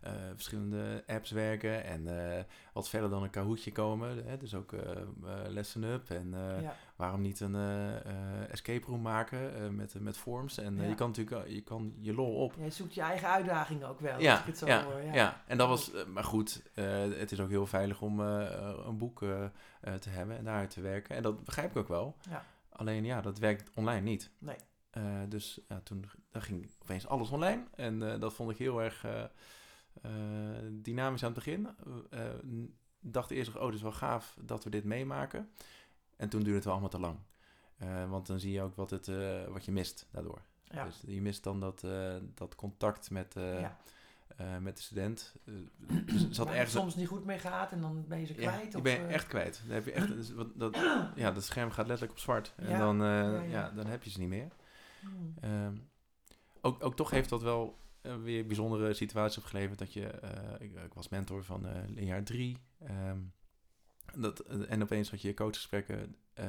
eh, 0.00 0.12
verschillende 0.34 1.02
apps 1.06 1.30
werken 1.30 1.84
en 1.84 2.36
eh, 2.36 2.44
wat 2.72 2.88
verder 2.88 3.10
dan 3.10 3.22
een 3.22 3.30
Kahootje 3.30 3.72
komen. 3.72 4.24
Hè? 4.26 4.36
Dus 4.36 4.54
ook 4.54 4.72
eh, 4.72 4.90
eh, 4.90 5.04
Lesson 5.48 5.82
Up 5.82 6.10
en 6.10 6.34
eh, 6.34 6.62
ja. 6.62 6.76
Waarom 7.00 7.20
niet 7.20 7.40
een 7.40 7.54
eh, 7.54 7.96
eh, 7.96 8.50
escape 8.50 8.86
room 8.86 9.02
maken 9.02 9.54
eh, 9.54 9.68
met, 9.68 10.00
met 10.00 10.16
forms. 10.16 10.58
En 10.58 10.76
Ja. 10.76 10.82
je 10.82 10.94
kan 10.94 11.08
natuurlijk 11.08 11.48
je, 11.48 11.60
kan 11.60 11.94
je 12.00 12.14
lol 12.14 12.34
op. 12.34 12.54
Jij 12.58 12.70
zoekt 12.70 12.94
je 12.94 13.00
eigen 13.00 13.28
uitdaging 13.28 13.84
ook 13.84 14.00
wel, 14.00 14.12
als 14.12 14.22
Ja, 14.22 14.38
ik 14.38 14.44
het 14.46 14.58
zo 14.58 14.66
ja, 14.66 14.84
hoor. 14.84 15.02
Ja. 15.02 15.14
ja. 15.14 15.42
en 15.46 15.58
dat 15.58 15.68
was, 15.68 15.90
maar 16.06 16.24
goed, 16.24 16.62
het 16.74 17.32
is 17.32 17.40
ook 17.40 17.48
heel 17.48 17.66
veilig 17.66 18.02
om 18.02 18.20
een 18.20 18.98
boek 18.98 19.18
te 20.00 20.10
hebben 20.10 20.36
en 20.38 20.44
daaruit 20.44 20.70
te 20.70 20.80
werken. 20.80 21.16
En 21.16 21.22
dat 21.22 21.44
begrijp 21.44 21.70
ik 21.70 21.76
ook 21.76 21.88
wel. 21.88 22.16
Ja. 22.30 22.44
Alleen 22.68 23.04
ja, 23.04 23.20
dat 23.20 23.38
werkt 23.38 23.70
online 23.74 24.00
niet. 24.00 24.30
Nee. 24.38 24.56
Dus 25.28 25.60
ja, 25.68 25.80
toen 25.80 26.04
dan 26.30 26.42
ging 26.42 26.70
opeens 26.82 27.06
alles 27.06 27.30
online. 27.30 27.62
En 27.74 28.20
dat 28.20 28.34
vond 28.34 28.50
ik 28.50 28.58
heel 28.58 28.82
erg 28.82 29.06
dynamisch 30.70 31.24
aan 31.24 31.32
het 31.34 31.44
begin. 31.44 31.68
Dacht 33.00 33.30
eerst, 33.30 33.52
nog, 33.52 33.62
oh, 33.62 33.66
dit 33.66 33.74
is 33.74 33.82
wel 33.82 33.92
gaaf 33.92 34.36
dat 34.40 34.64
we 34.64 34.70
dit 34.70 34.84
meemaken. 34.84 35.50
En 36.20 36.28
toen 36.28 36.40
duurde 36.40 36.54
het 36.54 36.64
wel 36.64 36.72
allemaal 36.72 36.90
te 36.90 36.98
lang. 37.00 37.16
Eh, 37.76 38.10
want 38.10 38.26
dan 38.26 38.40
zie 38.40 38.52
je 38.52 38.62
ook 38.62 38.76
wat, 38.76 38.90
het, 38.90 39.08
eh, 39.08 39.44
wat 39.46 39.64
je 39.64 39.72
mist 39.72 40.06
daardoor. 40.10 40.42
Ja. 40.64 40.84
Dus 40.84 41.02
je 41.06 41.20
mist 41.20 41.42
dan 41.44 41.60
dat, 41.60 41.84
eh, 41.84 42.16
dat 42.34 42.54
contact 42.54 43.10
met, 43.10 43.34
Ja. 43.36 43.78
met 44.60 44.76
de 44.76 44.82
student. 44.82 45.34
Dus 46.06 46.30
zat 46.30 46.46
Waar 46.46 46.54
ergens 46.54 46.72
soms 46.72 46.94
niet 46.96 47.08
goed 47.08 47.24
mee 47.24 47.38
gaat 47.38 47.72
en 47.72 47.80
dan 47.80 48.04
ben 48.08 48.20
je 48.20 48.26
ze 48.26 48.34
kwijt. 48.34 48.74
of, 48.74 48.82
ben 48.82 48.92
je 48.92 49.06
echt 49.06 49.26
kwijt. 49.26 49.62
Dan 49.66 49.74
heb 49.74 49.84
je 49.84 49.92
echt, 49.92 50.08
dus 50.08 50.32
wat- 50.32 50.58
dat, 50.58 50.74
ja, 51.14 51.30
dat 51.32 51.44
scherm 51.44 51.70
gaat 51.70 51.86
letterlijk 51.86 52.12
op 52.18 52.22
zwart. 52.24 52.52
En 52.56 52.78
dan, 52.78 52.96
ja, 53.48 53.70
dan 53.70 53.86
heb 53.86 54.02
je 54.02 54.10
ze 54.10 54.18
niet 54.18 54.28
meer. 54.28 54.48
hmm. 55.00 55.34
Ehm, 55.40 55.76
ook, 56.60 56.84
ook 56.84 56.96
toch 56.96 57.10
heeft 57.10 57.28
dat 57.28 57.42
wel 57.42 57.78
weer 58.22 58.46
bijzondere 58.46 58.94
situaties 58.94 59.38
opgeleverd. 59.38 59.78
Dat 59.78 59.92
je, 59.92 60.20
ik, 60.58 60.74
ik 60.84 60.94
was 60.94 61.08
mentor 61.08 61.44
van 61.44 61.66
jaar 61.94 62.24
drie. 62.24 62.56
ehm, 62.78 63.18
dat, 64.16 64.40
eh, 64.40 64.56
en 64.68 64.82
opeens 64.82 65.10
had 65.10 65.22
je 65.22 65.34
coachgesprekken 65.34 66.16
eh, 66.34 66.44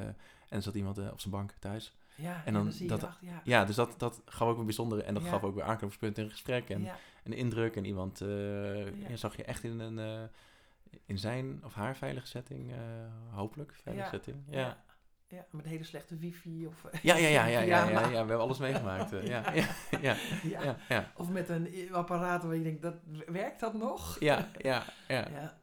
en 0.49 0.61
zat 0.61 0.75
iemand 0.75 0.97
eh, 0.97 1.11
op 1.11 1.19
zijn 1.19 1.33
bank 1.33 1.53
thuis. 1.59 1.95
Ja, 2.15 2.41
en 2.45 2.53
dan 2.53 2.71
zie 2.71 2.83
je 2.83 2.89
dat- 2.89 3.01
erachter, 3.01 3.27
ja. 3.27 3.41
Ja, 3.43 3.65
dus 3.65 3.75
dat, 3.75 3.93
dat 3.97 4.21
gaf 4.25 4.47
ook 4.47 4.57
een 4.57 4.65
bijzondere 4.65 5.03
en 5.03 5.13
dat 5.13 5.23
Ja. 5.23 5.29
gaf 5.29 5.43
ook 5.43 5.55
weer 5.55 5.63
aanknopingspunten 5.63 6.23
in 6.23 6.29
gesprek. 6.29 6.69
En 6.69 6.81
ja. 6.83 6.95
een 7.23 7.33
indruk 7.33 7.75
en 7.75 7.85
iemand 7.85 8.19
ja, 9.07 9.15
zag 9.15 9.35
je 9.37 9.43
echt 9.43 9.63
in 9.63 9.79
een 9.79 10.29
in 11.05 11.17
zijn 11.17 11.61
of 11.63 11.73
haar 11.73 11.95
veilige 11.95 12.27
setting, 12.27 12.71
hopelijk 13.29 13.73
veilige 13.83 14.05
Ja. 14.05 14.11
setting. 14.11 14.37
Ja. 14.49 14.77
Ja. 15.27 15.45
met 15.51 15.65
hele 15.65 15.83
slechte 15.83 16.17
wifi 16.17 16.67
of... 16.67 16.85
Ja, 17.01 17.15
ja, 17.15 17.27
ja, 17.27 17.45
ja, 17.45 17.59
ja, 17.59 17.89
ja, 17.89 18.09
we 18.09 18.15
hebben 18.15 18.39
alles 18.39 18.57
meegemaakt. 18.57 19.09
ja, 19.09 19.53
ja, 20.01 20.15
ja, 20.43 20.75
Ja. 20.89 21.11
Of 21.15 21.29
met 21.29 21.49
een 21.49 21.89
apparaat 21.91 22.43
waar 22.43 22.55
je 22.55 22.63
denkt, 22.63 22.81
dat, 22.81 22.95
werkt 23.27 23.59
dat 23.59 23.73
nog? 23.73 24.19
ja, 24.19 24.49
ja, 24.57 24.83
ja. 25.07 25.27
Ja. 25.31 25.57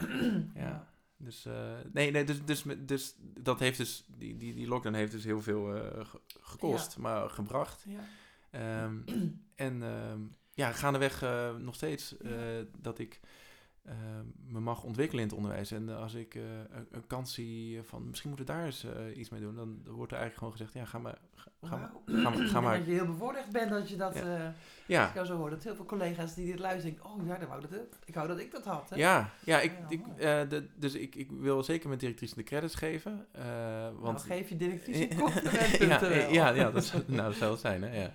Dus, 1.20 1.44
eh, 1.46 1.72
nee, 1.92 2.11
nee, 2.11 2.24
dus, 2.24 2.44
dus, 2.44 2.64
dus 2.78 3.14
dat 3.18 3.59
heeft 3.59 3.78
dus, 3.78 4.04
die, 4.18 4.37
die, 4.37 4.54
die 4.54 4.68
lockdown 4.68 4.94
heeft 4.94 5.12
dus 5.12 5.24
heel 5.24 5.42
veel 5.42 5.74
eh, 5.74 6.04
ge- 6.07 6.20
gekost, 6.40 6.96
maar 6.98 7.31
gebracht. 7.31 7.85
ja. 7.88 8.00
Ehm, 8.50 8.96
en 9.54 9.83
ehm, 9.83 10.20
ja, 10.54 10.72
gaandeweg 10.72 11.22
eh 11.22 11.57
nog 11.57 11.74
steeds 11.74 12.14
dat 12.78 12.98
ik 12.98 13.20
eh, 13.88 13.94
me 14.53 14.61
mag 14.61 14.83
ontwikkelen 14.85 15.22
in 15.22 15.29
het 15.29 15.37
onderwijs. 15.37 15.70
En 15.70 15.88
als 15.88 16.14
ik 16.14 16.35
eh, 16.35 16.42
een, 16.70 16.87
een 16.90 17.07
kans 17.07 17.35
zie 17.35 17.83
van 17.83 18.09
misschien 18.09 18.29
moeten 18.31 18.46
we 18.46 18.53
daar 18.53 18.64
eens 18.64 18.85
eh, 18.85 19.16
iets 19.18 19.29
mee 19.29 19.40
doen, 19.40 19.55
dan 19.57 19.81
wordt 19.85 20.12
er 20.12 20.18
eigenlijk 20.18 20.37
gewoon 20.37 20.53
gezegd, 20.53 20.72
ja, 20.72 20.85
ga 20.85 20.98
maar, 20.98 21.18
ga, 21.35 21.51
ga 21.62 21.68
ga 22.07 22.31
maar. 22.31 22.46
Ga 22.46 22.57
En 22.59 22.62
maar. 22.64 22.79
dat 22.79 22.87
je 22.87 22.92
heel 22.92 23.07
bevoorrecht 23.07 23.51
bent 23.51 23.70
dat 23.70 23.88
je 23.88 23.96
dat... 23.96 24.14
Ja. 24.14 24.37
eh, 24.87 25.07
ik 25.09 25.14
jou 25.14 25.27
zo 25.27 25.37
hoor, 25.37 25.51
dat 25.51 25.62
heel 25.64 25.74
veel 25.74 25.85
collega's 25.85 26.35
die 26.35 26.46
dit 26.46 26.59
luisteren 26.59 26.94
denken, 26.94 27.11
oh 27.11 27.27
ja, 27.27 27.38
dan 27.38 27.48
wou 27.48 27.61
dat, 27.61 27.70
ik 28.05 28.14
wou 28.14 28.29
dat 28.29 28.38
ik 28.38 28.51
dat 28.51 28.64
had. 28.64 28.90
Hè? 28.90 28.96
ja, 28.96 29.31
ja, 29.44 29.61
ik, 29.61 29.72
Ja, 29.72 29.87
ik, 29.88 30.07
eh, 30.07 30.48
de, 30.48 30.66
dus 30.77 30.94
ik, 30.94 31.14
ik 31.14 31.31
wil 31.31 31.62
zeker 31.62 31.88
mijn 31.88 32.01
directrice 32.01 32.35
de 32.35 32.42
credits 32.42 32.74
geven. 32.74 33.27
eh, 33.33 33.88
Want 33.98 34.22
geef 34.22 34.48
je 34.48 34.57
directrice 34.57 35.09
ja, 35.87 36.05
ja, 36.31 36.48
ja, 36.48 36.70
dat, 36.70 36.85
zou- 36.85 37.03
nou, 37.07 37.29
dat 37.29 37.37
zou 37.37 37.51
het 37.51 37.61
zijn, 37.61 37.83
hè, 37.83 38.03
ja. 38.03 38.11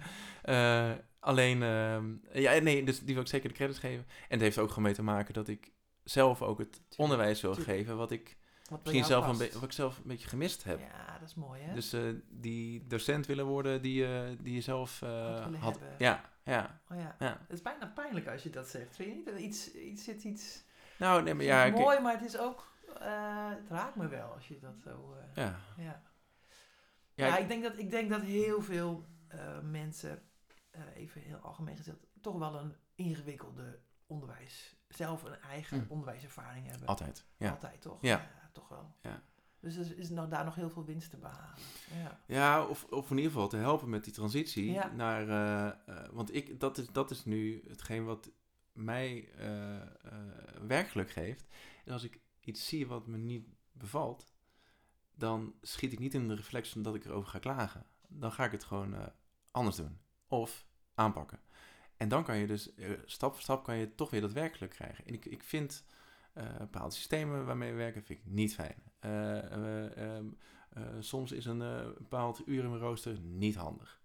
Alleen, 1.24 1.64
ehm, 1.64 2.14
ja, 2.42 2.60
nee, 2.60 2.84
dus 2.86 3.00
die 3.00 3.14
wil 3.14 3.24
ik 3.24 3.30
zeker 3.30 3.50
de 3.50 3.56
credits 3.56 3.80
geven. 3.80 4.06
En 4.08 4.28
het 4.30 4.42
heeft 4.42 4.58
ook 4.58 4.68
gewoon 4.70 4.84
mee 4.84 4.94
te 4.94 5.04
maken 5.04 5.34
dat 5.34 5.48
ik 5.48 5.72
zelf 6.04 6.42
ook 6.42 6.58
het 6.60 6.82
onderwijs 6.98 7.42
wil 7.42 7.54
tuurlijk. 7.56 7.78
geven 7.78 7.98
wat 7.98 8.12
ik 8.12 8.38
Wat 8.70 8.80
misschien 8.84 9.06
zelf 9.06 9.28
een, 9.28 9.38
past. 9.38 9.54
wat 9.54 9.64
ik 9.64 9.72
zelf 9.72 9.98
een 9.98 10.04
beetje 10.08 10.28
gemist 10.28 10.64
heb. 10.64 10.80
Ja, 10.80 11.18
dat 11.20 11.28
is 11.30 11.36
mooi 11.36 11.62
hè? 11.62 11.74
Dus 11.74 11.94
eh, 11.94 12.02
die 12.30 12.88
docent 12.88 13.26
willen 13.26 13.46
worden 13.46 13.82
die, 13.82 14.06
eh, 14.06 14.30
die 14.40 14.54
je 14.54 14.62
zelf 14.62 15.02
eh, 15.02 15.46
Had. 15.60 15.80
Ja, 15.98 16.30
ja, 16.44 16.82
oh, 16.92 16.98
ja. 16.98 17.16
ja. 17.20 17.38
Het 17.42 17.52
is 17.54 17.62
bijna 17.62 17.88
pijnlijk 17.96 18.28
als 18.28 18.44
je 18.44 18.50
dat 18.50 18.68
zegt. 18.68 18.96
Vind 18.96 19.10
je 19.10 19.16
niet? 19.16 19.26
Dat 19.26 19.40
iets, 19.40 19.74
iets 19.74 20.04
zit 20.04 20.24
iets... 20.24 20.64
Nou, 20.98 21.24
nee, 21.24 21.34
maar 21.34 21.46
ja, 21.46 21.64
ik, 21.64 21.74
mooi, 21.74 22.00
maar 22.00 22.14
het 22.14 22.26
is 22.26 22.38
ook... 22.38 22.72
het 23.00 23.70
raakt 23.70 23.96
me 23.96 24.08
wel 24.08 24.32
als 24.34 24.48
je 24.48 24.60
dat 24.60 24.80
zo... 24.84 25.16
ja. 25.36 25.60
ja. 25.78 26.02
Ja, 27.16 27.26
Ja, 27.28 27.36
ik- 27.38 27.42
ik 27.42 27.48
denk 27.48 27.64
dat, 27.64 27.78
ik 27.78 27.90
denk 27.92 28.10
dat 28.10 28.22
heel 28.22 28.62
veel 28.62 29.06
mensen, 29.62 30.22
eh, 30.74 30.82
even 30.96 31.22
heel 31.22 31.38
algemeen 31.38 31.76
gezegd, 31.78 31.98
toch 32.22 32.38
wel 32.38 32.56
een 32.60 32.76
ingewikkelde 32.96 33.80
onderwijs, 34.08 34.76
zelf 34.88 35.24
een 35.24 35.40
eigen 35.40 35.80
Hm. 35.86 35.92
onderwijservaring 35.92 36.68
hebben. 36.68 36.88
altijd. 36.88 37.26
Ja. 37.38 37.50
Altijd 37.52 37.82
toch? 37.82 37.98
Ja. 38.02 38.30
toch 38.52 38.70
wel. 38.70 38.96
Ja. 39.02 39.24
Dus 39.60 39.76
er 39.76 39.98
is 39.98 40.10
nou 40.10 40.30
daar 40.30 40.46
nog 40.46 40.56
heel 40.56 40.70
veel 40.70 40.86
winst 40.86 41.10
te 41.10 41.18
behalen. 41.18 41.56
Ja. 41.94 42.20
Ja, 42.28 42.66
of, 42.66 42.84
of 42.84 43.10
in 43.12 43.18
ieder 43.18 43.32
geval 43.32 43.48
te 43.48 43.58
helpen 43.58 43.90
met 43.90 44.04
die 44.04 44.14
transitie 44.14 44.72
Ja. 44.72 44.92
naar. 44.92 45.30
eh, 45.30 45.68
eh, 46.04 46.10
want 46.12 46.34
ik, 46.36 46.60
dat, 46.60 46.78
is, 46.78 46.88
dat 46.90 47.12
is 47.12 47.26
nu 47.26 47.64
hetgeen 47.68 48.06
wat 48.06 48.32
mij 48.72 49.30
eh, 49.34 49.82
werkelijk 50.68 51.10
geeft. 51.12 51.48
En 51.86 51.94
als 51.94 52.04
ik 52.04 52.20
iets 52.40 52.68
zie 52.68 52.88
wat 52.88 53.08
me 53.08 53.18
niet 53.18 53.48
bevalt, 53.72 54.34
dan 55.16 55.56
schiet 55.62 55.92
ik 55.94 56.00
niet 56.00 56.14
in 56.14 56.28
de 56.28 56.36
reflex 56.36 56.74
dat 56.74 56.96
ik 56.96 57.06
erover 57.06 57.30
ga 57.30 57.40
klagen. 57.40 57.86
Dan 58.08 58.32
ga 58.32 58.44
ik 58.46 58.52
het 58.52 58.64
gewoon 58.64 59.12
anders 59.52 59.76
doen. 59.76 60.00
Of 60.34 60.66
aanpakken. 60.96 61.40
En 61.98 62.10
dan 62.10 62.24
kan 62.24 62.38
je 62.38 62.48
dus 62.48 62.76
eh, 62.76 62.90
stap 63.06 63.34
voor 63.34 63.42
stap 63.42 63.64
kan 63.64 63.78
je 63.78 63.96
toch 63.96 64.10
weer 64.10 64.22
dat 64.22 64.32
werkelijk 64.32 64.72
krijgen. 64.72 65.06
En 65.06 65.14
ik, 65.14 65.26
ik 65.26 65.44
vind 65.44 65.86
eh, 66.34 66.58
bepaalde 66.58 66.94
systemen 66.94 67.46
waarmee 67.46 67.72
we 67.72 67.78
werken, 67.78 68.04
vind 68.04 68.20
ik 68.20 68.26
niet 68.26 68.54
fijn. 68.54 68.76
Eh, 69.00 69.38
eh, 69.38 69.98
ehm, 69.98 70.26
eh, 70.70 70.84
soms 71.00 71.32
is 71.32 71.46
een 71.46 71.58
bepaald 71.98 72.42
uur 72.46 72.64
in 72.64 72.70
mijn 72.70 72.82
rooster 72.82 73.20
niet 73.20 73.56
handig. 73.56 74.02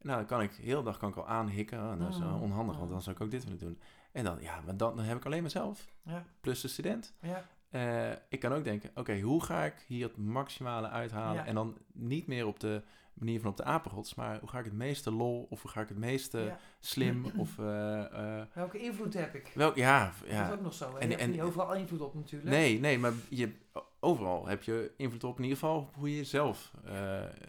Nou, 0.00 0.16
dan 0.16 0.26
kan 0.26 0.42
ik 0.42 0.56
de 0.56 0.62
hele 0.62 0.82
dag 0.82 0.98
kan 0.98 1.10
ik 1.10 1.16
al 1.16 1.26
aanhikken. 1.26 1.78
Oh, 1.78 1.98
dat 1.98 2.08
is 2.08 2.18
Mm, 2.18 2.42
onhandig, 2.42 2.76
want 2.76 2.86
mm. 2.86 2.92
dan 2.92 3.02
zou 3.02 3.16
ik 3.16 3.22
ook 3.22 3.30
dit 3.30 3.44
willen 3.44 3.58
doen. 3.58 3.80
En 4.12 4.24
dan, 4.24 4.40
ja, 4.40 4.60
maar 4.60 4.76
dan, 4.76 4.96
dan 4.96 5.04
heb 5.04 5.16
ik 5.16 5.26
alleen 5.26 5.42
mezelf. 5.42 5.88
Ja. 6.02 6.24
Plus 6.40 6.60
de 6.60 6.68
student. 6.68 7.14
Ja. 7.20 7.48
Eh, 7.70 8.10
ik 8.28 8.40
kan 8.40 8.52
ook 8.52 8.64
denken, 8.64 8.90
oké, 8.94 9.20
hoe 9.20 9.44
ga 9.44 9.64
ik 9.64 9.84
hier 9.86 10.06
het 10.06 10.16
maximale 10.16 10.88
uithalen? 10.88 11.34
Ja. 11.34 11.46
En 11.46 11.54
dan 11.54 11.78
niet 11.92 12.26
meer 12.26 12.46
op 12.46 12.60
de 12.60 12.82
manier 13.14 13.40
van 13.40 13.50
op 13.50 13.56
de 13.56 13.64
apenrots, 13.64 14.14
maar 14.14 14.40
hoe 14.40 14.48
ga 14.48 14.58
ik 14.58 14.64
het 14.64 14.74
meeste 14.74 15.10
lol 15.10 15.46
of 15.50 15.62
hoe 15.62 15.70
ga 15.70 15.80
ik 15.80 15.88
het 15.88 15.98
meeste 15.98 16.38
ja. 16.38 16.58
slim 16.78 17.24
of 17.36 17.58
eh, 17.58 18.38
eh, 18.40 18.46
Welke 18.54 18.78
invloed 18.78 19.14
heb 19.14 19.34
ik? 19.34 19.50
welk, 19.54 19.76
ja, 19.76 20.12
Dat 20.18 20.28
is 20.28 20.34
ja. 20.34 20.52
ook 20.52 20.60
nog 20.60 20.74
zo. 20.74 20.92
hè? 20.98 20.98
En- 20.98 21.30
niet 21.30 21.40
overal 21.40 21.74
invloed 21.74 22.00
op 22.00 22.14
natuurlijk. 22.14 22.50
Nee, 22.50 22.80
nee, 22.80 22.98
maar 22.98 23.12
je, 23.28 23.52
overal 24.00 24.46
heb 24.46 24.62
je 24.62 24.92
invloed 24.96 25.24
op 25.24 25.36
in 25.36 25.42
ieder 25.42 25.58
geval 25.58 25.90
hoe 25.94 26.16
je 26.16 26.24
zelf 26.24 26.72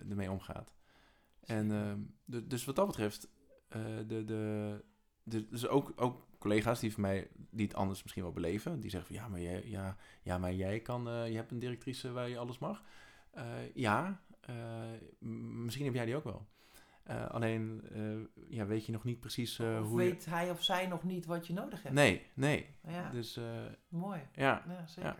ermee 0.10 0.32
omgaat. 0.32 0.74
En 1.42 1.72
ehm, 1.72 2.00
dus 2.48 2.66
wat 2.66 2.76
dat 2.76 2.88
betreft, 2.88 3.28
de, 4.08 4.24
de, 4.26 4.84
de, 5.24 5.48
dus 5.50 5.68
ook, 5.68 5.92
ook 5.96 6.30
collega's 6.42 6.80
die 6.80 6.94
van 6.94 7.02
mij 7.02 7.28
die 7.50 7.66
het 7.68 7.76
anders 7.76 8.02
misschien 8.02 8.24
wel 8.24 8.32
beleven, 8.32 8.80
die 8.80 8.90
zeggen 8.90 9.16
van 9.16 9.24
ja, 9.24 9.30
maar 9.30 9.42
jij, 9.42 9.64
ja, 9.66 9.98
ja, 10.22 10.38
maar 10.38 10.54
jij 10.54 10.80
kan, 10.80 11.10
eh, 11.10 11.30
je 11.30 11.36
hebt 11.36 11.52
een 11.52 11.60
directrice 11.60 12.12
waar 12.12 12.30
je 12.30 12.38
alles 12.38 12.60
mag. 12.60 12.84
Eh, 13.32 13.44
ja, 13.74 14.22
eh, 14.40 14.56
misschien 15.20 15.86
heb 15.86 15.94
jij 15.94 16.06
die 16.06 16.16
ook 16.16 16.24
wel. 16.24 16.50
Alleen 17.30 17.84
ja, 18.48 18.66
weet 18.66 18.86
je 18.86 18.92
nog 18.92 19.04
niet 19.04 19.20
precies 19.20 19.60
of 19.60 19.88
hoe 19.88 19.98
weet 19.98 20.26
hij 20.26 20.50
of 20.50 20.64
zij 20.64 20.88
nog 20.88 21.04
niet 21.04 21.26
wat 21.26 21.48
je 21.48 21.54
nodig 21.54 21.84
hebt? 21.84 21.96
Nee, 21.96 22.26
nee. 22.34 22.76
Ja, 22.88 23.10
Dus 23.10 23.40
mooi. 23.90 24.22
ja, 24.36 24.64
Ja, 24.68 24.88
zeker. 24.88 25.16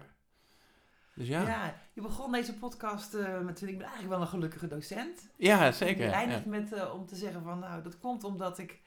dus 1.16 1.28
Ja. 1.28 1.42
ja. 1.42 1.48
Ja, 1.48 1.76
je 1.94 2.02
begon 2.02 2.32
deze 2.32 2.58
podcast 2.58 3.14
eh, 3.14 3.40
met 3.40 3.62
ik 3.62 3.78
ben 3.78 3.88
eigenlijk 3.88 4.10
wel 4.10 4.22
een 4.22 4.28
gelukkige 4.28 4.68
docent. 4.68 5.30
zeker. 5.72 5.96
En 5.96 6.04
je 6.04 6.10
ja, 6.10 6.18
eindigt 6.18 6.44
ja. 6.44 6.50
met 6.50 6.92
om 6.92 7.06
te 7.06 7.16
zeggen 7.16 7.44
van 7.44 7.60
nou, 7.60 7.84
dat 7.84 8.00
komt 8.00 8.24
omdat 8.24 8.58
ik, 8.58 8.82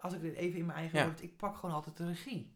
als 0.00 0.14
ik 0.14 0.20
dit 0.20 0.34
even 0.34 0.58
in 0.58 0.66
mijn 0.66 0.78
eigen 0.78 0.98
Ja. 0.98 1.04
woord, 1.04 1.22
ik 1.22 1.36
pak 1.36 1.56
gewoon 1.56 1.74
altijd 1.74 1.96
de 1.96 2.06
regie. 2.06 2.54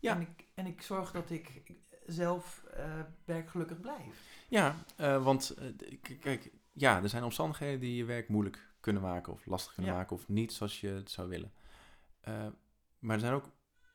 Ja. 0.00 0.14
En 0.14 0.20
ik, 0.20 0.44
en 0.54 0.66
ik 0.66 0.82
zorg 0.82 1.10
dat 1.12 1.30
ik 1.30 1.62
zelf 2.06 2.64
eh 2.74 3.00
werkgelukkig 3.24 3.80
blijf. 3.80 4.44
Ja, 4.48 4.74
eh, 4.96 5.24
want 5.24 5.50
eh, 5.50 5.98
kijk, 6.20 6.50
ja, 6.72 7.02
er 7.02 7.08
zijn 7.08 7.22
omstandigheden 7.24 7.80
die 7.80 7.96
je 7.96 8.04
werk 8.04 8.28
moeilijk 8.28 8.66
kunnen 8.80 9.02
maken 9.02 9.32
of 9.32 9.46
lastig 9.46 9.74
kunnen 9.74 9.92
Ja. 9.92 9.98
maken 9.98 10.16
of 10.16 10.28
niet 10.28 10.52
zoals 10.52 10.80
je 10.80 10.88
het 10.88 11.10
zou 11.10 11.28
willen. 11.28 11.52
Maar 12.98 13.14
er 13.14 13.20
zijn 13.20 13.32
ook, 13.32 13.50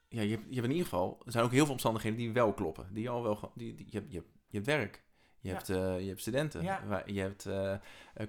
ja, 0.10 0.22
je 0.22 0.30
hebt, 0.30 0.44
je 0.48 0.54
hebt 0.54 0.66
in 0.66 0.72
ieder 0.72 0.84
geval, 0.88 1.22
er 1.26 1.32
zijn 1.32 1.44
ook 1.44 1.52
heel 1.52 1.64
veel 1.64 1.74
omstandigheden 1.74 2.18
die 2.18 2.32
wel 2.32 2.54
kloppen. 2.54 2.94
Die 2.94 3.10
al 3.10 3.24
wel, 3.24 3.52
die, 3.56 3.76
die, 3.76 3.86
je, 3.90 3.98
hebt, 3.98 4.12
je, 4.12 4.18
hebt, 4.18 4.30
je 4.48 4.56
hebt 4.56 4.66
werk, 4.68 5.04
je, 5.40 5.50
Ja. 5.50 5.54
hebt, 5.56 5.68
je 6.02 6.08
hebt 6.08 6.22
studenten, 6.22 6.62
Ja. 6.64 6.86
waar- 6.86 7.12
je 7.12 7.20
hebt 7.22 7.50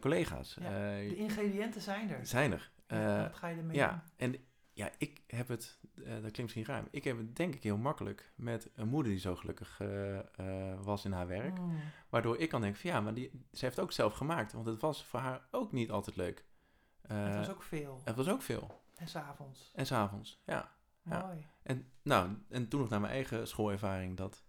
collega's, 0.01 0.57
Ja, 0.61 0.71
De 0.97 1.17
ingrediënten 1.17 1.81
zijn 1.81 2.11
er. 2.11 2.27
zijn 2.27 2.53
er. 2.53 2.73
Ja, 2.89 3.23
wat 3.23 3.35
ga 3.37 3.49
je 3.49 3.57
ermee 3.57 3.77
ja, 3.77 4.05
en 4.17 4.35
ja, 4.75 4.91
ik 4.99 5.23
heb 5.27 5.49
het, 5.49 5.79
eh, 5.95 6.05
dat 6.05 6.21
klinkt 6.21 6.39
misschien 6.39 6.65
ruim, 6.65 6.89
ik 6.91 7.05
heb 7.05 7.17
het 7.17 7.37
denk 7.37 7.55
ik 7.55 7.63
heel 7.63 7.77
makkelijk 7.77 8.33
met 8.35 8.71
een 8.75 8.89
moeder 8.89 9.13
die 9.13 9.21
zo 9.21 9.37
gelukkig 9.37 9.81
eh, 9.81 10.19
eh, 10.19 10.81
was 10.83 11.05
in 11.05 11.13
haar 11.13 11.27
werk. 11.27 11.59
Mm. 11.59 11.81
Waardoor 12.09 12.39
ik 12.39 12.49
kan 12.49 12.61
denken 12.61 12.81
van 12.81 12.91
ja, 12.91 13.01
maar 13.01 13.15
die, 13.15 13.31
ze 13.53 13.65
heeft 13.65 13.77
het 13.77 13.85
ook 13.85 13.93
zelf 13.93 14.13
gemaakt. 14.13 14.53
Want 14.53 14.67
het 14.67 14.81
was 14.81 15.05
voor 15.05 15.21
haar 15.21 15.47
ook 15.51 15.73
niet 15.73 15.91
altijd 15.91 16.17
leuk. 16.17 16.45
Het 17.07 17.37
was 17.37 17.51
ook 17.51 17.63
veel. 17.63 18.01
het 18.05 18.17
was 18.17 18.29
ook 18.29 18.43
veel. 18.43 18.83
En 18.95 19.09
s'avonds. 19.09 19.71
En 19.75 19.87
s'avonds, 19.87 20.43
ja. 20.45 20.73
Ja. 21.03 21.27
Mooi. 21.27 21.47
En, 21.63 21.87
nou, 22.03 22.31
en 22.49 22.69
toen 22.69 22.81
nog 22.81 22.89
naar 22.89 23.01
mijn 23.01 23.13
eigen 23.13 23.49
schoolervaring 23.49 24.17
dat... 24.17 24.45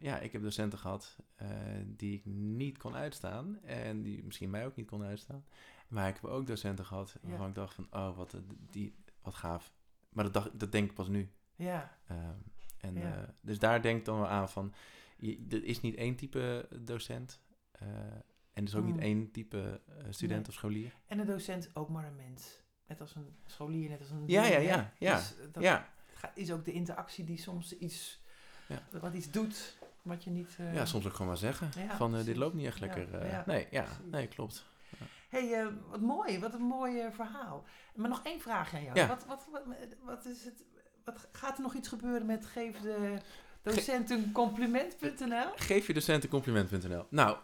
ja, 0.00 0.18
ik 0.18 0.32
heb 0.32 0.42
docenten 0.42 0.78
gehad 0.78 1.16
eh, 1.40 1.48
die 1.86 2.14
ik 2.16 2.24
niet 2.26 2.78
kon 2.78 2.94
uitstaan. 2.94 3.62
En 3.62 4.02
die 4.02 4.24
misschien 4.24 4.50
mij 4.50 4.66
ook 4.66 4.76
niet 4.76 4.86
kon 4.86 5.02
uitstaan. 5.02 5.44
Maar 5.88 6.08
ik 6.08 6.14
heb 6.14 6.24
ook 6.24 6.46
docenten 6.46 6.84
gehad 6.84 7.16
Ja. 7.22 7.28
waarvan 7.28 7.48
ik 7.48 7.54
dacht 7.54 7.74
van... 7.74 7.86
Oh, 7.90 8.16
wat, 8.16 8.36
die, 8.70 8.94
wat 9.22 9.34
gaaf. 9.34 9.72
Maar 10.08 10.24
dat, 10.24 10.32
dacht, 10.34 10.58
dat 10.60 10.72
denk 10.72 10.88
ik 10.88 10.94
pas 10.94 11.08
nu. 11.08 11.30
Ja, 11.56 11.98
Ehm, 12.06 12.18
en, 12.78 12.94
Ja. 12.94 13.16
eh, 13.22 13.28
dus 13.40 13.58
daar 13.58 13.82
denk 13.82 13.98
ik 13.98 14.04
dan 14.04 14.18
wel 14.18 14.28
aan 14.28 14.48
van, 14.50 14.74
je, 15.16 15.44
er 15.50 15.64
is 15.64 15.80
niet 15.80 15.94
één 15.94 16.16
type 16.16 16.68
docent 16.80 17.40
eh, 17.72 17.88
en 17.88 18.22
er 18.52 18.62
is 18.62 18.74
ook 18.74 18.84
Mm. 18.84 18.92
niet 18.92 19.00
één 19.00 19.30
type 19.30 19.80
eh, 19.88 19.94
student 20.10 20.38
Nee. 20.40 20.48
of 20.48 20.54
scholier. 20.54 20.92
en 21.06 21.18
een 21.18 21.26
docent 21.26 21.70
ook 21.74 21.88
maar 21.88 22.04
een 22.06 22.16
mens. 22.16 22.58
Net 22.86 23.00
als 23.00 23.14
een 23.14 23.36
scholier, 23.46 23.88
net 23.88 24.00
als 24.00 24.10
een... 24.10 24.22
Ja, 24.26 24.44
ja, 24.44 24.58
ja, 24.58 24.92
ja, 24.98 25.16
Dus 25.16 25.34
dat 25.52 25.62
ja, 25.62 25.88
is 26.34 26.50
ook 26.52 26.64
de 26.64 26.72
interactie 26.72 27.24
die 27.24 27.36
soms 27.38 27.76
iets... 27.78 28.20
Ja. 28.68 28.82
Wat 29.00 29.14
iets 29.14 29.30
doet, 29.30 29.76
wat 30.02 30.24
je 30.24 30.30
niet... 30.30 30.56
eh, 30.58 30.74
ja, 30.74 30.84
soms 30.84 31.06
ook 31.06 31.12
gewoon 31.12 31.26
maar 31.28 31.36
zeggen 31.36 31.70
Ja, 31.86 31.96
van, 31.96 32.16
eh, 32.16 32.24
dit 32.24 32.36
loopt 32.36 32.54
niet 32.54 32.66
echt 32.66 32.80
lekker. 32.80 33.14
eh. 33.14 33.46
nee, 33.46 33.66
ja, 33.70 33.86
nee, 34.10 34.26
klopt. 34.28 34.66
Hey, 35.30 35.54
eh, 35.60 35.66
wat 35.90 36.00
mooi, 36.00 36.38
wat 36.38 36.54
een 36.54 36.62
mooi 36.62 37.00
eh, 37.00 37.12
verhaal. 37.12 37.64
Maar 37.94 38.08
nog 38.08 38.20
één 38.24 38.40
vraag 38.40 38.74
aan 38.74 38.82
jou. 38.82 38.96
Ja. 38.98 39.06
Wat, 39.06 39.24
wat, 39.26 39.46
wat, 39.52 39.62
wat 40.02 40.24
is 40.24 40.44
het... 40.44 40.64
Wat, 41.04 41.28
gaat 41.32 41.56
er 41.56 41.62
nog 41.62 41.74
iets 41.74 41.88
gebeuren 41.88 42.26
met 42.26 42.46
geef 42.46 42.80
de 42.80 43.16
docenten 43.62 44.32
compliment.nl? 44.32 45.50
Geef 45.56 45.86
je 45.86 45.92
docenten 45.94 46.28
compliment.nl. 46.28 47.04
Nou, 47.10 47.36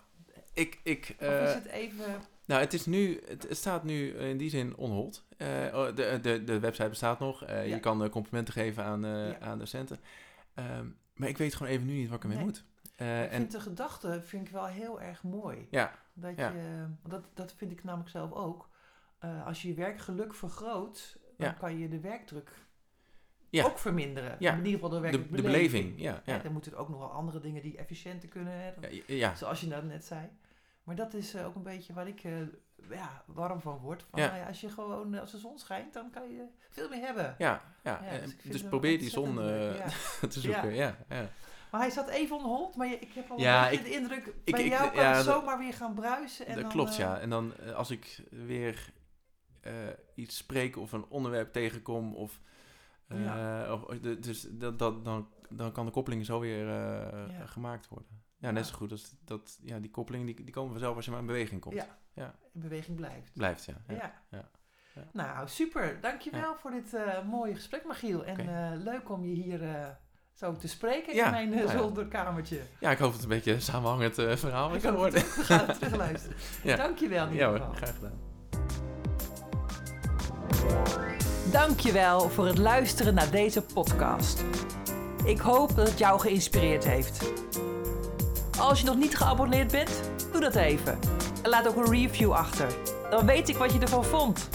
ik, 0.52 0.80
ik, 0.82 1.14
Of 1.20 1.26
eh, 1.26 1.42
is 1.48 1.54
het 1.54 1.66
even... 1.66 2.04
nou, 2.44 2.60
het 2.60 2.72
is 2.72 2.86
nu, 2.86 3.20
het, 3.26 3.46
staat 3.50 3.84
nu 3.84 4.08
in 4.08 4.36
die 4.36 4.50
zin 4.50 4.76
on 4.76 4.90
hold. 4.90 5.24
Eh, 5.36 5.48
oh, 5.72 5.94
de, 5.96 6.18
de, 6.22 6.44
de 6.44 6.60
website 6.60 6.88
bestaat 6.88 7.18
nog. 7.18 7.44
Eh, 7.44 7.54
Ja. 7.68 7.74
Je 7.74 7.80
kan 7.80 8.04
eh, 8.04 8.10
complimenten 8.10 8.52
geven 8.54 8.84
aan, 8.84 9.04
eh, 9.04 9.28
Ja. 9.30 9.38
aan 9.40 9.58
docenten. 9.58 10.00
Ehm, 10.54 10.86
maar 11.14 11.28
ik 11.28 11.38
weet 11.38 11.54
gewoon 11.54 11.72
even 11.72 11.86
nu 11.86 11.92
niet 11.92 12.08
wat 12.08 12.16
ik 12.16 12.22
ermee 12.22 12.36
Nee. 12.38 12.46
moet. 12.46 12.64
Eh, 12.96 13.22
ik 13.24 13.30
en 13.30 13.36
vind 13.38 13.52
de 13.52 13.60
gedachte 13.60 14.22
vind 14.24 14.46
ik 14.46 14.52
wel 14.52 14.66
heel 14.66 15.00
erg 15.00 15.22
mooi. 15.22 15.66
ja, 15.70 15.92
Dat, 16.18 16.36
Ja. 16.36 16.50
je, 16.50 16.86
dat, 17.08 17.24
dat 17.34 17.52
vind 17.52 17.72
ik 17.72 17.84
namelijk 17.84 18.10
zelf 18.10 18.32
ook. 18.32 18.68
Eh, 19.18 19.46
als 19.46 19.62
je 19.62 19.68
je 19.68 19.74
werkgeluk 19.74 20.34
vergroot, 20.34 21.18
dan 21.36 21.46
Ja. 21.46 21.52
kan 21.52 21.78
je 21.78 21.88
de 21.88 22.00
werkdruk 22.00 22.50
Ja. 23.50 23.64
ook 23.64 23.78
verminderen. 23.78 24.36
Ja. 24.38 24.52
In 24.52 24.64
ieder 24.66 24.72
geval 24.80 25.00
de 25.00 25.10
de, 25.10 25.30
de 25.30 25.42
beleving. 25.42 26.00
Ja, 26.00 26.12
Ja. 26.24 26.34
ja. 26.34 26.42
dan 26.42 26.52
moeten 26.52 26.72
er 26.72 26.78
ook 26.78 26.88
nog 26.88 26.98
wel 26.98 27.10
andere 27.12 27.40
dingen 27.40 27.62
die 27.62 27.76
efficiënter 27.76 28.28
kunnen. 28.28 28.52
Hè, 28.52 28.72
Ja, 28.80 29.02
ja, 29.06 29.34
Zoals 29.34 29.60
je 29.60 29.68
dat 29.68 29.84
net 29.84 30.04
zei. 30.04 30.28
Maar 30.82 30.94
dat 30.96 31.14
is 31.14 31.34
eh, 31.34 31.46
ook 31.46 31.54
een 31.54 31.62
beetje 31.62 31.92
waar 31.92 32.08
ik 32.08 32.24
eh, 32.24 32.32
ja, 32.90 33.22
warm 33.26 33.60
van 33.60 33.78
word. 33.78 34.02
Van, 34.10 34.20
Ja. 34.20 34.30
nou 34.36 34.46
als 34.46 34.60
je 34.60 34.68
gewoon, 34.70 35.18
als 35.18 35.30
de 35.30 35.38
zon 35.38 35.58
schijnt, 35.58 35.92
dan 35.92 36.10
kan 36.10 36.30
je 36.30 36.44
veel 36.70 36.88
meer 36.88 37.00
hebben. 37.04 37.34
ja, 37.38 37.62
ja. 37.82 38.00
Dus 38.24 38.36
dus 38.42 38.62
probeer 38.62 38.98
die 38.98 39.10
zon 39.10 39.34
te 40.30 40.40
zoeken. 40.40 40.74
Ja. 40.74 40.96
Ja, 41.08 41.28
Maar 41.70 41.80
hij 41.80 41.90
zat 41.90 42.08
even 42.08 42.36
on 42.36 42.42
hold, 42.44 42.76
maar 42.76 42.92
ik 42.92 43.12
heb 43.14 43.30
al 43.30 43.38
Ja, 43.40 43.68
ik- 43.68 43.82
de 43.82 43.90
indruk, 43.90 44.26
ik- 44.44 44.52
bij 44.54 44.64
ik- 44.64 44.70
jou 44.70 44.90
kan 44.90 45.02
ja, 45.02 45.14
het 45.14 45.24
zomaar 45.24 45.58
weer 45.58 45.72
gaan 45.74 45.94
bruisen. 45.94 46.46
En 46.46 46.52
dat 46.54 46.62
dan, 46.62 46.72
klopt, 46.72 46.90
eh, 46.90 46.98
ja. 46.98 47.18
En 47.18 47.30
dan 47.30 47.54
eh, 47.56 47.74
als 47.74 47.90
ik 47.90 48.24
weer 48.30 48.92
eh, 49.60 49.72
iets 50.14 50.36
spreek 50.36 50.76
of 50.76 50.92
een 50.92 51.04
onderwerp 51.08 51.52
tegenkom 51.52 52.14
of... 52.14 52.40
eh, 53.08 53.24
Ja. 53.24 53.72
of 53.72 53.98
dus 54.00 54.46
dat, 54.50 54.78
dat, 54.78 55.04
dan, 55.04 55.28
dan 55.48 55.72
kan 55.72 55.84
de 55.86 55.92
koppeling 55.92 56.24
zo 56.26 56.40
weer 56.40 56.68
eh, 56.68 57.38
Ja. 57.38 57.46
gemaakt 57.46 57.88
worden. 57.88 58.24
Ja, 58.38 58.50
net 58.50 58.66
zo 58.66 58.74
goed 58.74 58.90
als 58.90 59.16
dat, 59.24 59.58
ja, 59.62 59.78
die 59.78 59.90
koppelingen 59.90 60.26
die, 60.26 60.44
die 60.44 60.52
komen 60.54 60.70
vanzelf 60.70 60.96
als 60.96 61.04
je 61.04 61.10
maar 61.10 61.20
in 61.20 61.26
beweging 61.26 61.60
komt. 61.60 61.74
Ja. 61.74 61.98
Ja. 62.14 62.34
in 62.52 62.60
beweging 62.60 62.96
blijft. 62.96 63.32
Blijft, 63.34 63.64
ja. 63.64 63.74
ja. 64.30 64.48
Nou, 65.12 65.48
super. 65.48 66.00
Dankjewel 66.00 66.54
voor 66.56 66.70
dit 66.70 66.94
eh, 66.94 67.22
mooie 67.24 67.54
gesprek, 67.54 67.84
Magiel. 67.84 68.24
En 68.24 68.38
eh, 68.38 68.82
leuk 68.82 69.10
om 69.10 69.24
je 69.24 69.34
hier 69.34 69.62
eh, 69.62 69.86
zo 70.38 70.56
te 70.56 70.68
spreken 70.68 71.14
Ja, 71.14 71.24
in 71.24 71.30
mijn 71.30 71.52
eh, 71.52 71.58
nou 71.58 71.72
ja. 71.72 71.78
zolderkamertje. 71.78 72.60
Ja, 72.80 72.90
ik 72.90 72.98
hoop 72.98 73.12
dat 73.12 73.20
het 73.20 73.30
een 73.30 73.36
beetje 73.36 73.60
samenhangend 73.60 74.18
eh, 74.18 74.36
verhaal 74.36 74.74
is 74.74 74.82
geworden. 74.82 75.20
het 75.20 75.28
ook. 75.28 75.34
We 75.36 75.42
gaan 75.44 75.66
het 75.66 75.78
terugluisteren. 75.80 76.36
Ja. 76.62 76.76
Dankjewel 76.76 77.26
in 77.26 77.34
Ja 77.34 77.48
ieder 77.48 77.48
hoor, 77.48 77.56
geval. 77.58 77.74
graag 77.74 77.94
gedaan. 77.94 78.24
Dankjewel 81.50 82.28
voor 82.30 82.46
het 82.46 82.58
luisteren 82.58 83.14
naar 83.14 83.30
deze 83.30 83.62
podcast. 83.62 84.44
Ik 85.24 85.38
hoop 85.38 85.76
dat 85.76 85.88
het 85.88 85.98
jou 85.98 86.20
geïnspireerd 86.20 86.84
heeft. 86.86 87.32
Als 88.58 88.80
je 88.80 88.86
nog 88.86 88.96
niet 88.96 89.16
geabonneerd 89.16 89.70
bent, 89.72 89.90
doe 90.32 90.40
dat 90.40 90.54
even. 90.54 90.98
En 91.42 91.50
laat 91.50 91.68
ook 91.68 91.76
een 91.76 91.90
review 91.90 92.32
achter. 92.32 92.66
Dan 93.10 93.26
weet 93.26 93.48
ik 93.48 93.56
wat 93.56 93.72
je 93.72 93.78
ervan 93.78 94.04
vond. 94.04 94.48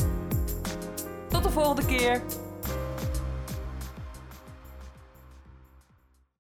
Tot 1.30 1.44
de 1.44 1.50
volgende 1.50 1.86
keer. 1.86 2.22